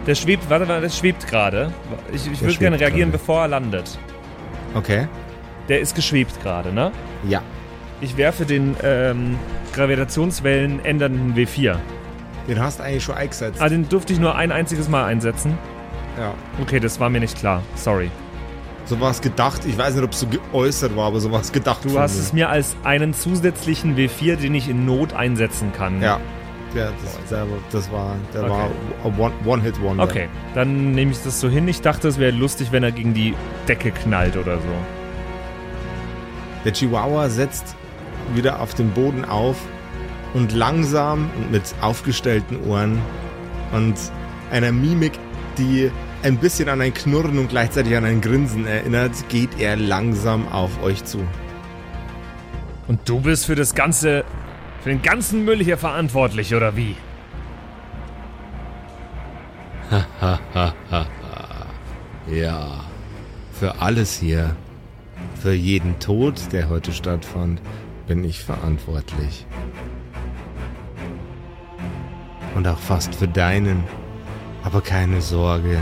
[0.05, 1.73] Der schwebt, warte mal, das schwebt gerade.
[2.13, 3.19] Ich, ich würde gerne reagieren, gerade.
[3.19, 4.01] bevor er landet.
[4.75, 5.07] Okay.
[5.69, 6.91] Der ist geschwebt gerade, ne?
[7.29, 7.41] Ja.
[8.01, 9.39] Ich werfe den ähm,
[9.75, 11.77] Gravitationswellen ändernden W4.
[12.49, 13.63] Den hast du eigentlich schon eingesetzt.
[13.63, 15.57] Ah, den durfte ich nur ein einziges Mal einsetzen.
[16.19, 16.35] Ja.
[16.61, 17.63] Okay, das war mir nicht klar.
[17.77, 18.11] Sorry.
[18.91, 19.65] So war es gedacht.
[19.67, 21.85] Ich weiß nicht, ob es so geäußert war, aber so war es gedacht.
[21.85, 22.21] Du hast mir.
[22.23, 26.19] es mir als einen zusätzlichen W4, den ich in Not einsetzen kann, Ja.
[26.75, 28.51] Der, das, der, das war, der Okay.
[28.51, 28.71] war
[29.05, 30.03] a One- One-Hit-Wonder.
[30.05, 31.67] Okay, dann nehme ich das so hin.
[31.69, 33.35] Ich dachte, es wäre lustig, wenn er gegen die
[33.69, 34.69] Decke knallt oder so.
[36.65, 37.77] Der Chihuahua setzt
[38.35, 39.57] wieder auf den Boden auf
[40.35, 42.99] und langsam und mit aufgestellten Ohren
[43.73, 43.95] und
[44.53, 45.13] einer Mimik,
[45.59, 45.91] die
[46.23, 50.83] ein bisschen an ein Knurren und gleichzeitig an ein Grinsen erinnert, geht er langsam auf
[50.83, 51.19] euch zu.
[52.89, 54.25] Und du bist für das ganze,
[54.83, 56.97] für den ganzen Müll hier verantwortlich, oder wie?
[62.27, 62.85] Ja,
[63.53, 64.55] für alles hier,
[65.43, 67.61] für jeden Tod, der heute stattfand,
[68.07, 69.47] bin ich verantwortlich.
[72.55, 73.83] Und auch fast für deinen.
[74.63, 75.79] Aber keine Sorge,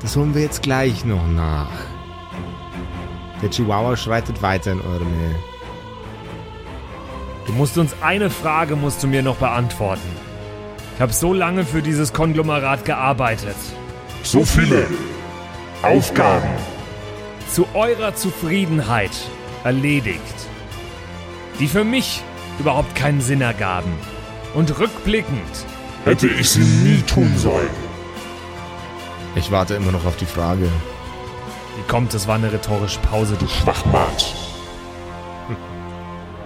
[0.00, 1.70] das holen wir jetzt gleich noch nach.
[3.42, 5.36] Der Chihuahua schreitet weiter in eure Nähe.
[7.46, 10.08] Du musst uns eine Frage musst du mir noch beantworten.
[10.94, 13.56] Ich habe so lange für dieses Konglomerat gearbeitet.
[14.22, 14.86] So viele
[15.82, 16.48] Aufgaben.
[17.50, 19.12] Zu eurer Zufriedenheit
[19.64, 20.20] erledigt.
[21.60, 22.22] Die für mich
[22.58, 23.92] überhaupt keinen Sinn ergaben.
[24.54, 25.66] Und rückblickend
[26.04, 27.87] Hätte ich sie nie tun sollen.
[29.38, 30.64] Ich warte immer noch auf die Frage.
[30.64, 34.34] Wie kommt, es war eine rhetorische Pause, du Schwachmat.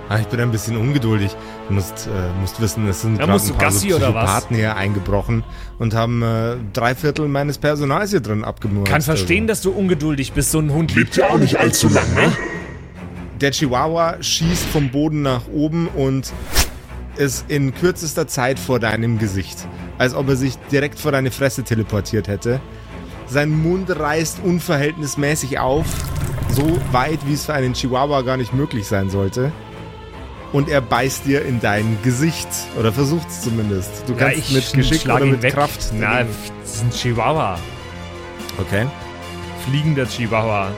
[0.09, 1.35] Ah, ich bin ein bisschen ungeduldig.
[1.69, 3.97] Du musst, äh, musst wissen, es sind Ja, gerade ein paar Gassi so?
[3.97, 5.43] Psychopathen hier eingebrochen
[5.79, 8.91] und haben äh, drei Viertel meines Personals hier drin abgemurkt.
[8.91, 9.47] Kann verstehen, Also.
[9.47, 10.95] dass du ungeduldig bist, so ein Hund.
[10.95, 12.31] Lebt ja auch nicht allzu lang, ne?
[13.41, 16.31] Der Chihuahua schießt vom Boden nach oben und
[17.17, 19.67] ist in kürzester Zeit vor deinem Gesicht.
[19.97, 22.61] Als ob er sich direkt vor deine Fresse teleportiert hätte.
[23.33, 25.87] Sein Mund reißt unverhältnismäßig auf,
[26.51, 29.53] so weit, wie es für einen Chihuahua gar nicht möglich sein sollte.
[30.53, 32.47] Und er beißt dir in dein Gesicht.
[32.79, 34.05] Oder versucht es zumindest.
[34.07, 35.55] Du Ja, kannst ich mit Geschick oder mit weg.
[35.55, 35.93] Kraft.
[35.95, 37.59] Na, dagegen- das ist ein Chihuahua.
[38.61, 38.87] Okay.
[39.67, 40.69] Fliegender Chihuahua.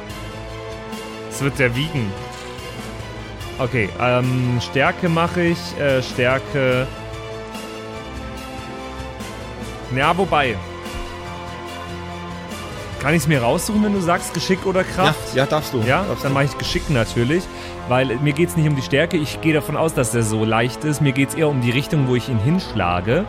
[1.28, 2.06] Das wird der wiegen.
[3.58, 5.58] Okay, ähm, Stärke mache ich.
[5.80, 6.86] Äh, Stärke.
[9.96, 10.54] Ja, wobei.
[13.04, 15.34] Kann ich es mir raussuchen, wenn du sagst Geschick oder Ja, Kraft?
[15.36, 15.80] ja, darfst du.
[15.86, 17.44] Ja, darfst dann mache ich Geschick natürlich,
[17.86, 19.18] weil mir geht es nicht um die Stärke.
[19.18, 21.02] Ich gehe davon aus, dass der so leicht ist.
[21.02, 23.26] Mir geht es eher um die Richtung, wo ich ihn hinschlage.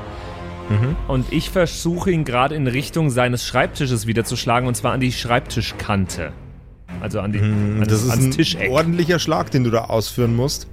[0.69, 0.95] Mhm.
[1.09, 5.01] Und ich versuche ihn gerade in Richtung seines Schreibtisches wieder zu schlagen, und zwar an
[5.01, 6.31] die Schreibtischkante.
[7.01, 8.71] Also an die, an Mhm, Das ist ein Tischeck.
[8.71, 10.67] ordentlicher Schlag, den du da ausführen musst.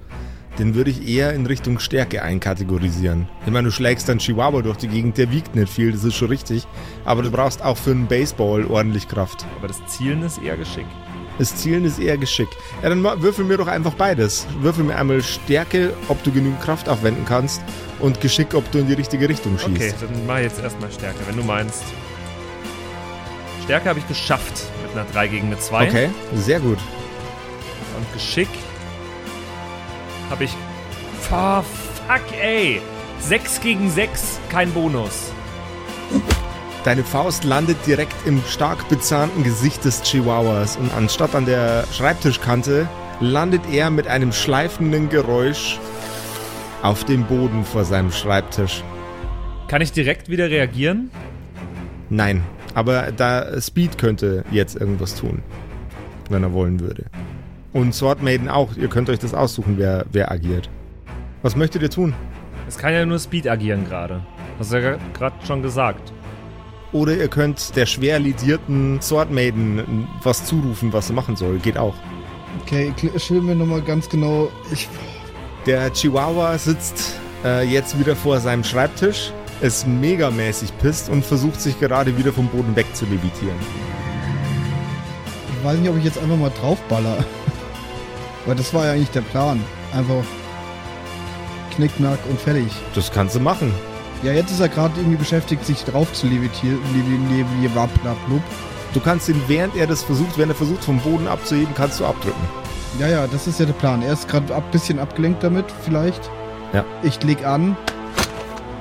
[0.59, 3.27] Den würde ich eher in Richtung Stärke einkategorisieren.
[3.45, 6.15] Ich meine, du schlägst dann Chihuahua durch die Gegend, der wiegt nicht viel, das ist
[6.15, 6.67] schon richtig.
[7.05, 9.45] Aber du brauchst auch für einen Baseball ordentlich Kraft.
[9.57, 10.85] Aber das Zielen ist eher Geschick.
[11.39, 12.49] Das Zielen ist eher Geschick.
[12.83, 14.45] Ja, dann würfel mir doch einfach beides.
[14.59, 17.61] Würfel mir einmal Stärke, ob du genügend Kraft aufwenden kannst,
[17.99, 19.75] und Geschick, ob du in die richtige Richtung schießt.
[19.75, 21.83] Okay, dann mache ich jetzt erstmal Stärke, wenn du meinst.
[23.63, 25.87] Stärke habe ich geschafft mit einer 3 gegen eine 2.
[25.87, 26.77] Okay, sehr gut.
[27.97, 28.49] Und Geschick
[30.29, 30.55] habe ich.
[31.31, 32.81] Oh, fuck, ey.
[33.19, 35.31] 6 gegen 6, kein Bonus.
[36.83, 42.89] Deine Faust landet direkt im stark bezahnten Gesicht des Chihuahuas und anstatt an der Schreibtischkante
[43.21, 45.79] landet er mit einem schleifenden Geräusch
[46.81, 48.83] auf dem Boden vor seinem Schreibtisch.
[49.69, 51.09] Kann ich direkt wieder reagieren?
[52.09, 52.43] Nein,
[52.73, 55.41] aber da Speed könnte jetzt irgendwas tun,
[56.29, 57.05] wenn er wollen würde.
[57.73, 58.75] Und Sword Maiden auch.
[58.77, 60.69] Ihr könnt euch das aussuchen, wer, wer agiert.
[61.41, 62.13] Was möchtet ihr tun?
[62.67, 64.21] Es kann ja nur Speed agieren gerade.
[64.59, 66.13] Hast du ja gerade schon gesagt.
[66.91, 71.57] Oder ihr könnt der schwer lidierten Sword Maiden was zurufen, was sie machen soll.
[71.57, 71.95] Geht auch.
[72.61, 74.49] Okay, schildern wir nochmal ganz genau.
[74.71, 74.87] Ich,
[75.65, 79.31] Der Chihuahua sitzt äh, jetzt wieder vor seinem Schreibtisch,
[79.61, 83.57] ist megamäßig pisst und versucht sich gerade wieder vom Boden weg zu levitieren.
[85.57, 87.25] ich weiß nicht, ob ich jetzt einfach mal draufballer.
[88.45, 89.59] Weil das war ja eigentlich der Plan.
[89.93, 90.23] Einfach
[91.75, 92.71] knickknack und fertig.
[92.93, 93.73] Das kannst du machen.
[94.23, 96.79] Ja, jetzt ist er gerade irgendwie beschäftigt, sich drauf zu levitieren.
[98.93, 102.05] Du kannst ihn, während er das versucht, wenn er versucht vom Boden abzuheben, kannst du
[102.05, 102.41] abdrücken.
[102.99, 104.01] Ja, ja, das ist ja der Plan.
[104.01, 106.29] Er ist gerade ein bisschen abgelenkt damit, vielleicht.
[106.73, 106.85] Ja.
[107.01, 107.75] Ich leg an,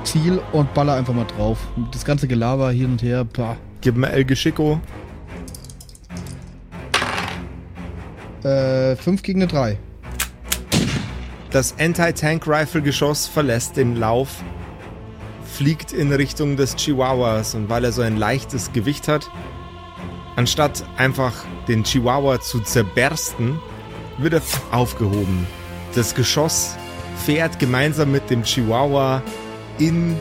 [0.04, 1.58] Ziel und baller einfach mal drauf.
[1.90, 3.56] Das ganze Gelaber hin und her, pah.
[3.80, 4.80] Gib mir El Geschicko.
[8.44, 9.78] Äh, 5 gegen eine 3.
[11.50, 14.42] Das Anti-Tank-Rifle-Geschoss verlässt den Lauf,
[15.44, 19.30] fliegt in Richtung des Chihuahuas und weil er so ein leichtes Gewicht hat,
[20.36, 21.32] anstatt einfach
[21.68, 23.60] den Chihuahua zu zerbersten,
[24.18, 25.46] wird er aufgehoben.
[25.94, 26.76] Das Geschoss
[27.24, 29.22] fährt gemeinsam mit dem Chihuahua
[29.78, 30.16] in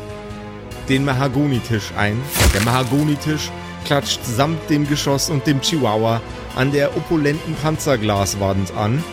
[0.90, 2.22] den Mahagonitisch ein.
[2.54, 3.50] Der Mahagonitisch
[3.86, 6.22] klatscht samt dem Geschoss und dem Chihuahua
[6.56, 9.04] an der opulenten Panzerglaswand an,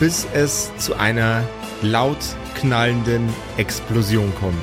[0.00, 1.42] bis es zu einer
[1.82, 2.18] laut
[2.54, 4.62] knallenden Explosion kommt.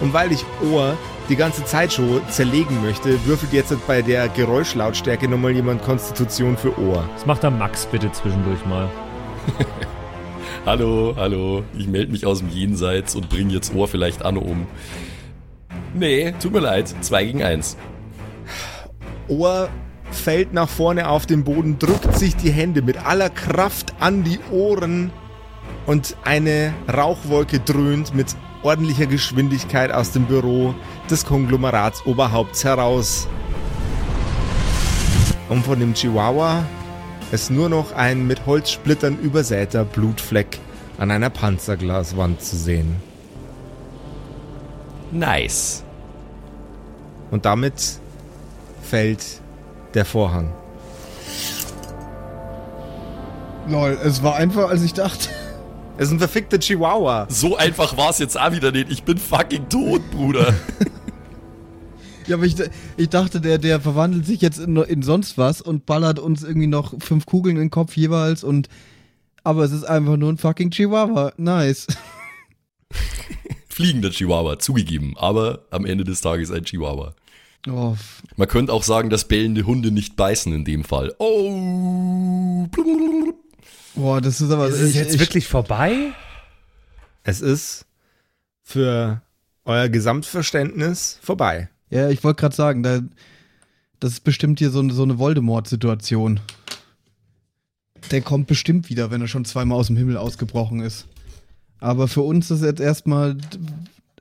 [0.00, 0.96] Und weil ich Ohr
[1.28, 6.76] die ganze Zeit schon zerlegen möchte, würfelt jetzt bei der Geräuschlautstärke nochmal jemand Konstitution für
[6.78, 7.08] Ohr.
[7.14, 8.88] Das macht dann Max bitte zwischendurch mal.
[10.64, 14.68] Hallo, hallo, ich melde mich aus dem Jenseits und bringe jetzt Ohr vielleicht an um.
[15.92, 17.76] Nee, tut mir leid, 2 gegen 1.
[19.28, 19.68] Ohr
[20.10, 24.38] fällt nach vorne auf den Boden, drückt sich die Hände mit aller Kraft an die
[24.50, 25.10] Ohren
[25.86, 30.74] und eine Rauchwolke dröhnt mit ordentlicher Geschwindigkeit aus dem Büro
[31.10, 33.26] des Konglomerats Oberhaupts heraus.
[35.48, 36.64] Und von dem Chihuahua
[37.32, 40.58] ist nur noch ein mit Holzsplittern übersäter Blutfleck
[40.98, 42.96] an einer Panzerglaswand zu sehen.
[45.10, 45.82] Nice.
[47.30, 48.00] Und damit
[48.92, 49.40] fällt
[49.94, 50.52] der Vorhang.
[53.66, 55.30] Lol, es war einfach, als ich dachte.
[55.98, 57.26] Es ist ein verfickter Chihuahua.
[57.28, 58.90] So einfach war es jetzt auch wieder nicht.
[58.90, 60.54] Ich bin fucking tot, Bruder.
[62.28, 62.54] Ja, aber ich,
[62.96, 66.68] ich dachte, der, der verwandelt sich jetzt in, in sonst was und ballert uns irgendwie
[66.68, 68.68] noch fünf Kugeln in den Kopf jeweils und.
[69.42, 71.32] Aber es ist einfach nur ein fucking Chihuahua.
[71.36, 71.88] Nice.
[73.68, 75.14] Fliegender Chihuahua, zugegeben.
[75.16, 77.16] Aber am Ende des Tages ein Chihuahua.
[77.68, 77.96] Oh,
[78.36, 81.14] Man könnte auch sagen, dass bellende Hunde nicht beißen in dem Fall.
[81.18, 82.66] Oh.
[83.94, 84.68] boah, das ist aber.
[84.68, 86.12] Ist es ich- jetzt ich- wirklich vorbei?
[87.24, 87.86] Es ist
[88.62, 89.22] für
[89.64, 91.68] euer Gesamtverständnis vorbei.
[91.90, 93.00] Ja, ich wollte gerade sagen, da,
[94.00, 96.40] das ist bestimmt hier so, eine- so eine Voldemort-Situation.
[98.10, 101.06] Der kommt bestimmt wieder, wenn er schon zweimal aus dem Himmel ausgebrochen ist.
[101.78, 103.36] Aber für uns ist jetzt erstmal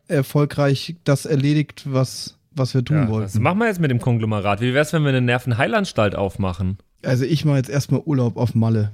[0.07, 3.41] erfolgreich das erledigt, was, was wir tun Ja, was wollten.
[3.41, 4.61] machen wir jetzt mit dem Konglomerat?
[4.61, 6.77] Wie wär's, wenn wir eine Nervenheilanstalt aufmachen?
[7.03, 8.91] Also ich mache jetzt erstmal Urlaub auf Malle.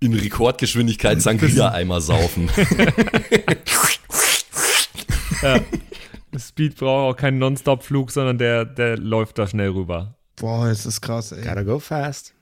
[0.00, 2.48] In Rekordgeschwindigkeit Sangria-Eimer saufen.
[6.38, 10.14] Speed braucht auch keinen Non-Stop-Flug, sondern der, der läuft da schnell rüber.
[10.36, 11.42] Boah, es ist krass, ey.
[11.44, 12.34] Gotta go fast.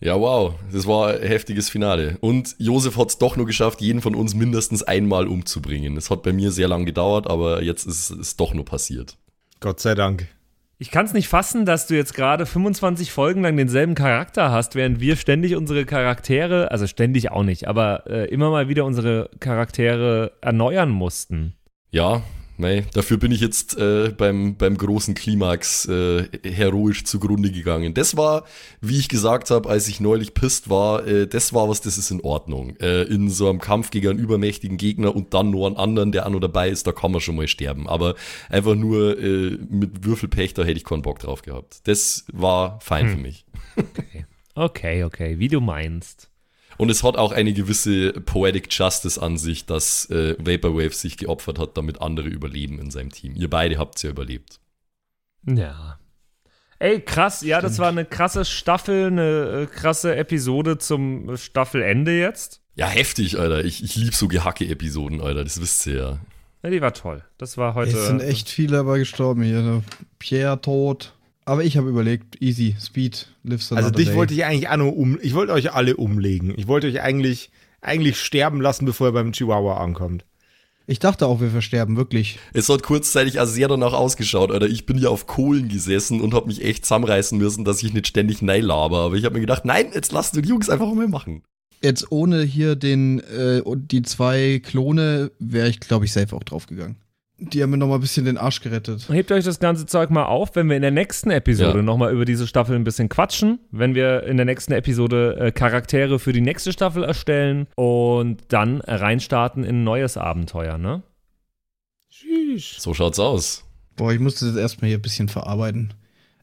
[0.00, 0.54] Ja, wow.
[0.72, 2.18] Das war ein heftiges Finale.
[2.20, 5.96] Und Josef hat es doch nur geschafft, jeden von uns mindestens einmal umzubringen.
[5.96, 9.16] Es hat bei mir sehr lang gedauert, aber jetzt ist es doch nur passiert.
[9.60, 10.28] Gott sei Dank.
[10.78, 14.74] Ich kann es nicht fassen, dass du jetzt gerade 25 Folgen lang denselben Charakter hast,
[14.74, 19.30] während wir ständig unsere Charaktere, also ständig auch nicht, aber äh, immer mal wieder unsere
[19.40, 21.54] Charaktere erneuern mussten.
[21.90, 22.22] Ja,
[22.58, 27.94] nee, dafür bin ich jetzt äh, beim, beim großen Klimax äh, heroisch zugrunde gegangen.
[27.94, 28.44] Das war,
[28.80, 32.10] wie ich gesagt habe, als ich neulich pisst war, äh, das war was, das ist
[32.10, 32.76] in Ordnung.
[32.76, 36.26] Äh, in so einem Kampf gegen einen übermächtigen Gegner und dann nur einen anderen, der
[36.26, 37.88] auch noch dabei ist, da kann man schon mal sterben.
[37.88, 38.14] Aber
[38.48, 41.86] einfach nur äh, mit Würfelpech, da hätte ich keinen Bock drauf gehabt.
[41.86, 43.46] Das war fein für mich.
[44.58, 46.30] Okay, okay, wie du meinst.
[46.76, 51.58] Und es hat auch eine gewisse Poetic Justice an sich, dass äh, Vaporwave sich geopfert
[51.58, 53.34] hat, damit andere überleben in seinem Team.
[53.34, 54.60] Ihr beide habt ja überlebt.
[55.46, 55.98] Ja.
[56.78, 62.60] Ey, krass, ja, das war eine krasse Staffel, eine äh, krasse Episode zum Staffelende jetzt.
[62.74, 63.64] Ja, heftig, Alter.
[63.64, 65.44] Ich, ich lieb so Gehacke-Episoden, Alter.
[65.44, 66.18] Das wisst ihr ja.
[66.62, 67.22] Ja, die war toll.
[67.38, 67.96] Das war heute.
[67.96, 69.82] Es sind echt viele dabei gestorben hier.
[70.18, 71.14] Pierre tot.
[71.46, 74.16] Aber ich habe überlegt, easy, Speed, lives Also another dich day.
[74.16, 75.16] wollte ich eigentlich auch nur um.
[75.22, 76.52] Ich wollte euch alle umlegen.
[76.56, 77.50] Ich wollte euch eigentlich,
[77.80, 80.24] eigentlich sterben lassen, bevor ihr beim Chihuahua ankommt.
[80.88, 82.38] Ich dachte auch, wir versterben, wirklich.
[82.52, 84.66] Es hat kurzzeitig auch sehr danach ausgeschaut, Alter.
[84.66, 88.08] Ich bin ja auf Kohlen gesessen und hab mich echt zusammenreißen müssen, dass ich nicht
[88.08, 88.98] ständig nein laber.
[88.98, 91.42] Aber ich hab mir gedacht, nein, jetzt lass du die Jungs einfach mal machen.
[91.82, 96.42] Jetzt ohne hier den äh, und die zwei Klone wäre ich, glaube ich, safe auch
[96.42, 96.96] draufgegangen.
[97.38, 99.08] Die haben mir noch mal ein bisschen den Arsch gerettet.
[99.10, 101.82] Hebt euch das ganze Zeug mal auf, wenn wir in der nächsten Episode Ja.
[101.82, 103.58] nochmal über diese Staffel ein bisschen quatschen.
[103.70, 108.80] Wenn wir in der nächsten Episode äh, Charaktere für die nächste Staffel erstellen und dann
[108.80, 111.02] reinstarten in ein neues Abenteuer, ne?
[112.10, 112.76] Tschüss.
[112.78, 113.64] So schaut's aus.
[113.96, 115.92] Boah, ich musste das erstmal hier ein bisschen verarbeiten.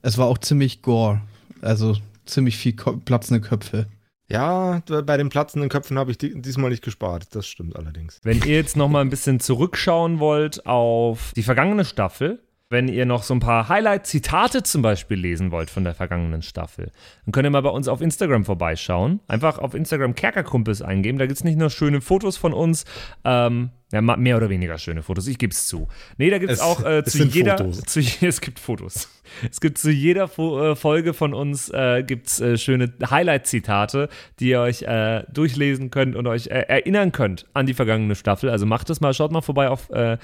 [0.04, 1.22] Es war auch ziemlich gore.
[1.62, 3.88] Also ziemlich viel platzende Köpfe.
[4.30, 7.36] Ja, bei den platzenden Köpfen habe ich di- diesmal nicht gespart.
[7.36, 8.20] Das stimmt allerdings.
[8.24, 13.22] Wenn ihr jetzt nochmal ein bisschen zurückschauen wollt auf die vergangene Staffel, wenn ihr noch
[13.22, 16.92] so ein paar Highlight-Zitate zum Beispiel lesen wollt von der vergangenen Staffel,
[17.26, 19.20] dann könnt ihr mal bei uns auf Instagram vorbeischauen.
[19.28, 21.20] Einfach auf Instagram Kerkerkumpels eingeben.
[21.20, 22.86] Da gibt es nicht nur schöne Fotos von uns,
[23.26, 25.88] ähm, Ja, mehr oder weniger schöne Fotos, ich gebe es zu.
[26.18, 27.54] Nee, da gibt es auch äh, zu jeder.
[27.72, 29.08] Zu, es gibt Fotos.
[29.52, 34.10] Es gibt zu jeder Fo äh, Folge von uns äh, gibt's, äh, schöne Highlight-Zitate,
[34.40, 38.50] die ihr euch äh, durchlesen könnt und euch äh, erinnern könnt an die vergangene Staffel.
[38.50, 40.18] Also macht es mal, schaut mal vorbei auf äh,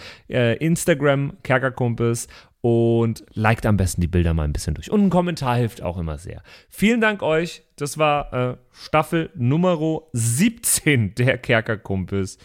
[0.55, 2.27] Instagram, Kerkerkumpels
[2.61, 4.89] und liked am besten die Bilder mal ein bisschen durch.
[4.89, 6.41] Und ein Kommentar hilft auch immer sehr.
[6.69, 7.61] Vielen Dank euch.
[7.77, 12.37] Das war Staffel Nummer 17 der Kerkerkumpels.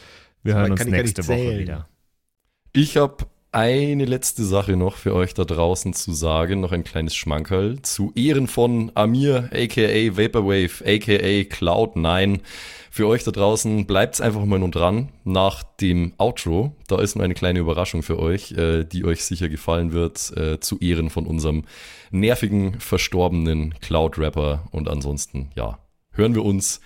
[0.44, 1.58] Wir So hören uns nächste Woche zählen.
[1.58, 1.88] wieder.
[2.72, 7.14] Ich habe eine letzte Sache noch für euch da draußen zu sagen, noch ein kleines
[7.14, 7.80] Schmankerl.
[7.82, 12.40] Zu Ehren von Amir, aka Vaporwave, aka Cloud9.
[12.90, 16.76] Für euch da draußen bleibt's einfach mal nun dran nach dem Outro.
[16.88, 20.60] Da ist noch eine kleine Überraschung für euch, äh, die euch sicher gefallen wird, äh,
[20.60, 21.64] zu Ehren von unserem
[22.10, 24.68] nervigen, verstorbenen Cloud-Rapper.
[24.72, 25.78] Und ansonsten, ja,
[26.10, 26.80] hören wir uns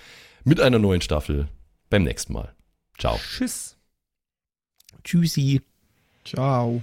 [0.45, 1.49] mit einer neuen Staffel
[1.91, 2.55] beim nächsten Mal.
[2.99, 3.19] Ciao.
[3.19, 3.77] Tschüss.
[5.05, 5.63] Tschüssi.
[6.25, 6.83] Ciao.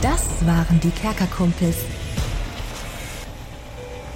[0.00, 1.78] Das waren die Kerkerkumpels.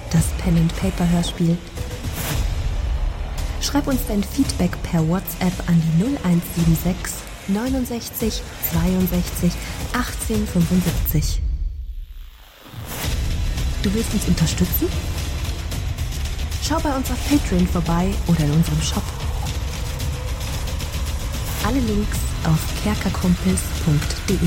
[0.09, 1.57] Das Pen and Paper Hörspiel.
[3.61, 7.13] Schreib uns dein Feedback per WhatsApp an die 0176
[7.49, 9.51] 69 62
[9.93, 11.41] 18 75.
[13.81, 14.87] Du willst uns unterstützen?
[16.65, 19.03] Schau bei uns auf Patreon vorbei oder in unserem Shop.
[21.67, 24.37] Alle Links auf kerkerkumpels.de.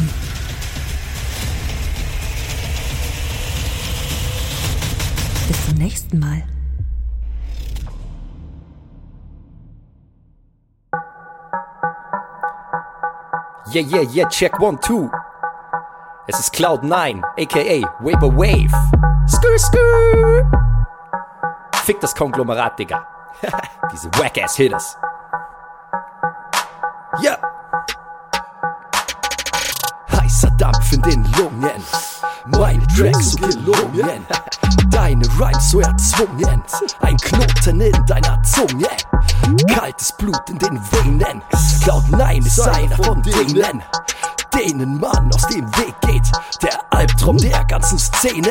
[5.47, 6.43] Bis zum nächsten Mal.
[13.75, 15.11] Yeah, yeah, yeah, check one, two.
[16.29, 18.73] Es ist Cloud9, aka Vaporwave.
[19.29, 20.66] Skr, skr.
[21.87, 23.07] Fick das Konglomerat, Digga.
[23.93, 24.99] Diese Whack-Ass-Hitters.
[27.23, 27.39] Ja.
[30.11, 31.85] Heißer Dampf in den Lungen.
[32.47, 34.27] Meine Tracks so gelungen.
[34.91, 36.61] Deine Rhymes so erzwungen.
[37.03, 38.89] Ein Knoten in deiner Zunge.
[39.73, 41.41] Kaltes Blut in den Venen.
[41.85, 43.81] Cloud9 ist einer von denen,
[44.55, 46.31] denen man aus dem Weg geht.
[46.63, 48.51] Der Albtraum der ganzen Szene.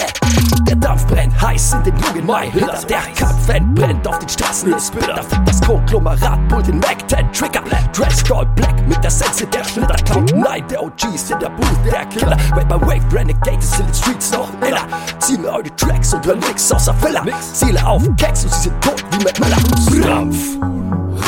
[0.61, 2.79] Der Dampf brennt heiß in den jungen Hitter.
[2.87, 5.23] Der Kampf entbrennt auf den Straßen ist bitter.
[5.23, 7.61] Fickt das Konglomerat, Bull den Mac 10 Trigger.
[7.93, 9.95] Dressed all black mit der Sense der Schnitter.
[9.95, 12.37] Cloud9, der OG ist in der Booth, der Killer.
[12.53, 14.85] Vapor Wave, Renegade ist in den Streets noch iller.
[15.19, 17.23] Zieh mir eure Tracks und hör nix außer Filler.
[17.53, 19.57] Seele auf Keks und sie sind tot wie mit Miller.
[20.03, 20.37] Dampf,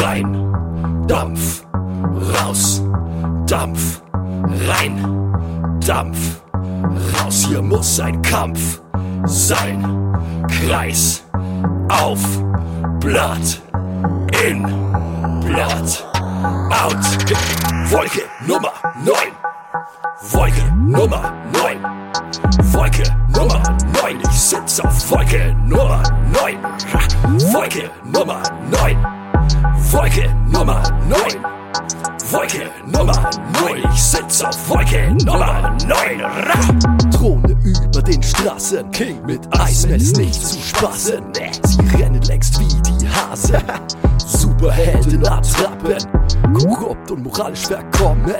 [0.01, 1.65] rein, Dampf,
[2.41, 2.81] raus,
[3.47, 4.01] Dampf,
[4.67, 6.41] rein, Dampf,
[7.19, 7.45] raus.
[7.47, 8.81] Hier muss ein Kampf
[9.25, 9.85] sein.
[10.47, 11.23] Kreis,
[11.89, 12.21] auf,
[12.99, 13.61] Blatt,
[14.45, 14.63] in,
[15.45, 16.05] Blatt,
[16.71, 17.05] out.
[17.89, 18.73] Wolke Nummer
[19.03, 19.13] 9.
[20.31, 21.77] Wolke Nummer 9.
[22.73, 23.63] Wolke Nummer
[24.01, 24.19] 9.
[24.21, 26.03] Ich sitz auf Wolke Nummer
[26.33, 26.63] 9.
[26.63, 26.99] Ha.
[27.53, 28.41] Wolke Nummer
[28.71, 28.97] 9.
[29.91, 31.56] Wolke Nummer 9.
[32.29, 33.29] Wolke Nummer
[33.61, 33.83] 9.
[33.93, 36.21] Ich sitz auf Wolke Nummer 9.
[36.21, 37.09] Ra.
[37.09, 38.91] Throne über den Straßen.
[38.91, 41.23] King mit Eismen ist nicht zu spaßen.
[41.63, 43.61] Sie rennen längst wie die Hasen.
[44.25, 45.97] Superhelden attrappen.
[46.53, 48.35] Korrupt und moralisch verkommen.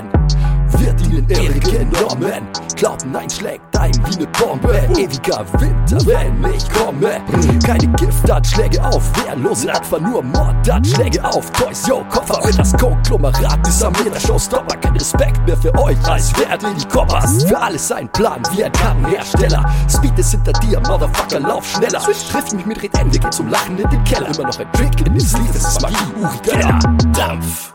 [0.70, 2.48] Wird ihnen Ehre genommen.
[2.76, 4.74] Glauben einschlägt ein wie ne Bombe.
[4.98, 7.22] Ewiger Winter, wenn ich komme.
[7.66, 11.88] Keine Giftanschläge auf Wehrlose, einfach nur Mordanschläge auf Toys.
[11.88, 14.76] Yo, Koffer, wenn das Konglomerat ist am der Showstopper.
[14.78, 17.44] Kein Respekt mehr für euch, als wärt ihr die Koppers.
[17.44, 19.66] Für alles ein Plan, wie ein Kartenhersteller.
[19.90, 22.00] Speed ist hinter dir, Motherfucker, lauf schneller.
[22.00, 24.28] Trifft mich mit Redende, geht zum Lachen in den Keller.
[24.28, 26.80] Immer noch ein Trick in den Sleeve, das ist Magie, Uri Geller.
[27.14, 27.72] Dampf,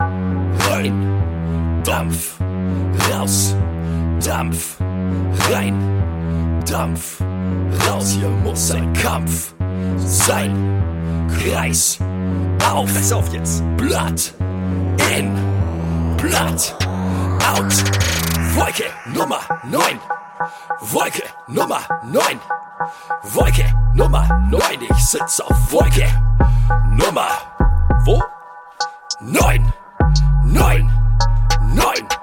[0.69, 2.39] rein, Dampf,
[3.23, 3.55] raus,
[4.25, 4.77] Dampf,
[5.49, 7.21] rein, Dampf,
[7.87, 8.09] raus.
[8.11, 9.53] Hier muss ein Kampf
[9.97, 10.83] sein.
[11.29, 11.99] Kreis,
[12.69, 13.63] auf, Kreis auf jetzt.
[13.77, 14.33] Blatt,
[15.17, 15.31] in,
[16.17, 16.75] Blatt,
[17.55, 17.73] out.
[18.55, 19.99] Wolke Nummer 9.
[20.81, 22.39] Wolke Nummer 9.
[23.23, 24.61] Wolke Nummer 9.
[24.89, 26.07] Ich sitz auf Wolke
[26.89, 27.29] Nummer.
[28.03, 28.21] Wo?
[29.21, 29.73] 9.
[30.45, 30.91] 9.
[31.73, 32.22] 9.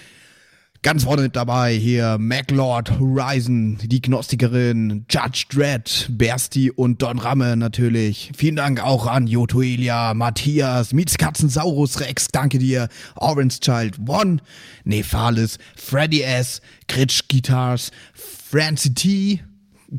[0.83, 7.55] Ganz vorne mit dabei hier MacLord, Horizon, die Gnostikerin, Judge Dredd, Bersti und Don Ramme
[7.55, 8.31] natürlich.
[8.35, 14.37] Vielen Dank auch an Jotoelia, Matthias, Mietskatzen, Saurus Rex, danke dir, Orange Child One,
[14.83, 19.39] Nephalis, Freddy S, Kritsch Guitars, Francie T,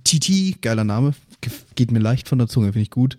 [0.02, 3.16] TT, geiler Name, ge- geht mir leicht von der Zunge, finde ich gut.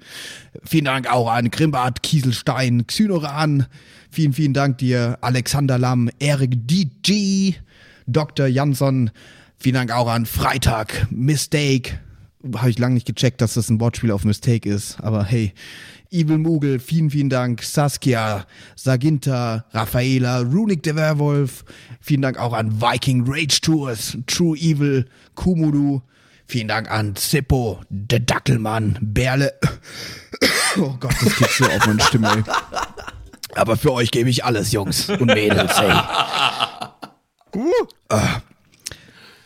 [0.65, 3.67] Vielen Dank auch an Grimbart, Kieselstein, Xynoran,
[4.13, 7.55] vielen, vielen Dank dir, Alexander Lamm, Erik DG,
[8.05, 8.45] Dr.
[8.45, 9.09] Jansson,
[9.57, 11.99] vielen Dank auch an Freitag, Mistake,
[12.55, 15.53] habe ich lange nicht gecheckt, dass das ein Wortspiel auf Mistake ist, aber hey,
[16.11, 18.45] Evil Mugel, vielen, vielen Dank, Saskia,
[18.75, 21.65] Saginta, Raffaela, Runic der Werwolf,
[21.99, 26.03] vielen Dank auch an Viking Rage Tours, True Evil, Kumudu,
[26.45, 29.53] vielen Dank an Zippo, der Dackelmann, Berle,
[30.77, 32.43] oh Gott, das geht so auf meine Stimme, ey.
[33.55, 35.91] Aber für euch gebe ich alles, Jungs und Mädels, hey.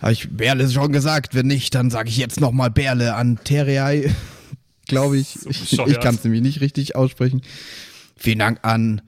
[0.02, 1.36] Habe ich Berle schon gesagt?
[1.36, 4.14] Wenn nicht, dann sage ich jetzt nochmal Berle an Terrei.
[4.88, 5.36] Glaube ich.
[5.50, 5.90] ich bescheuert.
[5.90, 7.42] ich kann es nämlich nicht richtig aussprechen.
[8.16, 9.02] Vielen Dank an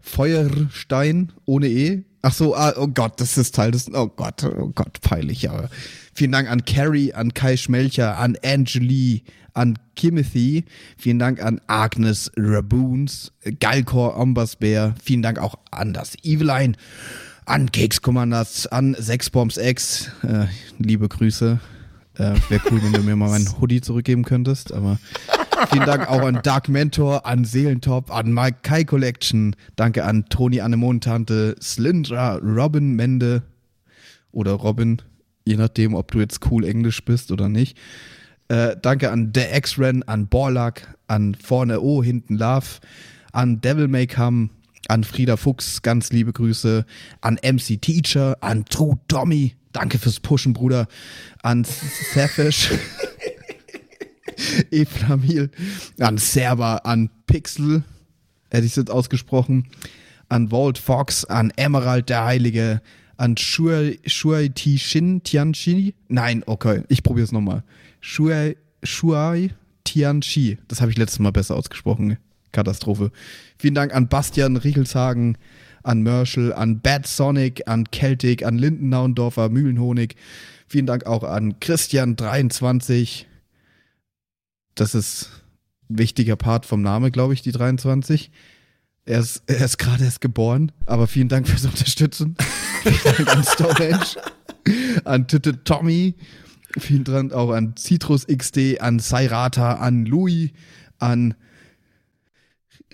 [0.00, 2.04] Feuerstein ohne E.
[2.22, 3.92] Ach so, ah, oh Gott, das ist Teil des.
[3.92, 5.70] Oh Gott, oh Gott, peinlich, aber.
[6.14, 9.22] Vielen Dank an Carrie, an Kai Schmelcher, an Angelie,
[9.54, 10.64] an Kimothy.
[10.98, 14.94] Vielen Dank an Agnes Raboons, Galkor Ombasbär.
[15.02, 16.74] Vielen Dank auch an das Eveline,
[17.46, 20.10] an Keks Commanders, an Sexbombs X.
[20.22, 20.46] Äh,
[20.78, 21.60] liebe Grüße.
[22.16, 24.98] Äh, Wäre cool, wenn du mir mal meinen Hoodie zurückgeben könntest, aber
[25.70, 29.56] vielen Dank auch an Dark Mentor, an Seelentop, an Mike Kai Collection.
[29.74, 33.42] Danke an Toni Anemontante, Slyndra, Robin Mende
[34.30, 35.02] oder Robin,
[35.44, 37.76] je nachdem, ob du jetzt cool Englisch bist oder nicht.
[38.48, 42.80] Äh, danke an The X-Ren, an Borlak, an Vorne O, hinten Love,
[43.32, 44.50] an Devil May Come,
[44.88, 46.84] an Frieda Fuchs, ganz liebe Grüße,
[47.22, 50.88] an MC Teacher, an True Tommy, danke fürs Pushen, Bruder,
[51.42, 52.70] an Safish,
[54.70, 55.50] Eflamil,
[55.98, 57.82] an Server, an Pixel,
[58.50, 59.68] hätte ich es jetzt ausgesprochen,
[60.28, 62.82] an Walt Fox, an Emerald der Heilige,
[63.16, 65.94] an Shuai, Shuai Tishin Tianchi.
[66.08, 67.62] Nein, okay, ich probiere es nochmal.
[68.06, 69.54] Shuai, Shuai
[69.84, 70.58] Tianchi.
[70.68, 72.18] Das habe ich letztes Mal besser ausgesprochen.
[72.52, 73.10] Katastrophe.
[73.58, 75.38] Vielen Dank an Bastian Riechelshagen,
[75.82, 80.16] an Merschel, an Bad Sonic, an Celtic, an Lindennaundorfer, Mühlenhonig.
[80.68, 83.24] Vielen Dank auch an Christian23.
[84.74, 85.30] Das ist
[85.88, 88.30] ein wichtiger Part vom Name, glaube ich, die 23.
[89.06, 92.36] Er ist, er ist gerade erst geboren, aber vielen Dank fürs Unterstützen.
[92.82, 94.06] vielen Dank an Stonehenge,
[95.04, 96.14] an Titte Tommy,
[96.78, 100.50] vielen Dank auch an Citrus XD, an Sairata, an Louis,
[100.98, 101.34] an.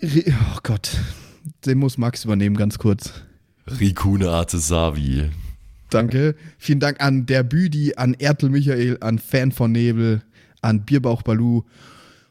[0.03, 0.97] Oh Gott,
[1.67, 3.13] den muss Max übernehmen, ganz kurz.
[3.67, 5.31] Rikune Artesavi.
[5.91, 6.35] Danke.
[6.59, 10.23] Vielen Dank an der Büdi, an Ertel Michael, an Fan von Nebel,
[10.63, 11.63] an Bierbauch Balu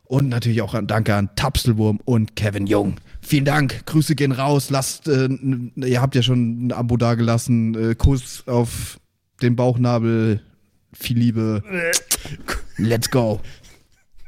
[0.10, 2.96] und natürlich auch an, danke an Tapselwurm und Kevin Jung.
[3.22, 3.86] Vielen Dank.
[3.86, 4.72] Grüße gehen raus.
[4.72, 5.30] Lasst, äh,
[5.76, 7.92] ihr habt ja schon ein Abo dagelassen.
[7.92, 9.00] Äh, Kuss auf
[9.44, 10.42] den Bauchnabel.
[10.94, 11.64] Viel Liebe.
[12.78, 13.42] Let's go.